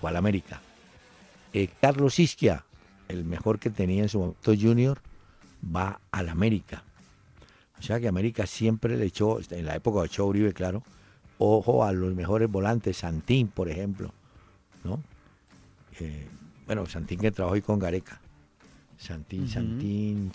o 0.00 0.08
al 0.08 0.16
América. 0.16 0.60
Eh, 1.52 1.68
Carlos 1.80 2.18
Isquia, 2.18 2.64
el 3.08 3.24
mejor 3.24 3.58
que 3.58 3.70
tenía 3.70 4.02
en 4.02 4.08
su 4.08 4.18
momento 4.18 4.52
Junior, 4.58 5.00
va 5.64 6.00
al 6.10 6.28
América. 6.28 6.82
O 7.78 7.82
sea 7.82 8.00
que 8.00 8.08
América 8.08 8.46
siempre 8.46 8.96
le 8.96 9.04
echó, 9.04 9.38
en 9.50 9.66
la 9.66 9.76
época 9.76 10.00
de 10.00 10.04
Ochoa 10.06 10.26
Uribe, 10.26 10.52
claro, 10.52 10.82
ojo 11.38 11.84
a 11.84 11.92
los 11.92 12.14
mejores 12.14 12.50
volantes, 12.50 12.96
Santín, 12.96 13.48
por 13.48 13.68
ejemplo, 13.68 14.12
¿no? 14.84 15.02
Eh, 16.00 16.26
bueno, 16.66 16.86
Santín 16.86 17.20
que 17.20 17.30
trabajó 17.30 17.54
hoy 17.54 17.62
con 17.62 17.78
Gareca. 17.78 18.20
Santín, 18.98 19.48
Santín, 19.48 20.32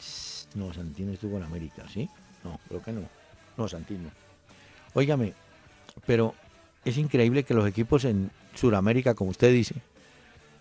no, 0.56 0.74
Santín 0.74 1.10
estuvo 1.10 1.38
en 1.38 1.44
América, 1.44 1.84
¿sí? 1.92 2.10
No, 2.44 2.60
creo 2.70 2.82
que 2.82 2.94
no. 2.94 3.02
No, 3.58 3.68
Santín 3.68 4.04
no. 4.04 4.23
Óigame, 4.94 5.34
pero 6.06 6.34
es 6.86 6.98
increíble 6.98 7.44
que 7.44 7.54
los 7.54 7.68
equipos 7.68 8.06
en 8.06 8.32
Sudamérica, 8.56 9.14
como 9.16 9.32
usted 9.32 9.52
dice, 9.52 9.76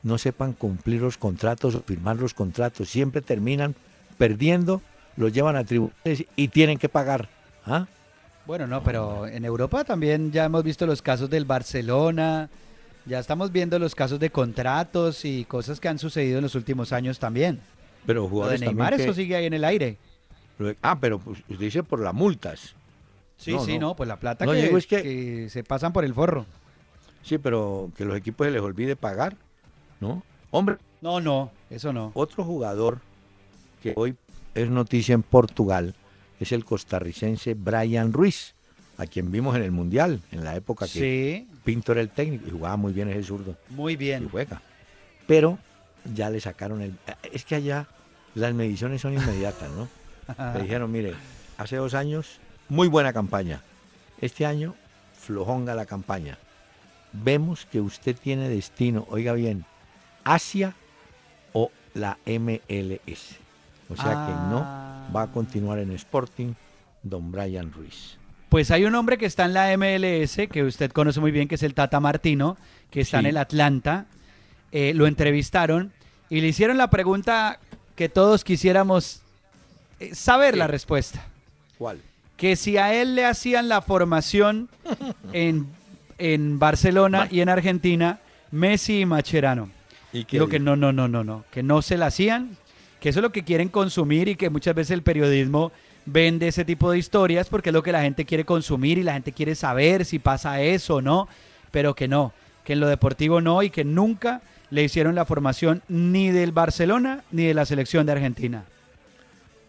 no 0.02 0.18
sepan 0.18 0.52
cumplir 0.52 1.02
los 1.02 1.18
contratos 1.18 1.74
o 1.74 1.82
firmar 1.82 2.16
los 2.16 2.34
contratos. 2.34 2.88
Siempre 2.88 3.22
terminan 3.22 3.74
perdiendo, 4.18 4.82
los 5.16 5.32
llevan 5.32 5.56
a 5.56 5.64
tribunales 5.64 6.24
y 6.36 6.48
tienen 6.48 6.78
que 6.78 6.88
pagar. 6.88 7.28
¿ah? 7.66 7.86
Bueno, 8.46 8.66
no, 8.66 8.82
pero 8.82 9.26
en 9.26 9.44
Europa 9.44 9.84
también 9.84 10.32
ya 10.32 10.44
hemos 10.44 10.64
visto 10.64 10.86
los 10.86 11.02
casos 11.02 11.30
del 11.30 11.44
Barcelona, 11.44 12.50
ya 13.06 13.18
estamos 13.18 13.52
viendo 13.52 13.78
los 13.78 13.94
casos 13.94 14.18
de 14.18 14.30
contratos 14.30 15.24
y 15.24 15.44
cosas 15.44 15.80
que 15.80 15.88
han 15.88 15.98
sucedido 15.98 16.38
en 16.38 16.42
los 16.42 16.54
últimos 16.54 16.92
años 16.92 17.18
también. 17.18 17.60
Pero 18.06 18.28
jugadores 18.28 18.60
de 18.60 18.66
Neymar, 18.66 18.94
eso 18.94 19.14
sigue 19.14 19.36
ahí 19.36 19.46
en 19.46 19.54
el 19.54 19.64
aire. 19.64 19.98
Ah, 20.82 20.98
pero 21.00 21.18
pues, 21.18 21.40
usted 21.40 21.58
dice 21.58 21.82
por 21.82 22.00
las 22.00 22.14
multas. 22.14 22.74
Sí, 23.36 23.56
sí, 23.64 23.78
no. 23.78 23.96
pues 23.96 24.08
la 24.08 24.18
plata 24.18 24.46
que, 24.46 24.76
es 24.76 24.86
que, 24.86 25.48
se 25.50 25.64
pasan 25.64 25.92
por 25.92 26.04
el 26.04 26.14
forro. 26.14 26.46
Sí, 27.22 27.38
pero 27.38 27.90
que 27.96 28.04
los 28.04 28.16
equipos 28.16 28.46
se 28.46 28.52
les 28.52 28.62
olvide 28.62 28.96
pagar, 28.96 29.36
¿no? 30.00 30.22
Hombre. 30.50 30.76
No, 31.00 31.20
no, 31.20 31.50
eso 31.70 31.92
no. 31.92 32.12
Otro 32.14 32.44
jugador 32.44 33.00
que 33.82 33.92
hoy 33.96 34.14
es 34.54 34.70
noticia 34.70 35.14
en 35.14 35.22
Portugal 35.22 35.94
es 36.38 36.52
el 36.52 36.64
costarricense 36.64 37.54
Brian 37.54 38.12
Ruiz, 38.12 38.54
a 38.98 39.06
quien 39.06 39.32
vimos 39.32 39.56
en 39.56 39.62
el 39.62 39.72
Mundial, 39.72 40.20
en 40.30 40.44
la 40.44 40.54
época 40.54 40.86
que 40.86 41.46
Pinto 41.64 41.92
era 41.92 42.00
el 42.00 42.10
técnico 42.10 42.46
y 42.46 42.50
jugaba 42.50 42.76
muy 42.76 42.92
bien 42.92 43.08
ese 43.08 43.24
zurdo. 43.24 43.56
Muy 43.70 43.96
bien. 43.96 44.24
Y 44.24 44.28
juega. 44.28 44.62
Pero 45.26 45.58
ya 46.14 46.30
le 46.30 46.40
sacaron 46.40 46.82
el... 46.82 46.94
Es 47.32 47.44
que 47.44 47.54
allá 47.54 47.86
las 48.34 48.54
mediciones 48.54 49.00
son 49.00 49.14
inmediatas, 49.14 49.70
¿no? 49.70 49.88
le 50.54 50.62
dijeron, 50.62 50.90
mire, 50.90 51.14
hace 51.58 51.76
dos 51.76 51.94
años 51.94 52.40
muy 52.72 52.88
buena 52.88 53.12
campaña. 53.12 53.60
Este 54.18 54.46
año, 54.46 54.74
flojonga 55.20 55.74
la 55.74 55.84
campaña. 55.84 56.38
Vemos 57.12 57.66
que 57.66 57.82
usted 57.82 58.16
tiene 58.16 58.48
destino, 58.48 59.06
oiga 59.10 59.34
bien, 59.34 59.66
Asia 60.24 60.74
o 61.52 61.70
la 61.92 62.16
MLS. 62.24 63.36
O 63.90 63.96
sea 63.96 64.26
que 64.26 64.32
no 64.50 64.60
va 65.14 65.24
a 65.24 65.26
continuar 65.30 65.80
en 65.80 65.92
Sporting 65.92 66.54
don 67.02 67.30
Brian 67.30 67.70
Ruiz. 67.72 68.16
Pues 68.48 68.70
hay 68.70 68.86
un 68.86 68.94
hombre 68.94 69.18
que 69.18 69.26
está 69.26 69.44
en 69.44 69.52
la 69.52 69.76
MLS, 69.76 70.48
que 70.50 70.62
usted 70.62 70.90
conoce 70.92 71.20
muy 71.20 71.30
bien, 71.30 71.48
que 71.48 71.56
es 71.56 71.62
el 71.62 71.74
Tata 71.74 72.00
Martino, 72.00 72.56
que 72.90 73.02
está 73.02 73.18
en 73.18 73.26
el 73.26 73.36
Atlanta. 73.36 74.06
Eh, 74.70 74.94
lo 74.94 75.06
entrevistaron 75.06 75.92
y 76.30 76.40
le 76.40 76.48
hicieron 76.48 76.78
la 76.78 76.88
pregunta 76.88 77.58
que 77.96 78.08
todos 78.08 78.44
quisiéramos 78.44 79.20
eh, 80.00 80.14
saber 80.14 80.56
la 80.56 80.68
respuesta. 80.68 81.22
¿Cuál? 81.76 82.00
Que 82.42 82.56
si 82.56 82.76
a 82.76 82.92
él 82.92 83.14
le 83.14 83.24
hacían 83.24 83.68
la 83.68 83.82
formación 83.82 84.68
en, 85.32 86.58
Barcelona 86.58 87.28
y 87.30 87.40
en 87.40 87.48
Argentina, 87.48 88.18
Messi 88.50 89.02
y 89.02 89.06
Macherano. 89.06 89.70
¿Y 90.12 90.24
Dijo 90.24 90.48
que 90.48 90.58
no, 90.58 90.74
no, 90.74 90.90
no, 90.90 91.06
no, 91.06 91.22
no, 91.22 91.44
que 91.52 91.62
no 91.62 91.82
se 91.82 91.96
la 91.96 92.06
hacían, 92.06 92.56
que 92.98 93.10
eso 93.10 93.20
es 93.20 93.22
lo 93.22 93.30
que 93.30 93.44
quieren 93.44 93.68
consumir 93.68 94.26
y 94.26 94.34
que 94.34 94.50
muchas 94.50 94.74
veces 94.74 94.90
el 94.90 95.04
periodismo 95.04 95.70
vende 96.04 96.48
ese 96.48 96.64
tipo 96.64 96.90
de 96.90 96.98
historias 96.98 97.48
porque 97.48 97.68
es 97.68 97.74
lo 97.74 97.84
que 97.84 97.92
la 97.92 98.02
gente 98.02 98.24
quiere 98.24 98.44
consumir 98.44 98.98
y 98.98 99.04
la 99.04 99.12
gente 99.12 99.30
quiere 99.30 99.54
saber 99.54 100.04
si 100.04 100.18
pasa 100.18 100.60
eso 100.60 100.96
o 100.96 101.00
no, 101.00 101.28
pero 101.70 101.94
que 101.94 102.08
no, 102.08 102.32
que 102.64 102.72
en 102.72 102.80
lo 102.80 102.88
deportivo 102.88 103.40
no 103.40 103.62
y 103.62 103.70
que 103.70 103.84
nunca 103.84 104.42
le 104.70 104.82
hicieron 104.82 105.14
la 105.14 105.26
formación 105.26 105.84
ni 105.86 106.32
del 106.32 106.50
Barcelona 106.50 107.22
ni 107.30 107.44
de 107.44 107.54
la 107.54 107.66
selección 107.66 108.04
de 108.04 108.12
Argentina. 108.12 108.64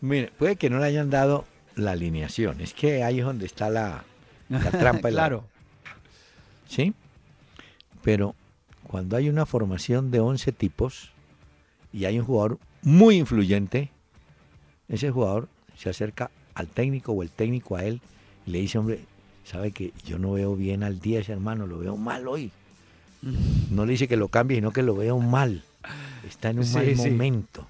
Mire, 0.01 0.31
puede 0.39 0.55
que 0.55 0.71
no 0.71 0.79
le 0.79 0.85
hayan 0.85 1.11
dado 1.11 1.45
la 1.75 1.91
alineación, 1.91 2.61
es 2.61 2.73
que 2.73 3.03
ahí 3.03 3.19
es 3.19 3.25
donde 3.25 3.45
está 3.45 3.69
la, 3.69 4.03
trampa. 4.71 5.09
claro. 5.09 5.45
¿Sí? 6.67 6.93
Pero 8.01 8.35
cuando 8.83 9.17
hay 9.17 9.29
una 9.29 9.45
formación 9.45 10.11
de 10.11 10.19
11 10.19 10.51
tipos 10.51 11.11
y 11.91 12.05
hay 12.05 12.19
un 12.19 12.25
jugador 12.25 12.59
muy 12.81 13.17
influyente, 13.17 13.91
ese 14.89 15.11
jugador 15.11 15.47
se 15.77 15.89
acerca 15.89 16.29
al 16.53 16.67
técnico 16.67 17.13
o 17.13 17.23
el 17.23 17.29
técnico 17.29 17.75
a 17.75 17.85
él 17.85 18.01
y 18.45 18.51
le 18.51 18.59
dice, 18.59 18.77
hombre, 18.77 18.99
sabe 19.45 19.71
que 19.71 19.93
yo 20.05 20.19
no 20.19 20.33
veo 20.33 20.55
bien 20.55 20.83
al 20.83 20.99
10, 20.99 21.29
hermano, 21.29 21.67
lo 21.67 21.79
veo 21.79 21.97
mal 21.97 22.27
hoy. 22.27 22.51
No 23.71 23.85
le 23.85 23.93
dice 23.93 24.07
que 24.07 24.17
lo 24.17 24.27
cambie, 24.27 24.57
sino 24.57 24.71
que 24.71 24.83
lo 24.83 24.95
veo 24.95 25.17
mal. 25.17 25.63
Está 26.27 26.51
en 26.51 26.59
un 26.59 26.71
mal 26.71 26.95
momento. 26.95 27.65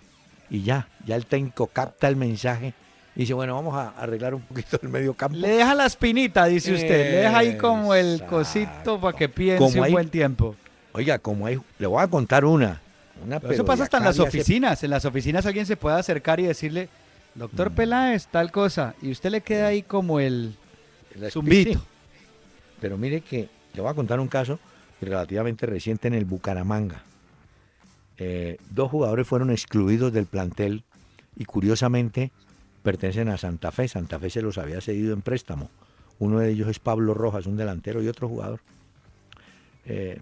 Y 0.49 0.63
ya, 0.63 0.89
ya 1.05 1.15
el 1.15 1.25
técnico 1.25 1.67
capta 1.67 2.07
el 2.09 2.15
mensaje 2.15 2.73
y 3.15 3.21
dice, 3.21 3.33
bueno, 3.33 3.53
vamos 3.53 3.75
a 3.75 3.89
arreglar 3.89 4.33
un 4.33 4.41
poquito 4.41 4.79
el 4.81 4.89
medio 4.89 5.13
campo. 5.13 5.37
Le 5.37 5.49
deja 5.49 5.75
la 5.75 5.85
espinita, 5.85 6.45
dice 6.45 6.73
usted. 6.73 7.11
Le 7.11 7.17
deja 7.17 7.37
ahí 7.37 7.57
como 7.57 7.93
el 7.93 8.23
cosito 8.25 8.99
para 8.99 9.15
que 9.15 9.29
piense 9.29 9.79
un 9.79 9.91
buen 9.91 10.09
tiempo. 10.09 10.55
Oiga, 10.93 11.19
como 11.19 11.45
hay, 11.45 11.59
le 11.77 11.87
voy 11.87 12.01
a 12.01 12.07
contar 12.07 12.43
una. 12.43 12.81
una 13.23 13.37
eso 13.37 13.65
pasa 13.65 13.83
hasta 13.83 13.97
en 13.97 14.05
las 14.05 14.19
oficinas. 14.19 14.83
En 14.83 14.89
las 14.89 15.05
oficinas 15.05 15.45
alguien 15.45 15.65
se 15.65 15.77
puede 15.77 15.97
acercar 15.97 16.39
y 16.39 16.43
decirle, 16.43 16.89
doctor 17.35 17.69
mm. 17.69 17.75
Peláez, 17.75 18.27
tal 18.27 18.51
cosa. 18.51 18.95
Y 19.01 19.11
usted 19.11 19.29
le 19.29 19.41
queda 19.41 19.67
ahí 19.67 19.83
como 19.83 20.19
el, 20.19 20.55
zumbito. 21.29 21.85
Pero 22.81 22.97
mire 22.97 23.21
que 23.21 23.47
le 23.73 23.81
voy 23.81 23.91
a 23.91 23.93
contar 23.93 24.19
un 24.19 24.27
caso 24.27 24.59
relativamente 25.01 25.67
reciente 25.67 26.07
en 26.07 26.15
el 26.15 26.25
Bucaramanga. 26.25 27.03
Eh, 28.17 28.57
dos 28.71 28.89
jugadores 28.89 29.27
fueron 29.27 29.51
excluidos 29.51 30.13
del 30.13 30.25
plantel 30.25 30.83
y 31.35 31.45
curiosamente 31.45 32.31
pertenecen 32.83 33.29
a 33.29 33.37
Santa 33.37 33.71
Fe. 33.71 33.87
Santa 33.87 34.19
Fe 34.19 34.29
se 34.29 34.41
los 34.41 34.57
había 34.57 34.81
cedido 34.81 35.13
en 35.13 35.21
préstamo. 35.21 35.69
Uno 36.19 36.39
de 36.39 36.51
ellos 36.51 36.67
es 36.67 36.79
Pablo 36.79 37.13
Rojas, 37.13 37.47
un 37.47 37.57
delantero 37.57 38.03
y 38.03 38.07
otro 38.07 38.29
jugador. 38.29 38.59
Eh, 39.85 40.19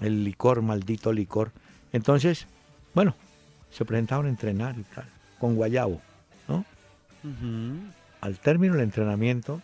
el 0.00 0.24
licor, 0.24 0.62
maldito 0.62 1.12
licor. 1.12 1.52
Entonces, 1.92 2.46
bueno, 2.94 3.14
se 3.70 3.84
presentaron 3.84 4.26
a 4.26 4.30
entrenar 4.30 4.76
y 4.78 4.82
tal, 4.82 5.06
con 5.38 5.54
Guayabo, 5.54 6.00
¿no? 6.48 6.64
Al 8.20 8.38
término 8.38 8.74
del 8.74 8.82
entrenamiento, 8.82 9.60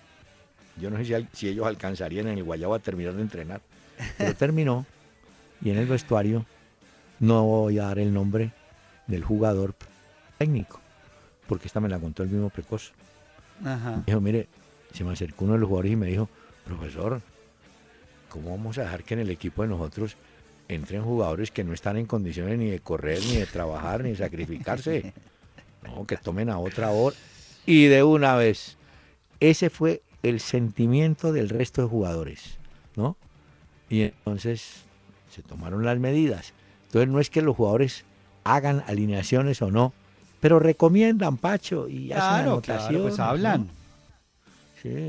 yo 0.80 0.90
no 0.90 0.96
sé 0.98 1.04
si, 1.04 1.28
si, 1.32 1.48
ellos 1.48 1.66
alcanzarían 1.66 2.28
en 2.28 2.38
el 2.38 2.44
Guayabo 2.44 2.74
a 2.74 2.78
terminar 2.78 3.14
de 3.14 3.22
entrenar, 3.22 3.60
pero 4.16 4.34
terminó 4.36 4.86
y 5.60 5.70
en 5.70 5.78
el 5.78 5.86
vestuario 5.86 6.46
no 7.18 7.44
voy 7.44 7.78
a 7.78 7.84
dar 7.84 7.98
el 7.98 8.12
nombre 8.12 8.52
del 9.06 9.24
jugador 9.24 9.74
técnico, 10.38 10.80
porque 11.48 11.66
esta 11.66 11.80
me 11.80 11.88
la 11.88 11.98
contó 11.98 12.22
el 12.22 12.28
mismo 12.28 12.50
Precoz. 12.50 12.92
Dijo, 14.06 14.20
mire, 14.20 14.46
se 14.92 15.02
me 15.02 15.12
acercó 15.12 15.44
uno 15.44 15.54
de 15.54 15.60
los 15.60 15.68
jugadores 15.68 15.92
y 15.92 15.96
me 15.96 16.06
dijo, 16.06 16.28
profesor, 16.64 17.20
¿cómo 18.28 18.50
vamos 18.50 18.78
a 18.78 18.82
dejar 18.82 19.02
que 19.02 19.14
en 19.14 19.20
el 19.20 19.30
equipo 19.30 19.62
de 19.62 19.68
nosotros 19.68 20.16
entren 20.68 21.02
jugadores 21.02 21.50
que 21.50 21.64
no 21.64 21.72
están 21.72 21.96
en 21.96 22.06
condiciones 22.06 22.58
ni 22.58 22.70
de 22.70 22.78
correr, 22.80 23.20
ni 23.20 23.36
de 23.36 23.46
trabajar, 23.46 24.04
ni 24.04 24.10
de 24.10 24.16
sacrificarse? 24.16 25.12
No, 25.82 26.06
que 26.06 26.16
tomen 26.16 26.50
a 26.50 26.58
otra 26.58 26.90
hora. 26.90 27.16
Y 27.66 27.86
de 27.86 28.02
una 28.02 28.36
vez, 28.36 28.76
ese 29.40 29.70
fue 29.70 30.02
el 30.22 30.40
sentimiento 30.40 31.32
del 31.32 31.48
resto 31.48 31.82
de 31.82 31.88
jugadores, 31.88 32.58
¿no? 32.96 33.16
Y 33.88 34.02
entonces 34.02 34.84
se 35.30 35.42
tomaron 35.42 35.84
las 35.84 35.98
medidas. 35.98 36.52
Entonces 36.86 37.08
no 37.08 37.20
es 37.20 37.30
que 37.30 37.42
los 37.42 37.56
jugadores 37.56 38.04
hagan 38.44 38.82
alineaciones 38.86 39.62
o 39.62 39.70
no, 39.70 39.92
pero 40.40 40.58
recomiendan, 40.58 41.36
Pacho, 41.36 41.88
y 41.88 42.12
hacen 42.12 42.46
anotaciones. 42.46 43.02
pues 43.02 43.18
hablan. 43.18 43.68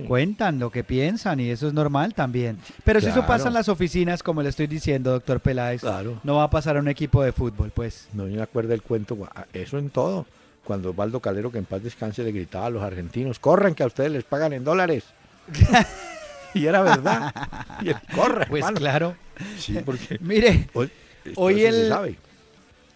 Cuentan 0.07 0.59
lo 0.59 0.71
que 0.71 0.83
piensan 0.83 1.39
y 1.39 1.49
eso 1.49 1.67
es 1.67 1.73
normal 1.73 2.13
también. 2.13 2.57
Pero 2.83 2.99
si 2.99 3.07
eso 3.07 3.25
pasa 3.25 3.49
en 3.49 3.53
las 3.53 3.69
oficinas, 3.69 4.23
como 4.23 4.41
le 4.41 4.49
estoy 4.49 4.67
diciendo, 4.67 5.11
doctor 5.11 5.39
Peláez, 5.39 5.83
no 6.23 6.35
va 6.35 6.43
a 6.43 6.49
pasar 6.49 6.77
a 6.77 6.79
un 6.79 6.87
equipo 6.87 7.21
de 7.23 7.31
fútbol, 7.31 7.71
pues. 7.73 8.07
No 8.13 8.25
me 8.25 8.41
acuerdo 8.41 8.73
el 8.73 8.81
cuento, 8.81 9.17
eso 9.53 9.77
en 9.77 9.89
todo. 9.89 10.25
Cuando 10.63 10.89
Osvaldo 10.91 11.19
Calero, 11.19 11.51
que 11.51 11.57
en 11.57 11.65
paz 11.65 11.81
descanse, 11.81 12.23
le 12.23 12.31
gritaba 12.31 12.67
a 12.67 12.69
los 12.69 12.83
argentinos, 12.83 13.39
corran 13.39 13.73
que 13.73 13.83
a 13.83 13.87
ustedes 13.87 14.11
les 14.11 14.23
pagan 14.23 14.53
en 14.53 14.63
dólares. 14.63 15.05
y 16.53 16.65
era 16.65 16.81
verdad. 16.81 17.33
y 17.81 17.93
corre, 18.15 18.45
Pues 18.47 18.65
claro. 18.71 19.15
Sí, 19.57 19.77
porque... 19.85 20.17
Mire, 20.21 20.69
hoy, 21.35 21.63
el, 21.63 21.93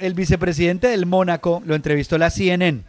el 0.03 0.13
vicepresidente 0.13 0.87
del 0.87 1.05
Mónaco 1.05 1.61
lo 1.65 1.75
entrevistó 1.75 2.17
la 2.17 2.29
CNN 2.29 2.83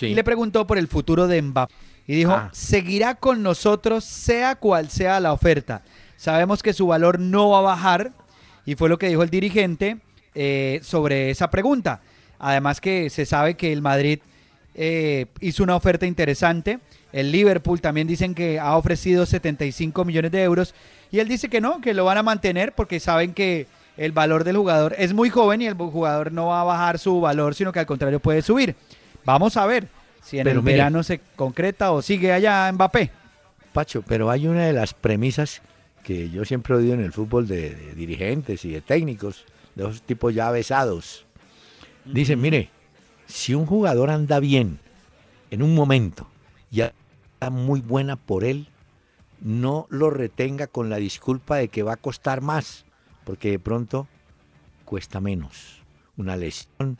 y 0.00 0.14
le 0.14 0.24
preguntó 0.24 0.66
por 0.66 0.78
el 0.78 0.88
futuro 0.88 1.26
de 1.26 1.40
Mbappé. 1.42 1.74
Y 2.06 2.14
dijo, 2.14 2.32
ah. 2.32 2.50
seguirá 2.52 3.16
con 3.16 3.42
nosotros 3.42 4.04
sea 4.04 4.54
cual 4.54 4.90
sea 4.90 5.18
la 5.20 5.32
oferta. 5.32 5.82
Sabemos 6.16 6.62
que 6.62 6.72
su 6.72 6.86
valor 6.86 7.18
no 7.18 7.50
va 7.50 7.58
a 7.58 7.62
bajar 7.62 8.12
y 8.64 8.74
fue 8.74 8.88
lo 8.88 8.98
que 8.98 9.08
dijo 9.08 9.22
el 9.22 9.30
dirigente 9.30 9.98
eh, 10.34 10.80
sobre 10.82 11.30
esa 11.30 11.50
pregunta. 11.50 12.00
Además 12.38 12.80
que 12.80 13.10
se 13.10 13.26
sabe 13.26 13.54
que 13.54 13.72
el 13.72 13.82
Madrid 13.82 14.20
eh, 14.74 15.26
hizo 15.40 15.62
una 15.62 15.76
oferta 15.76 16.06
interesante. 16.06 16.78
El 17.12 17.32
Liverpool 17.32 17.80
también 17.80 18.06
dicen 18.06 18.34
que 18.34 18.60
ha 18.60 18.76
ofrecido 18.76 19.26
75 19.26 20.04
millones 20.04 20.30
de 20.30 20.42
euros 20.42 20.74
y 21.10 21.18
él 21.18 21.28
dice 21.28 21.48
que 21.48 21.60
no, 21.60 21.80
que 21.80 21.92
lo 21.92 22.04
van 22.04 22.18
a 22.18 22.22
mantener 22.22 22.72
porque 22.72 23.00
saben 23.00 23.34
que 23.34 23.66
el 23.96 24.12
valor 24.12 24.44
del 24.44 24.56
jugador 24.56 24.94
es 24.98 25.14
muy 25.14 25.30
joven 25.30 25.62
y 25.62 25.66
el 25.66 25.74
jugador 25.74 26.32
no 26.32 26.48
va 26.48 26.60
a 26.60 26.64
bajar 26.64 26.98
su 26.98 27.20
valor, 27.20 27.54
sino 27.54 27.72
que 27.72 27.80
al 27.80 27.86
contrario 27.86 28.20
puede 28.20 28.42
subir. 28.42 28.74
Vamos 29.24 29.56
a 29.56 29.66
ver 29.66 29.88
si 30.22 30.38
en 30.38 30.48
el 30.48 30.60
verano 30.60 31.02
se 31.02 31.20
concreta 31.36 31.92
o 31.92 32.02
sigue 32.02 32.32
allá 32.32 32.70
Mbappé. 32.72 33.10
Pacho, 33.72 34.02
pero 34.02 34.30
hay 34.30 34.46
una 34.46 34.66
de 34.66 34.72
las 34.72 34.94
premisas 34.94 35.62
que 36.02 36.30
yo 36.30 36.44
siempre 36.44 36.74
he 36.74 36.78
oído 36.78 36.94
en 36.94 37.00
el 37.00 37.12
fútbol 37.12 37.48
de, 37.48 37.74
dirigentes 37.94 38.64
y 38.64 38.70
de 38.70 38.80
técnicos, 38.80 39.44
de 39.74 39.84
esos 39.84 40.02
tipos 40.02 40.34
ya 40.34 40.50
besados. 40.50 41.26
Dicen, 42.04 42.40
mire, 42.40 42.70
si 43.26 43.54
un 43.54 43.66
jugador 43.66 44.10
anda 44.10 44.38
bien 44.40 44.78
en 45.50 45.62
un 45.62 45.74
momento, 45.74 46.28
ya 46.70 46.92
está 47.34 47.50
muy 47.50 47.80
buena 47.80 48.16
por 48.16 48.44
él, 48.44 48.68
no 49.40 49.86
lo 49.90 50.10
retenga 50.10 50.68
con 50.68 50.88
la 50.90 50.96
disculpa 50.96 51.56
de 51.56 51.68
que 51.68 51.82
va 51.82 51.94
a 51.94 51.96
costar 51.96 52.40
más, 52.40 52.85
porque 53.26 53.50
de 53.50 53.58
pronto 53.58 54.08
cuesta 54.86 55.20
menos. 55.20 55.82
Una 56.16 56.34
lesión, 56.38 56.96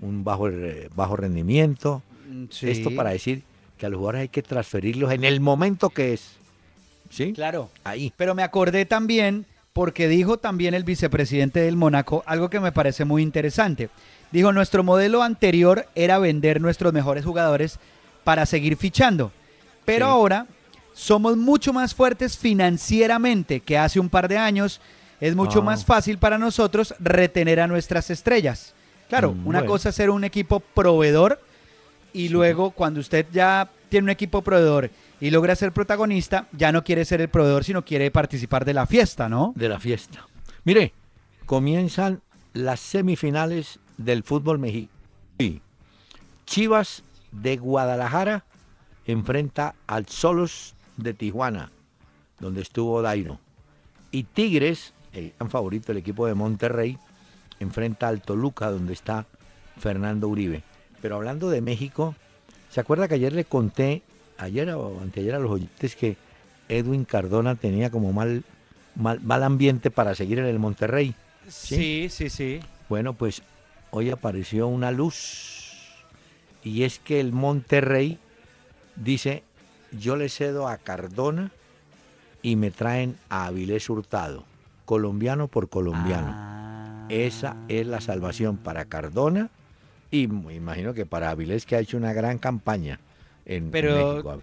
un 0.00 0.24
bajo, 0.24 0.48
bajo 0.96 1.14
rendimiento, 1.14 2.02
Mm, 2.28 2.44
Esto 2.62 2.94
para 2.94 3.10
decir 3.10 3.42
que 3.78 3.86
a 3.86 3.88
los 3.88 3.98
jugadores 3.98 4.22
hay 4.22 4.28
que 4.28 4.42
transferirlos 4.42 5.12
en 5.12 5.24
el 5.24 5.40
momento 5.40 5.88
que 5.88 6.12
es. 6.12 6.36
¿Sí? 7.10 7.32
Claro. 7.32 7.70
Ahí. 7.84 8.12
Pero 8.16 8.34
me 8.34 8.42
acordé 8.42 8.84
también, 8.84 9.46
porque 9.72 10.08
dijo 10.08 10.36
también 10.36 10.74
el 10.74 10.84
vicepresidente 10.84 11.60
del 11.60 11.76
Mónaco 11.76 12.22
algo 12.26 12.50
que 12.50 12.60
me 12.60 12.72
parece 12.72 13.06
muy 13.06 13.22
interesante. 13.22 13.88
Dijo, 14.30 14.52
nuestro 14.52 14.84
modelo 14.84 15.22
anterior 15.22 15.86
era 15.94 16.18
vender 16.18 16.60
nuestros 16.60 16.92
mejores 16.92 17.24
jugadores 17.24 17.78
para 18.24 18.44
seguir 18.44 18.76
fichando. 18.76 19.32
Pero 19.86 20.04
ahora 20.04 20.46
somos 20.92 21.38
mucho 21.38 21.72
más 21.72 21.94
fuertes 21.94 22.36
financieramente 22.36 23.60
que 23.60 23.78
hace 23.78 24.00
un 24.00 24.10
par 24.10 24.28
de 24.28 24.36
años. 24.36 24.82
Es 25.20 25.34
mucho 25.34 25.60
ah. 25.60 25.64
más 25.64 25.84
fácil 25.84 26.18
para 26.18 26.38
nosotros 26.38 26.94
retener 26.98 27.60
a 27.60 27.66
nuestras 27.66 28.10
estrellas. 28.10 28.74
Claro, 29.08 29.32
mm, 29.32 29.46
una 29.46 29.64
cosa 29.64 29.88
es 29.88 29.94
ser 29.94 30.10
un 30.10 30.24
equipo 30.24 30.60
proveedor 30.60 31.40
y 32.12 32.28
luego 32.28 32.70
cuando 32.70 33.00
usted 33.00 33.26
ya 33.32 33.70
tiene 33.88 34.04
un 34.04 34.10
equipo 34.10 34.42
proveedor 34.42 34.90
y 35.20 35.30
logra 35.30 35.56
ser 35.56 35.72
protagonista, 35.72 36.46
ya 36.52 36.72
no 36.72 36.84
quiere 36.84 37.04
ser 37.04 37.20
el 37.20 37.28
proveedor, 37.28 37.64
sino 37.64 37.84
quiere 37.84 38.10
participar 38.10 38.64
de 38.64 38.74
la 38.74 38.86
fiesta, 38.86 39.28
¿no? 39.28 39.52
De 39.56 39.68
la 39.68 39.80
fiesta. 39.80 40.26
Mire, 40.64 40.92
comienzan 41.46 42.20
las 42.52 42.80
semifinales 42.80 43.80
del 43.96 44.22
fútbol 44.22 44.58
mexicano. 44.58 44.92
Chivas 46.46 47.02
de 47.32 47.56
Guadalajara 47.56 48.44
enfrenta 49.06 49.74
al 49.86 50.06
Solos 50.06 50.74
de 50.96 51.14
Tijuana, 51.14 51.70
donde 52.40 52.62
estuvo 52.62 53.02
Dairo. 53.02 53.38
Y 54.10 54.24
Tigres, 54.24 54.94
el 55.12 55.32
gran 55.38 55.50
favorito 55.50 55.88
del 55.88 55.98
equipo 55.98 56.26
de 56.26 56.34
Monterrey, 56.34 56.98
enfrenta 57.60 58.08
al 58.08 58.20
Toluca, 58.22 58.70
donde 58.70 58.92
está 58.92 59.26
Fernando 59.78 60.28
Uribe. 60.28 60.62
Pero 61.00 61.16
hablando 61.16 61.50
de 61.50 61.60
México, 61.60 62.14
¿se 62.70 62.80
acuerda 62.80 63.08
que 63.08 63.14
ayer 63.14 63.32
le 63.32 63.44
conté, 63.44 64.02
ayer 64.36 64.70
o 64.70 65.00
anteayer 65.00 65.34
a 65.34 65.38
los 65.38 65.50
oyentes, 65.50 65.96
que 65.96 66.16
Edwin 66.68 67.04
Cardona 67.04 67.54
tenía 67.54 67.90
como 67.90 68.12
mal, 68.12 68.44
mal, 68.94 69.42
ambiente 69.42 69.90
para 69.90 70.14
seguir 70.14 70.38
en 70.38 70.46
el 70.46 70.58
Monterrey? 70.58 71.14
Sí, 71.48 72.08
sí, 72.10 72.28
sí. 72.28 72.60
Bueno, 72.88 73.14
pues 73.14 73.42
hoy 73.90 74.10
apareció 74.10 74.66
una 74.68 74.90
luz 74.90 75.68
y 76.62 76.82
es 76.82 76.98
que 76.98 77.20
el 77.20 77.32
Monterrey 77.32 78.18
dice, 78.96 79.44
yo 79.92 80.16
le 80.16 80.28
cedo 80.28 80.68
a 80.68 80.76
Cardona 80.76 81.52
y 82.42 82.56
me 82.56 82.70
traen 82.70 83.16
a 83.28 83.46
Avilés 83.46 83.88
Hurtado, 83.88 84.44
colombiano 84.92 85.48
por 85.48 85.68
colombiano. 85.68 86.28
Ah. 86.34 87.04
Esa 87.10 87.56
es 87.68 87.86
la 87.86 88.00
salvación 88.00 88.56
para 88.56 88.86
Cardona 88.86 89.50
y 90.10 90.28
me 90.28 90.54
imagino 90.54 90.94
que 90.94 91.04
para 91.04 91.28
Avilés 91.28 91.66
que 91.66 91.76
ha 91.76 91.80
hecho 91.80 91.98
una 91.98 92.14
gran 92.14 92.38
campaña 92.38 92.98
en 93.44 93.70
Pero- 93.70 94.12
México. 94.14 94.42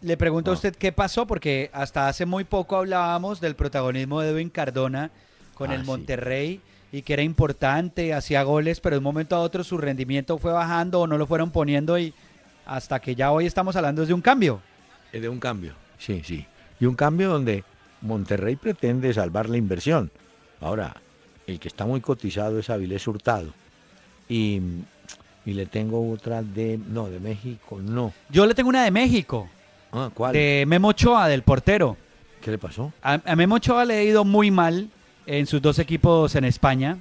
Le 0.00 0.16
pregunto 0.16 0.50
a 0.50 0.54
Ah. 0.54 0.56
usted 0.56 0.74
qué 0.74 0.90
pasó, 0.90 1.24
porque 1.26 1.70
hasta 1.72 2.08
hace 2.08 2.26
muy 2.26 2.42
poco 2.42 2.76
hablábamos 2.78 3.40
del 3.40 3.54
protagonismo 3.54 4.20
de 4.20 4.30
Edwin 4.30 4.50
Cardona 4.50 5.12
con 5.54 5.70
Ah, 5.70 5.74
el 5.76 5.82
sí. 5.82 5.86
Monterrey 5.86 6.60
y 6.90 7.02
que 7.02 7.12
era 7.12 7.22
importante, 7.22 8.12
hacía 8.12 8.42
goles, 8.42 8.80
pero 8.80 8.94
de 8.94 8.98
un 8.98 9.04
momento 9.04 9.36
a 9.36 9.40
otro 9.40 9.62
su 9.62 9.78
rendimiento 9.78 10.36
fue 10.38 10.52
bajando 10.52 11.00
o 11.00 11.06
no 11.06 11.16
lo 11.16 11.26
fueron 11.28 11.52
poniendo 11.52 11.96
y 11.96 12.12
hasta 12.66 12.98
que 12.98 13.14
ya 13.14 13.30
hoy 13.30 13.46
estamos 13.46 13.76
hablando 13.76 14.04
de 14.04 14.14
un 14.14 14.20
cambio. 14.20 14.60
Es 15.12 15.22
de 15.22 15.28
un 15.28 15.38
cambio. 15.38 15.74
Sí, 15.98 16.22
sí. 16.24 16.44
Y 16.80 16.86
un 16.86 16.96
cambio 16.96 17.28
donde 17.28 17.62
Monterrey 18.02 18.56
pretende 18.56 19.12
salvar 19.14 19.48
la 19.48 19.56
inversión. 19.56 20.10
Ahora, 20.60 20.96
el 21.46 21.58
que 21.58 21.68
está 21.68 21.86
muy 21.86 22.00
cotizado 22.00 22.58
es 22.58 22.70
Avilés 22.70 23.06
Hurtado. 23.06 23.52
Y, 24.28 24.60
y 25.44 25.52
le 25.54 25.66
tengo 25.66 26.10
otra 26.10 26.42
de... 26.42 26.78
No, 26.88 27.08
de 27.08 27.18
México, 27.20 27.80
no. 27.82 28.12
Yo 28.28 28.46
le 28.46 28.54
tengo 28.54 28.68
una 28.68 28.84
de 28.84 28.90
México, 28.90 29.48
Ah, 29.92 30.10
¿Cuál? 30.14 30.32
de 30.32 30.64
Memo 30.68 30.88
Ochoa, 30.88 31.26
del 31.28 31.42
portero. 31.42 31.96
¿Qué 32.40 32.52
le 32.52 32.58
pasó? 32.58 32.92
A, 33.02 33.20
a 33.24 33.36
Memo 33.36 33.56
Ochoa 33.56 33.84
le 33.84 33.94
ha 33.94 34.02
ido 34.04 34.24
muy 34.24 34.50
mal 34.50 34.88
en 35.26 35.46
sus 35.46 35.60
dos 35.60 35.78
equipos 35.80 36.34
en 36.36 36.44
España. 36.44 36.98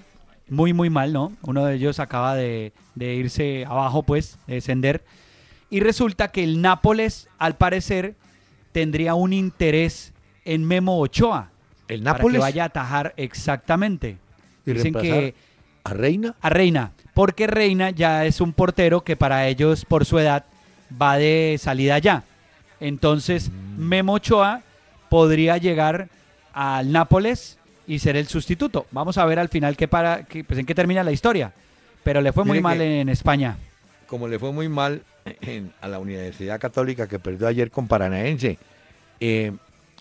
Muy, 0.49 0.73
muy 0.73 0.89
mal, 0.89 1.13
¿no? 1.13 1.31
Uno 1.43 1.65
de 1.65 1.75
ellos 1.75 1.99
acaba 1.99 2.33
de, 2.35 2.73
de 2.95 3.13
irse 3.13 3.63
abajo, 3.67 4.01
pues, 4.01 4.39
de 4.47 4.55
descender. 4.55 5.03
Y 5.69 5.81
resulta 5.81 6.31
que 6.31 6.43
el 6.43 6.61
Nápoles, 6.61 7.29
al 7.37 7.55
parecer, 7.55 8.15
tendría 8.71 9.13
un 9.13 9.31
interés 9.33 10.11
en 10.53 10.65
Memo 10.65 10.99
Ochoa. 10.99 11.49
¿El 11.87 12.03
Para 12.03 12.17
que 12.17 12.19
Nápoles? 12.19 12.41
vaya 12.41 12.63
a 12.63 12.65
atajar 12.67 13.13
exactamente. 13.17 14.17
¿Y 14.65 14.73
Dicen 14.73 14.93
que 14.93 15.33
¿A 15.83 15.93
Reina? 15.93 16.35
a 16.41 16.49
Reina, 16.49 16.91
porque 17.13 17.47
Reina 17.47 17.89
ya 17.89 18.25
es 18.25 18.41
un 18.41 18.53
portero 18.53 19.01
que 19.03 19.15
para 19.15 19.47
ellos, 19.47 19.85
por 19.85 20.05
su 20.05 20.19
edad, 20.19 20.45
va 21.01 21.17
de 21.17 21.57
salida 21.59 21.97
ya. 21.99 22.23
Entonces, 22.79 23.49
Mm. 23.49 23.79
Memo 23.81 24.13
Ochoa 24.13 24.61
podría 25.09 25.57
llegar 25.57 26.09
al 26.53 26.91
Nápoles 26.91 27.57
y 27.87 27.99
ser 27.99 28.15
el 28.15 28.27
sustituto. 28.27 28.85
Vamos 28.91 29.17
a 29.17 29.25
ver 29.25 29.39
al 29.39 29.49
final 29.49 29.75
qué 29.75 29.87
para, 29.87 30.23
qué- 30.25 30.43
pues 30.43 30.59
en 30.59 30.65
qué 30.65 30.75
termina 30.75 31.03
la 31.03 31.11
historia. 31.11 31.51
Pero 32.03 32.21
le 32.21 32.31
fue 32.31 32.45
muy 32.45 32.61
mal 32.61 32.79
en 32.81 33.09
España. 33.09 33.57
Como 34.07 34.27
le 34.27 34.37
fue 34.39 34.51
muy 34.51 34.69
mal 34.69 35.01
en- 35.41 35.71
a 35.81 35.87
la 35.87 35.99
Universidad 35.99 36.59
Católica 36.59 37.07
que 37.07 37.19
perdió 37.19 37.47
ayer 37.47 37.71
con 37.71 37.87
Paranaense. 37.87 38.57
eh, 39.21 39.51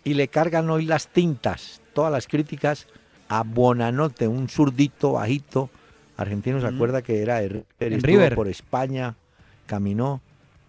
y 0.09 0.15
le 0.15 0.29
cargan 0.29 0.71
hoy 0.71 0.85
las 0.87 1.09
tintas, 1.09 1.81
todas 1.93 2.11
las 2.13 2.27
críticas 2.27 2.87
a 3.29 3.43
Bonanote, 3.43 4.27
un 4.29 4.49
zurdito 4.49 5.13
bajito. 5.13 5.71
Argentino 6.17 6.61
se 6.61 6.71
Mm. 6.71 6.75
acuerda 6.75 7.03
que 7.03 7.21
era 7.23 7.41
de 7.41 7.49
River, 7.49 7.67
En 7.81 7.93
estuvo 7.93 8.07
River. 8.13 8.35
por 8.35 8.49
España, 8.49 9.15
caminó 9.67 10.21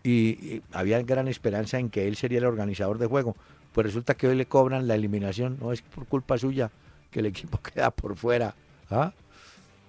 y, 0.04 0.12
y 0.12 0.62
había 0.74 1.02
gran 1.04 1.28
esperanza 1.28 1.80
en 1.80 1.90
que 1.90 2.08
él 2.08 2.16
sería 2.16 2.40
el 2.40 2.46
organizador 2.46 2.98
de 2.98 3.06
juego. 3.08 3.36
Pues 3.72 3.86
resulta 3.88 4.16
que 4.16 4.28
hoy 4.28 4.36
le 4.36 4.46
cobran 4.46 4.88
la 4.88 4.96
eliminación. 4.96 5.58
No 5.62 5.72
es 5.72 5.82
por 5.82 6.06
culpa 6.06 6.38
suya 6.38 6.70
que 7.12 7.20
el 7.22 7.28
equipo 7.28 7.60
queda 7.74 7.92
por 7.92 8.16
fuera. 8.16 8.54
¿Ah? 8.92 9.12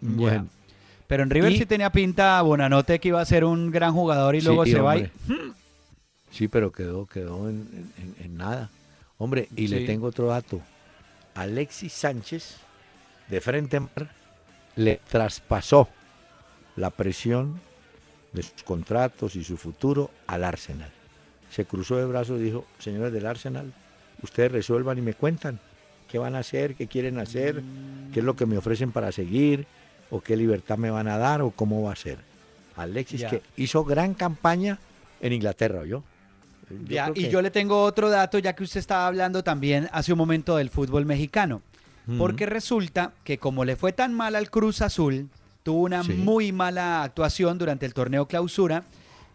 Bueno, 0.00 0.46
Pero 1.08 1.24
en 1.24 1.30
River 1.30 1.52
Y- 1.52 1.58
sí 1.58 1.66
tenía 1.66 1.90
pinta 1.90 2.40
Bonanote 2.42 3.00
que 3.00 3.08
iba 3.08 3.20
a 3.20 3.24
ser 3.24 3.44
un 3.44 3.70
gran 3.70 3.92
jugador 3.92 4.36
y 4.36 4.40
Sí, 4.40 4.46
luego 4.46 4.64
se 4.64 4.78
va 4.80 4.96
y... 4.96 5.10
hombre. 5.26 5.52
Sí, 6.30 6.46
pero 6.46 6.70
quedó, 6.70 7.06
quedó 7.06 7.48
en, 7.50 7.66
en- 7.98 8.14
en 8.24 8.36
nada. 8.36 8.70
Hombre, 9.20 9.48
y 9.54 9.68
Sí. 9.68 9.74
le 9.74 9.86
tengo 9.86 10.06
otro 10.06 10.28
dato. 10.28 10.60
Alexis 11.34 11.92
Sánchez, 11.92 12.56
de 13.28 13.40
frente 13.40 13.78
mar, 13.78 14.10
le 14.76 14.98
traspasó 15.08 15.88
la 16.74 16.88
presión 16.90 17.60
de 18.32 18.42
sus 18.42 18.62
contratos 18.62 19.36
y 19.36 19.44
su 19.44 19.58
futuro 19.58 20.10
al 20.26 20.42
Arsenal. 20.42 20.90
Se 21.50 21.66
cruzó 21.66 21.96
de 21.96 22.06
brazos 22.06 22.40
y 22.40 22.44
dijo, 22.44 22.64
señores 22.78 23.12
del 23.12 23.26
Arsenal, 23.26 23.72
ustedes 24.22 24.52
resuelvan 24.52 24.96
y 24.96 25.02
me 25.02 25.12
cuentan 25.12 25.60
qué 26.08 26.18
van 26.18 26.34
a 26.34 26.38
hacer, 26.38 26.74
qué 26.74 26.86
quieren 26.86 27.18
hacer, 27.18 27.62
qué 28.14 28.20
es 28.20 28.24
lo 28.24 28.36
que 28.36 28.46
me 28.46 28.56
ofrecen 28.56 28.90
para 28.90 29.12
seguir, 29.12 29.66
o 30.10 30.22
qué 30.22 30.34
libertad 30.34 30.78
me 30.78 30.90
van 30.90 31.08
a 31.08 31.18
dar, 31.18 31.42
o 31.42 31.50
cómo 31.50 31.82
va 31.82 31.92
a 31.92 31.96
ser. 31.96 32.18
Alexis, 32.74 33.24
que 33.24 33.42
hizo 33.56 33.84
gran 33.84 34.14
campaña 34.14 34.78
en 35.20 35.34
Inglaterra, 35.34 35.84
¿yo? 35.84 36.02
Ya, 36.86 37.10
y 37.14 37.28
yo 37.28 37.42
le 37.42 37.50
tengo 37.50 37.82
otro 37.82 38.08
dato, 38.10 38.38
ya 38.38 38.54
que 38.54 38.62
usted 38.62 38.80
estaba 38.80 39.06
hablando 39.06 39.42
también 39.42 39.88
hace 39.92 40.12
un 40.12 40.18
momento 40.18 40.56
del 40.56 40.70
fútbol 40.70 41.04
mexicano. 41.06 41.62
Porque 42.18 42.44
resulta 42.46 43.12
que 43.22 43.38
como 43.38 43.64
le 43.64 43.76
fue 43.76 43.92
tan 43.92 44.12
mal 44.14 44.34
al 44.34 44.50
Cruz 44.50 44.82
Azul, 44.82 45.28
tuvo 45.62 45.82
una 45.82 46.02
Sí. 46.02 46.12
muy 46.14 46.50
mala 46.50 47.04
actuación 47.04 47.56
durante 47.58 47.86
el 47.86 47.94
torneo 47.94 48.26
clausura, 48.26 48.82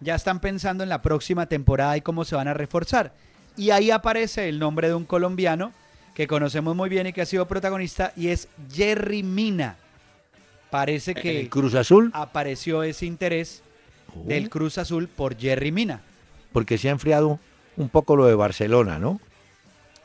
ya 0.01 0.15
están 0.15 0.41
pensando 0.41 0.83
en 0.83 0.89
la 0.89 1.01
próxima 1.01 1.45
temporada 1.45 1.95
y 1.95 2.01
cómo 2.01 2.25
se 2.25 2.35
van 2.35 2.49
a 2.49 2.53
reforzar. 2.53 3.13
Y 3.55 3.69
ahí 3.69 3.91
aparece 3.91 4.49
el 4.49 4.59
nombre 4.59 4.89
de 4.89 4.93
un 4.95 5.05
colombiano 5.05 5.71
que 6.15 6.27
conocemos 6.27 6.75
muy 6.75 6.89
bien 6.89 7.07
y 7.07 7.13
que 7.13 7.21
ha 7.21 7.25
sido 7.25 7.47
protagonista 7.47 8.11
y 8.17 8.27
es 8.27 8.49
Jerry 8.73 9.23
Mina. 9.23 9.77
Parece 10.69 11.11
¿En 11.11 11.17
que 11.21 11.39
el 11.41 11.49
Cruz 11.49 11.75
Azul? 11.75 12.09
apareció 12.13 12.83
ese 12.83 13.05
interés 13.05 13.61
Oh. 14.13 14.23
del 14.25 14.49
Cruz 14.49 14.77
Azul 14.77 15.07
por 15.07 15.37
Jerry 15.37 15.71
Mina. 15.71 16.01
Porque 16.55 16.77
se 16.77 16.87
ha 16.87 16.91
enfriado 16.91 17.37
un 17.75 17.89
poco 17.89 18.15
lo 18.15 18.25
de 18.27 18.33
Barcelona, 18.35 18.97
¿no? 18.97 19.19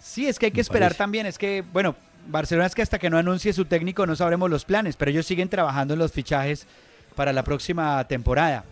Sí, 0.01 0.27
es 0.27 0.37
que 0.37 0.47
hay 0.47 0.51
que 0.51 0.57
Me 0.57 0.63
esperar 0.63 0.89
parece. 0.89 0.99
también. 0.99 1.27
Es 1.27 1.39
que, 1.39 1.63
bueno, 1.73 1.95
Barcelona 2.27 2.67
es 2.67 2.75
que 2.75 2.83
hasta 2.83 2.99
que 2.99 3.09
no 3.09 3.19
anuncie 3.19 3.53
su 3.53 3.67
técnico 3.67 4.05
no 4.05 4.17
sabremos 4.17 4.51
los 4.51 4.65
planes, 4.65 4.97
pero 4.97 5.13
ellos 5.13 5.27
siguen 5.27 5.49
trabajando 5.49 5.95
en 5.95 6.01
los 6.01 6.11
fichajes 6.11 6.67
para 7.15 7.33
la 7.33 7.45
próxima 7.45 8.03
temporada. 8.09 8.65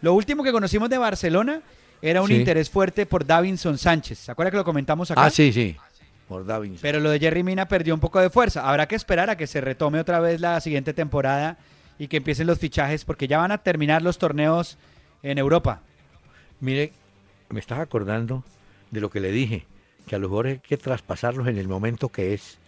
Lo 0.00 0.14
último 0.14 0.44
que 0.44 0.52
conocimos 0.52 0.88
de 0.88 0.98
Barcelona 0.98 1.60
era 2.00 2.22
un 2.22 2.28
Sí. 2.28 2.34
interés 2.36 2.70
fuerte 2.70 3.04
por 3.04 3.26
Davinson 3.26 3.78
Sánchez. 3.78 4.16
¿Se 4.20 4.30
acuerda 4.30 4.52
que 4.52 4.58
lo 4.58 4.64
comentamos 4.64 5.10
acá? 5.10 5.24
Ah, 5.24 5.30
sí, 5.30 5.52
sí. 5.52 5.76
Por 6.28 6.46
Davinson. 6.46 6.78
Pero 6.82 7.00
lo 7.00 7.10
de 7.10 7.18
Jerry 7.18 7.42
Mina 7.42 7.66
perdió 7.66 7.94
un 7.94 8.00
poco 8.00 8.20
de 8.20 8.30
fuerza. 8.30 8.68
Habrá 8.68 8.86
que 8.86 8.94
esperar 8.94 9.28
a 9.28 9.36
que 9.36 9.48
se 9.48 9.60
retome 9.60 9.98
otra 9.98 10.20
vez 10.20 10.40
la 10.40 10.60
siguiente 10.60 10.94
temporada 10.94 11.56
y 11.98 12.06
que 12.06 12.18
empiecen 12.18 12.46
los 12.46 12.60
fichajes 12.60 13.04
porque 13.04 13.26
ya 13.26 13.38
van 13.38 13.50
a 13.50 13.58
terminar 13.58 14.02
los 14.02 14.18
torneos 14.18 14.78
en 15.24 15.38
Europa. 15.38 15.80
Mire, 16.60 16.92
me 17.48 17.60
estás 17.60 17.78
acordando 17.78 18.44
de 18.90 19.00
lo 19.00 19.10
que 19.10 19.20
le 19.20 19.30
dije, 19.30 19.66
que 20.06 20.16
a 20.16 20.18
los 20.18 20.28
jugadores 20.28 20.54
hay 20.54 20.60
que 20.60 20.76
traspasarlos 20.76 21.48
en 21.48 21.58
el 21.58 21.68
momento 21.68 22.08
que 22.08 22.34
es. 22.34 22.58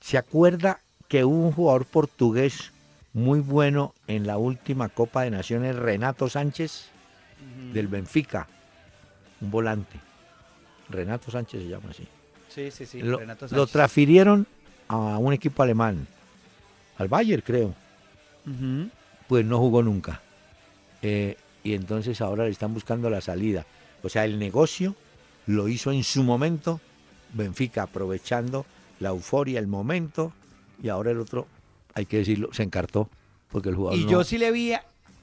¿Se 0.00 0.18
acuerda 0.18 0.80
que 1.08 1.24
hubo 1.24 1.46
un 1.46 1.52
jugador 1.52 1.86
portugués 1.86 2.72
muy 3.12 3.40
bueno 3.40 3.94
en 4.06 4.26
la 4.26 4.36
última 4.38 4.88
Copa 4.88 5.22
de 5.22 5.30
Naciones, 5.30 5.76
Renato 5.76 6.28
Sánchez, 6.28 6.88
del 7.72 7.88
Benfica? 7.88 8.48
Un 9.40 9.50
volante. 9.50 10.00
Renato 10.88 11.30
Sánchez 11.30 11.62
se 11.62 11.68
llama 11.68 11.90
así. 11.90 12.06
Sí, 12.48 12.70
sí, 12.70 12.86
sí. 12.86 13.00
lo, 13.02 13.18
Renato 13.18 13.46
lo 13.46 13.48
Sánchez. 13.48 13.72
transfirieron 13.72 14.46
a 14.88 15.18
un 15.18 15.32
equipo 15.32 15.62
alemán, 15.62 16.06
al 16.98 17.08
Bayern 17.08 17.42
creo. 17.44 17.74
Pues 19.26 19.44
no 19.44 19.58
jugó 19.58 19.82
nunca. 19.82 20.20
Eh, 21.00 21.36
y 21.62 21.74
entonces 21.74 22.20
ahora 22.20 22.44
le 22.44 22.50
están 22.50 22.74
buscando 22.74 23.08
la 23.08 23.20
salida. 23.22 23.64
O 24.04 24.08
sea, 24.08 24.24
el 24.24 24.38
negocio 24.38 24.94
lo 25.46 25.66
hizo 25.68 25.90
en 25.90 26.04
su 26.04 26.22
momento 26.22 26.80
Benfica, 27.32 27.82
aprovechando 27.82 28.64
la 29.00 29.08
euforia, 29.08 29.58
el 29.58 29.66
momento, 29.66 30.32
y 30.82 30.88
ahora 30.88 31.10
el 31.10 31.18
otro, 31.18 31.46
hay 31.94 32.06
que 32.06 32.18
decirlo, 32.18 32.50
se 32.52 32.62
encartó, 32.62 33.08
porque 33.50 33.70
el 33.70 33.74
jugador 33.74 33.98
Y 33.98 34.04
no- 34.04 34.10
yo 34.10 34.24
sí 34.24 34.38
le 34.38 34.52
vi 34.52 34.72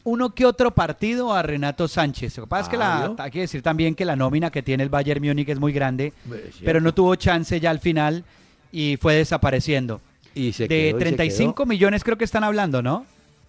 uno 0.03 0.31
que 0.33 0.45
otro 0.45 0.71
partido 0.71 1.33
a 1.33 1.41
Renato 1.43 1.87
Sánchez. 1.87 2.37
Lo 2.37 2.43
que 2.45 2.49
pasa 2.49 2.63
es 2.63 2.69
que 2.69 2.77
la, 2.77 3.13
hay 3.17 3.31
que 3.31 3.41
decir 3.41 3.61
también 3.61 3.95
que 3.95 4.03
la 4.03 4.15
nómina 4.15 4.49
que 4.51 4.61
tiene 4.63 4.83
el 4.83 4.89
Bayern 4.89 5.23
Múnich 5.25 5.47
es 5.49 5.59
muy 5.59 5.71
grande, 5.73 6.11
Es 6.29 6.55
pero 6.65 6.81
no 6.81 6.93
tuvo 6.93 7.15
chance 7.15 7.59
ya 7.59 7.69
al 7.69 7.79
final 7.79 8.25
y 8.71 8.97
fue 8.97 9.15
desapareciendo. 9.15 10.01
Y 10.33 10.53
se 10.53 10.63
De 10.63 10.69
quedó 10.69 10.87
y 10.87 10.91
se 10.91 10.97
35 10.97 11.65
millones 11.65 12.03
creo 12.03 12.17
que 12.17 12.25
están 12.25 12.43
hablando, 12.43 12.81
¿no? 12.81 13.05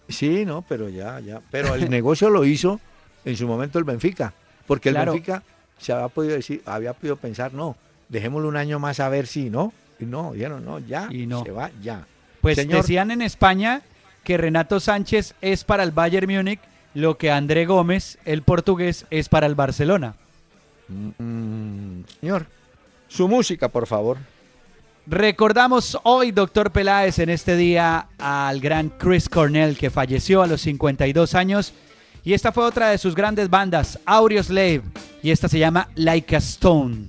Sí, 0.07 0.45
no, 0.45 0.61
pero 0.67 0.89
ya, 0.89 1.19
ya. 1.21 1.41
Pero 1.49 1.73
el 1.75 1.89
negocio 1.89 2.29
lo 2.29 2.45
hizo 2.45 2.79
en 3.25 3.35
su 3.35 3.47
momento 3.47 3.79
el 3.79 3.85
Benfica. 3.85 4.33
Porque 4.67 4.89
el 4.89 4.95
Claro. 4.95 5.13
Benfica 5.13 5.43
se 5.77 5.91
había 5.93 6.07
podido 6.07 6.35
decir, 6.35 6.61
había 6.65 6.93
podido 6.93 7.15
pensar, 7.17 7.53
no, 7.53 7.75
dejémosle 8.09 8.47
un 8.47 8.57
año 8.57 8.79
más 8.79 8.99
a 8.99 9.09
ver 9.09 9.27
si, 9.27 9.49
¿no? 9.49 9.73
Y 9.99 10.05
no, 10.05 10.33
dijeron, 10.33 10.63
no, 10.65 10.79
ya, 10.79 11.07
Y 11.11 11.25
no. 11.27 11.43
se 11.43 11.51
va, 11.51 11.71
ya. 11.81 12.05
Pues 12.41 12.55
Señor, 12.57 12.81
decían 12.81 13.11
en 13.11 13.21
España 13.21 13.81
que 14.23 14.37
Renato 14.37 14.79
Sánchez 14.79 15.35
es 15.41 15.63
para 15.63 15.83
el 15.83 15.91
Bayern 15.91 16.31
Múnich 16.33 16.59
lo 16.93 17.17
que 17.17 17.31
André 17.31 17.65
Gómez, 17.65 18.17
el 18.25 18.43
portugués, 18.43 19.05
es 19.09 19.27
para 19.29 19.45
el 19.47 19.55
Barcelona. 19.55 20.15
mm, 20.87 22.01
señor, 22.19 22.45
su 23.07 23.27
música, 23.27 23.67
por 23.69 23.87
favor. 23.87 24.17
Recordamos 25.05 25.97
hoy, 26.03 26.31
doctor 26.31 26.71
Peláez, 26.71 27.19
en 27.19 27.29
este 27.29 27.57
día 27.57 28.07
al 28.17 28.59
gran 28.61 28.89
Chris 28.89 29.27
Cornell, 29.27 29.77
que 29.77 29.89
falleció 29.89 30.41
a 30.41 30.47
los 30.47 30.61
52 30.61 31.35
años. 31.35 31.73
Y 32.25 32.33
esta 32.33 32.51
fue 32.53 32.63
otra 32.65 32.89
de 32.89 32.97
sus 32.97 33.15
grandes 33.15 33.49
bandas, 33.49 33.99
Slave, 34.41 34.83
y 35.21 35.31
esta 35.31 35.49
se 35.49 35.59
llama 35.59 35.89
Like 35.95 36.35
a 36.35 36.39
Stone. 36.39 37.07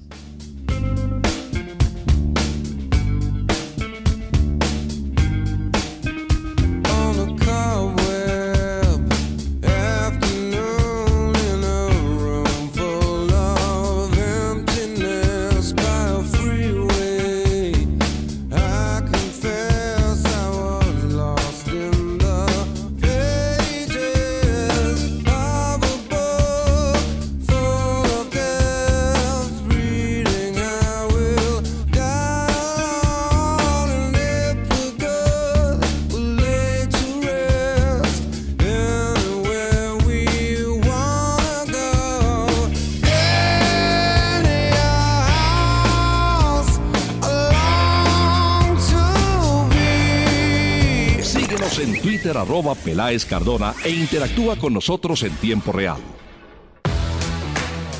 Arroba 52.34 52.74
Peláez 52.74 53.24
Cardona 53.24 53.74
e 53.84 53.90
interactúa 53.90 54.56
con 54.56 54.72
nosotros 54.72 55.22
en 55.24 55.32
tiempo 55.36 55.72
real. 55.72 55.98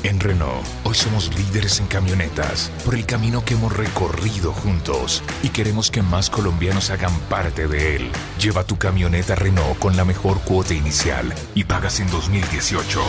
En 0.03 0.19
Renault, 0.19 0.65
hoy 0.83 0.93
somos 0.93 1.31
líderes 1.35 1.79
en 1.79 1.87
camionetas 1.87 2.71
por 2.85 2.95
el 2.95 3.05
camino 3.05 3.43
que 3.43 3.55
hemos 3.55 3.75
recorrido 3.75 4.53
juntos 4.53 5.23
y 5.41 5.49
queremos 5.49 5.89
que 5.89 6.03
más 6.03 6.29
colombianos 6.29 6.89
hagan 6.89 7.17
parte 7.27 7.67
de 7.67 7.95
él. 7.95 8.11
Lleva 8.39 8.63
tu 8.63 8.77
camioneta 8.77 9.35
Renault 9.35 9.79
con 9.79 9.97
la 9.97 10.05
mejor 10.05 10.39
cuota 10.41 10.73
inicial 10.73 11.33
y 11.55 11.63
pagas 11.63 11.99
en 11.99 12.09
2018. 12.11 13.01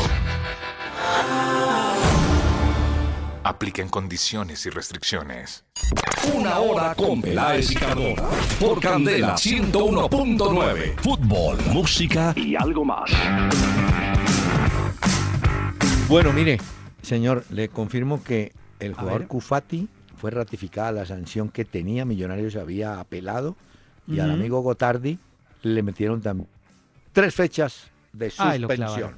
Aplica 3.46 3.80
en 3.80 3.88
condiciones 3.88 4.66
y 4.66 4.70
restricciones. 4.70 5.64
Una 6.34 6.58
hora 6.58 6.96
con 6.96 7.22
Peláez 7.22 7.70
y 7.70 7.76
Cardona. 7.76 8.24
Por 8.58 8.80
Candela 8.80 9.36
101.9. 9.36 10.96
Fútbol, 10.98 11.56
música 11.72 12.34
y 12.34 12.56
algo 12.56 12.84
más. 12.84 13.08
Bueno, 16.08 16.32
mire, 16.32 16.58
señor, 17.02 17.44
le 17.50 17.68
confirmo 17.68 18.24
que 18.24 18.52
el 18.80 18.94
jugador 18.94 19.28
Cufati 19.28 19.88
fue 20.16 20.32
ratificada 20.32 20.90
la 20.90 21.06
sanción 21.06 21.48
que 21.48 21.64
tenía 21.64 22.04
Millonarios 22.04 22.56
había 22.56 22.98
apelado 22.98 23.54
y 24.08 24.18
al 24.18 24.32
amigo 24.32 24.60
Gotardi 24.62 25.20
le 25.62 25.84
metieron 25.84 26.20
también 26.20 26.48
tres 27.12 27.32
fechas 27.32 27.92
de 28.12 28.28
suspensión. 28.28 29.14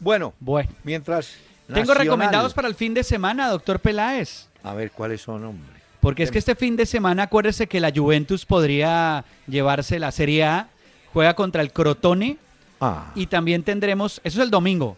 bueno, 0.00 0.32
bueno, 0.40 0.70
mientras 0.82 1.36
tengo 1.72 1.94
recomendados 1.94 2.54
para 2.54 2.68
el 2.68 2.74
fin 2.74 2.94
de 2.94 3.04
semana, 3.04 3.48
doctor 3.48 3.80
Peláez. 3.80 4.48
A 4.62 4.74
ver, 4.74 4.90
¿cuáles 4.90 5.22
son, 5.22 5.44
hombre? 5.44 5.80
Porque 6.00 6.22
es 6.22 6.30
que 6.30 6.38
este 6.38 6.54
fin 6.54 6.76
de 6.76 6.86
semana, 6.86 7.24
acuérdese 7.24 7.66
que 7.66 7.80
la 7.80 7.92
Juventus 7.94 8.46
podría 8.46 9.24
llevarse 9.46 9.98
la 9.98 10.12
Serie 10.12 10.44
A, 10.44 10.68
juega 11.12 11.34
contra 11.34 11.62
el 11.62 11.72
Crotone 11.72 12.38
ah. 12.80 13.12
y 13.14 13.26
también 13.26 13.62
tendremos, 13.62 14.20
eso 14.24 14.40
es 14.40 14.44
el 14.44 14.50
domingo. 14.50 14.96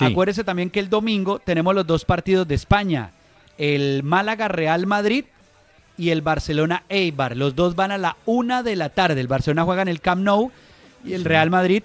Acuérdese 0.00 0.44
también 0.44 0.70
que 0.70 0.80
el 0.80 0.88
domingo 0.88 1.38
tenemos 1.38 1.74
los 1.74 1.86
dos 1.86 2.04
partidos 2.04 2.48
de 2.48 2.54
España, 2.54 3.12
el 3.58 4.02
Málaga 4.02 4.48
Real 4.48 4.86
Madrid 4.86 5.24
y 5.96 6.10
el 6.10 6.22
Barcelona 6.22 6.82
Eibar. 6.88 7.36
Los 7.36 7.54
dos 7.54 7.76
van 7.76 7.92
a 7.92 7.98
la 7.98 8.16
una 8.24 8.62
de 8.62 8.74
la 8.74 8.88
tarde. 8.88 9.20
El 9.20 9.28
Barcelona 9.28 9.64
juega 9.64 9.82
en 9.82 9.88
el 9.88 10.00
Camp 10.00 10.22
Nou 10.22 10.50
y 11.04 11.12
el 11.12 11.24
Real 11.24 11.50
Madrid 11.50 11.82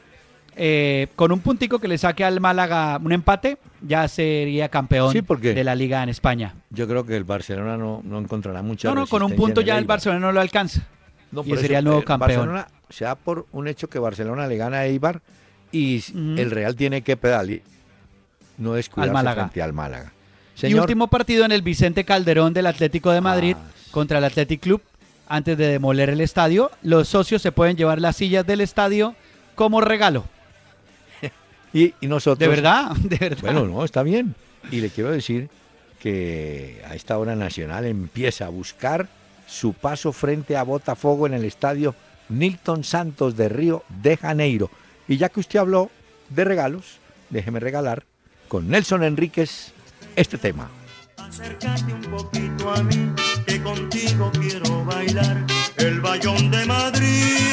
eh, 0.55 1.07
con 1.15 1.31
un 1.31 1.39
puntico 1.39 1.79
que 1.79 1.87
le 1.87 1.97
saque 1.97 2.23
al 2.23 2.39
Málaga 2.39 2.99
un 3.03 3.11
empate, 3.11 3.57
ya 3.81 4.07
sería 4.07 4.69
campeón 4.69 5.13
de 5.13 5.63
la 5.63 5.75
liga 5.75 6.03
en 6.03 6.09
España. 6.09 6.55
Yo 6.69 6.87
creo 6.87 7.05
que 7.05 7.15
el 7.15 7.23
Barcelona 7.23 7.77
no, 7.77 8.01
no 8.03 8.19
encontrará 8.19 8.61
mucha 8.61 8.87
No, 8.89 8.95
no, 8.95 9.07
con 9.07 9.23
un 9.23 9.35
punto 9.35 9.61
ya 9.61 9.77
el 9.77 9.85
Barcelona 9.85 10.19
no 10.27 10.31
lo 10.31 10.41
alcanza. 10.41 10.83
y 11.45 11.57
sería 11.57 11.79
el 11.79 11.85
nuevo 11.85 12.01
eh, 12.01 12.05
campeón. 12.05 12.29
Barcelona, 12.29 12.67
se 12.89 13.05
da 13.05 13.15
por 13.15 13.47
un 13.51 13.67
hecho 13.67 13.89
que 13.89 13.99
Barcelona 13.99 14.47
le 14.47 14.57
gana 14.57 14.77
a 14.77 14.85
Eibar 14.85 15.21
y 15.71 16.03
el 16.15 16.51
Real 16.51 16.75
tiene 16.75 17.01
que 17.01 17.17
pedalear. 17.17 17.61
No 18.57 18.73
descuidarse 18.73 19.09
al 19.09 19.13
Málaga. 19.13 19.43
frente 19.43 19.61
al 19.61 19.73
Málaga. 19.73 20.13
Y 20.61 20.73
último 20.75 21.07
partido 21.07 21.45
en 21.45 21.51
el 21.51 21.63
Vicente 21.63 22.03
Calderón 22.03 22.53
del 22.53 22.67
Atlético 22.67 23.11
de 23.11 23.21
Madrid 23.21 23.55
ah, 23.57 23.71
contra 23.91 24.19
el 24.19 24.23
Athletic 24.25 24.61
Club. 24.61 24.81
Antes 25.27 25.57
de 25.57 25.67
demoler 25.67 26.09
el 26.09 26.21
estadio, 26.21 26.69
los 26.83 27.07
socios 27.07 27.41
se 27.41 27.51
pueden 27.51 27.75
llevar 27.75 27.99
las 27.99 28.17
sillas 28.17 28.45
del 28.45 28.61
estadio 28.61 29.15
como 29.55 29.81
regalo. 29.81 30.25
Y, 31.73 31.93
nosotros... 32.01 32.39
¿De 32.39 32.47
verdad? 32.47 32.91
¿De 33.03 33.17
verdad? 33.17 33.41
Bueno, 33.41 33.65
no, 33.65 33.83
está 33.83 34.03
bien. 34.03 34.35
Y 34.71 34.79
le 34.81 34.89
quiero 34.89 35.11
decir 35.11 35.49
que 35.99 36.81
a 36.87 36.95
esta 36.95 37.17
hora 37.17 37.35
nacional 37.35 37.85
empieza 37.85 38.45
a 38.45 38.49
buscar 38.49 39.07
su 39.47 39.73
paso 39.73 40.11
frente 40.11 40.55
a 40.57 40.63
Botafogo 40.63 41.27
en 41.27 41.33
el 41.33 41.45
estadio 41.45 41.95
Nilton 42.29 42.83
Santos 42.83 43.35
de 43.35 43.49
Río 43.49 43.83
de 44.01 44.17
Janeiro. 44.17 44.69
Y 45.07 45.17
ya 45.17 45.29
que 45.29 45.39
usted 45.39 45.59
habló 45.59 45.89
de 46.29 46.43
regalos, 46.43 46.97
déjeme 47.29 47.59
regalar 47.59 48.03
con 48.47 48.69
Nelson 48.69 49.03
Enríquez 49.03 49.73
este 50.15 50.37
tema. 50.37 50.69
Acércate 51.17 51.93
un 51.93 52.01
poquito 52.01 52.69
a 52.71 52.83
mí, 52.83 53.11
que 53.45 53.61
contigo 53.61 54.31
quiero 54.39 54.85
bailar 54.85 55.45
el 55.77 56.01
bayón 56.01 56.51
de 56.51 56.65
Madrid. 56.65 57.52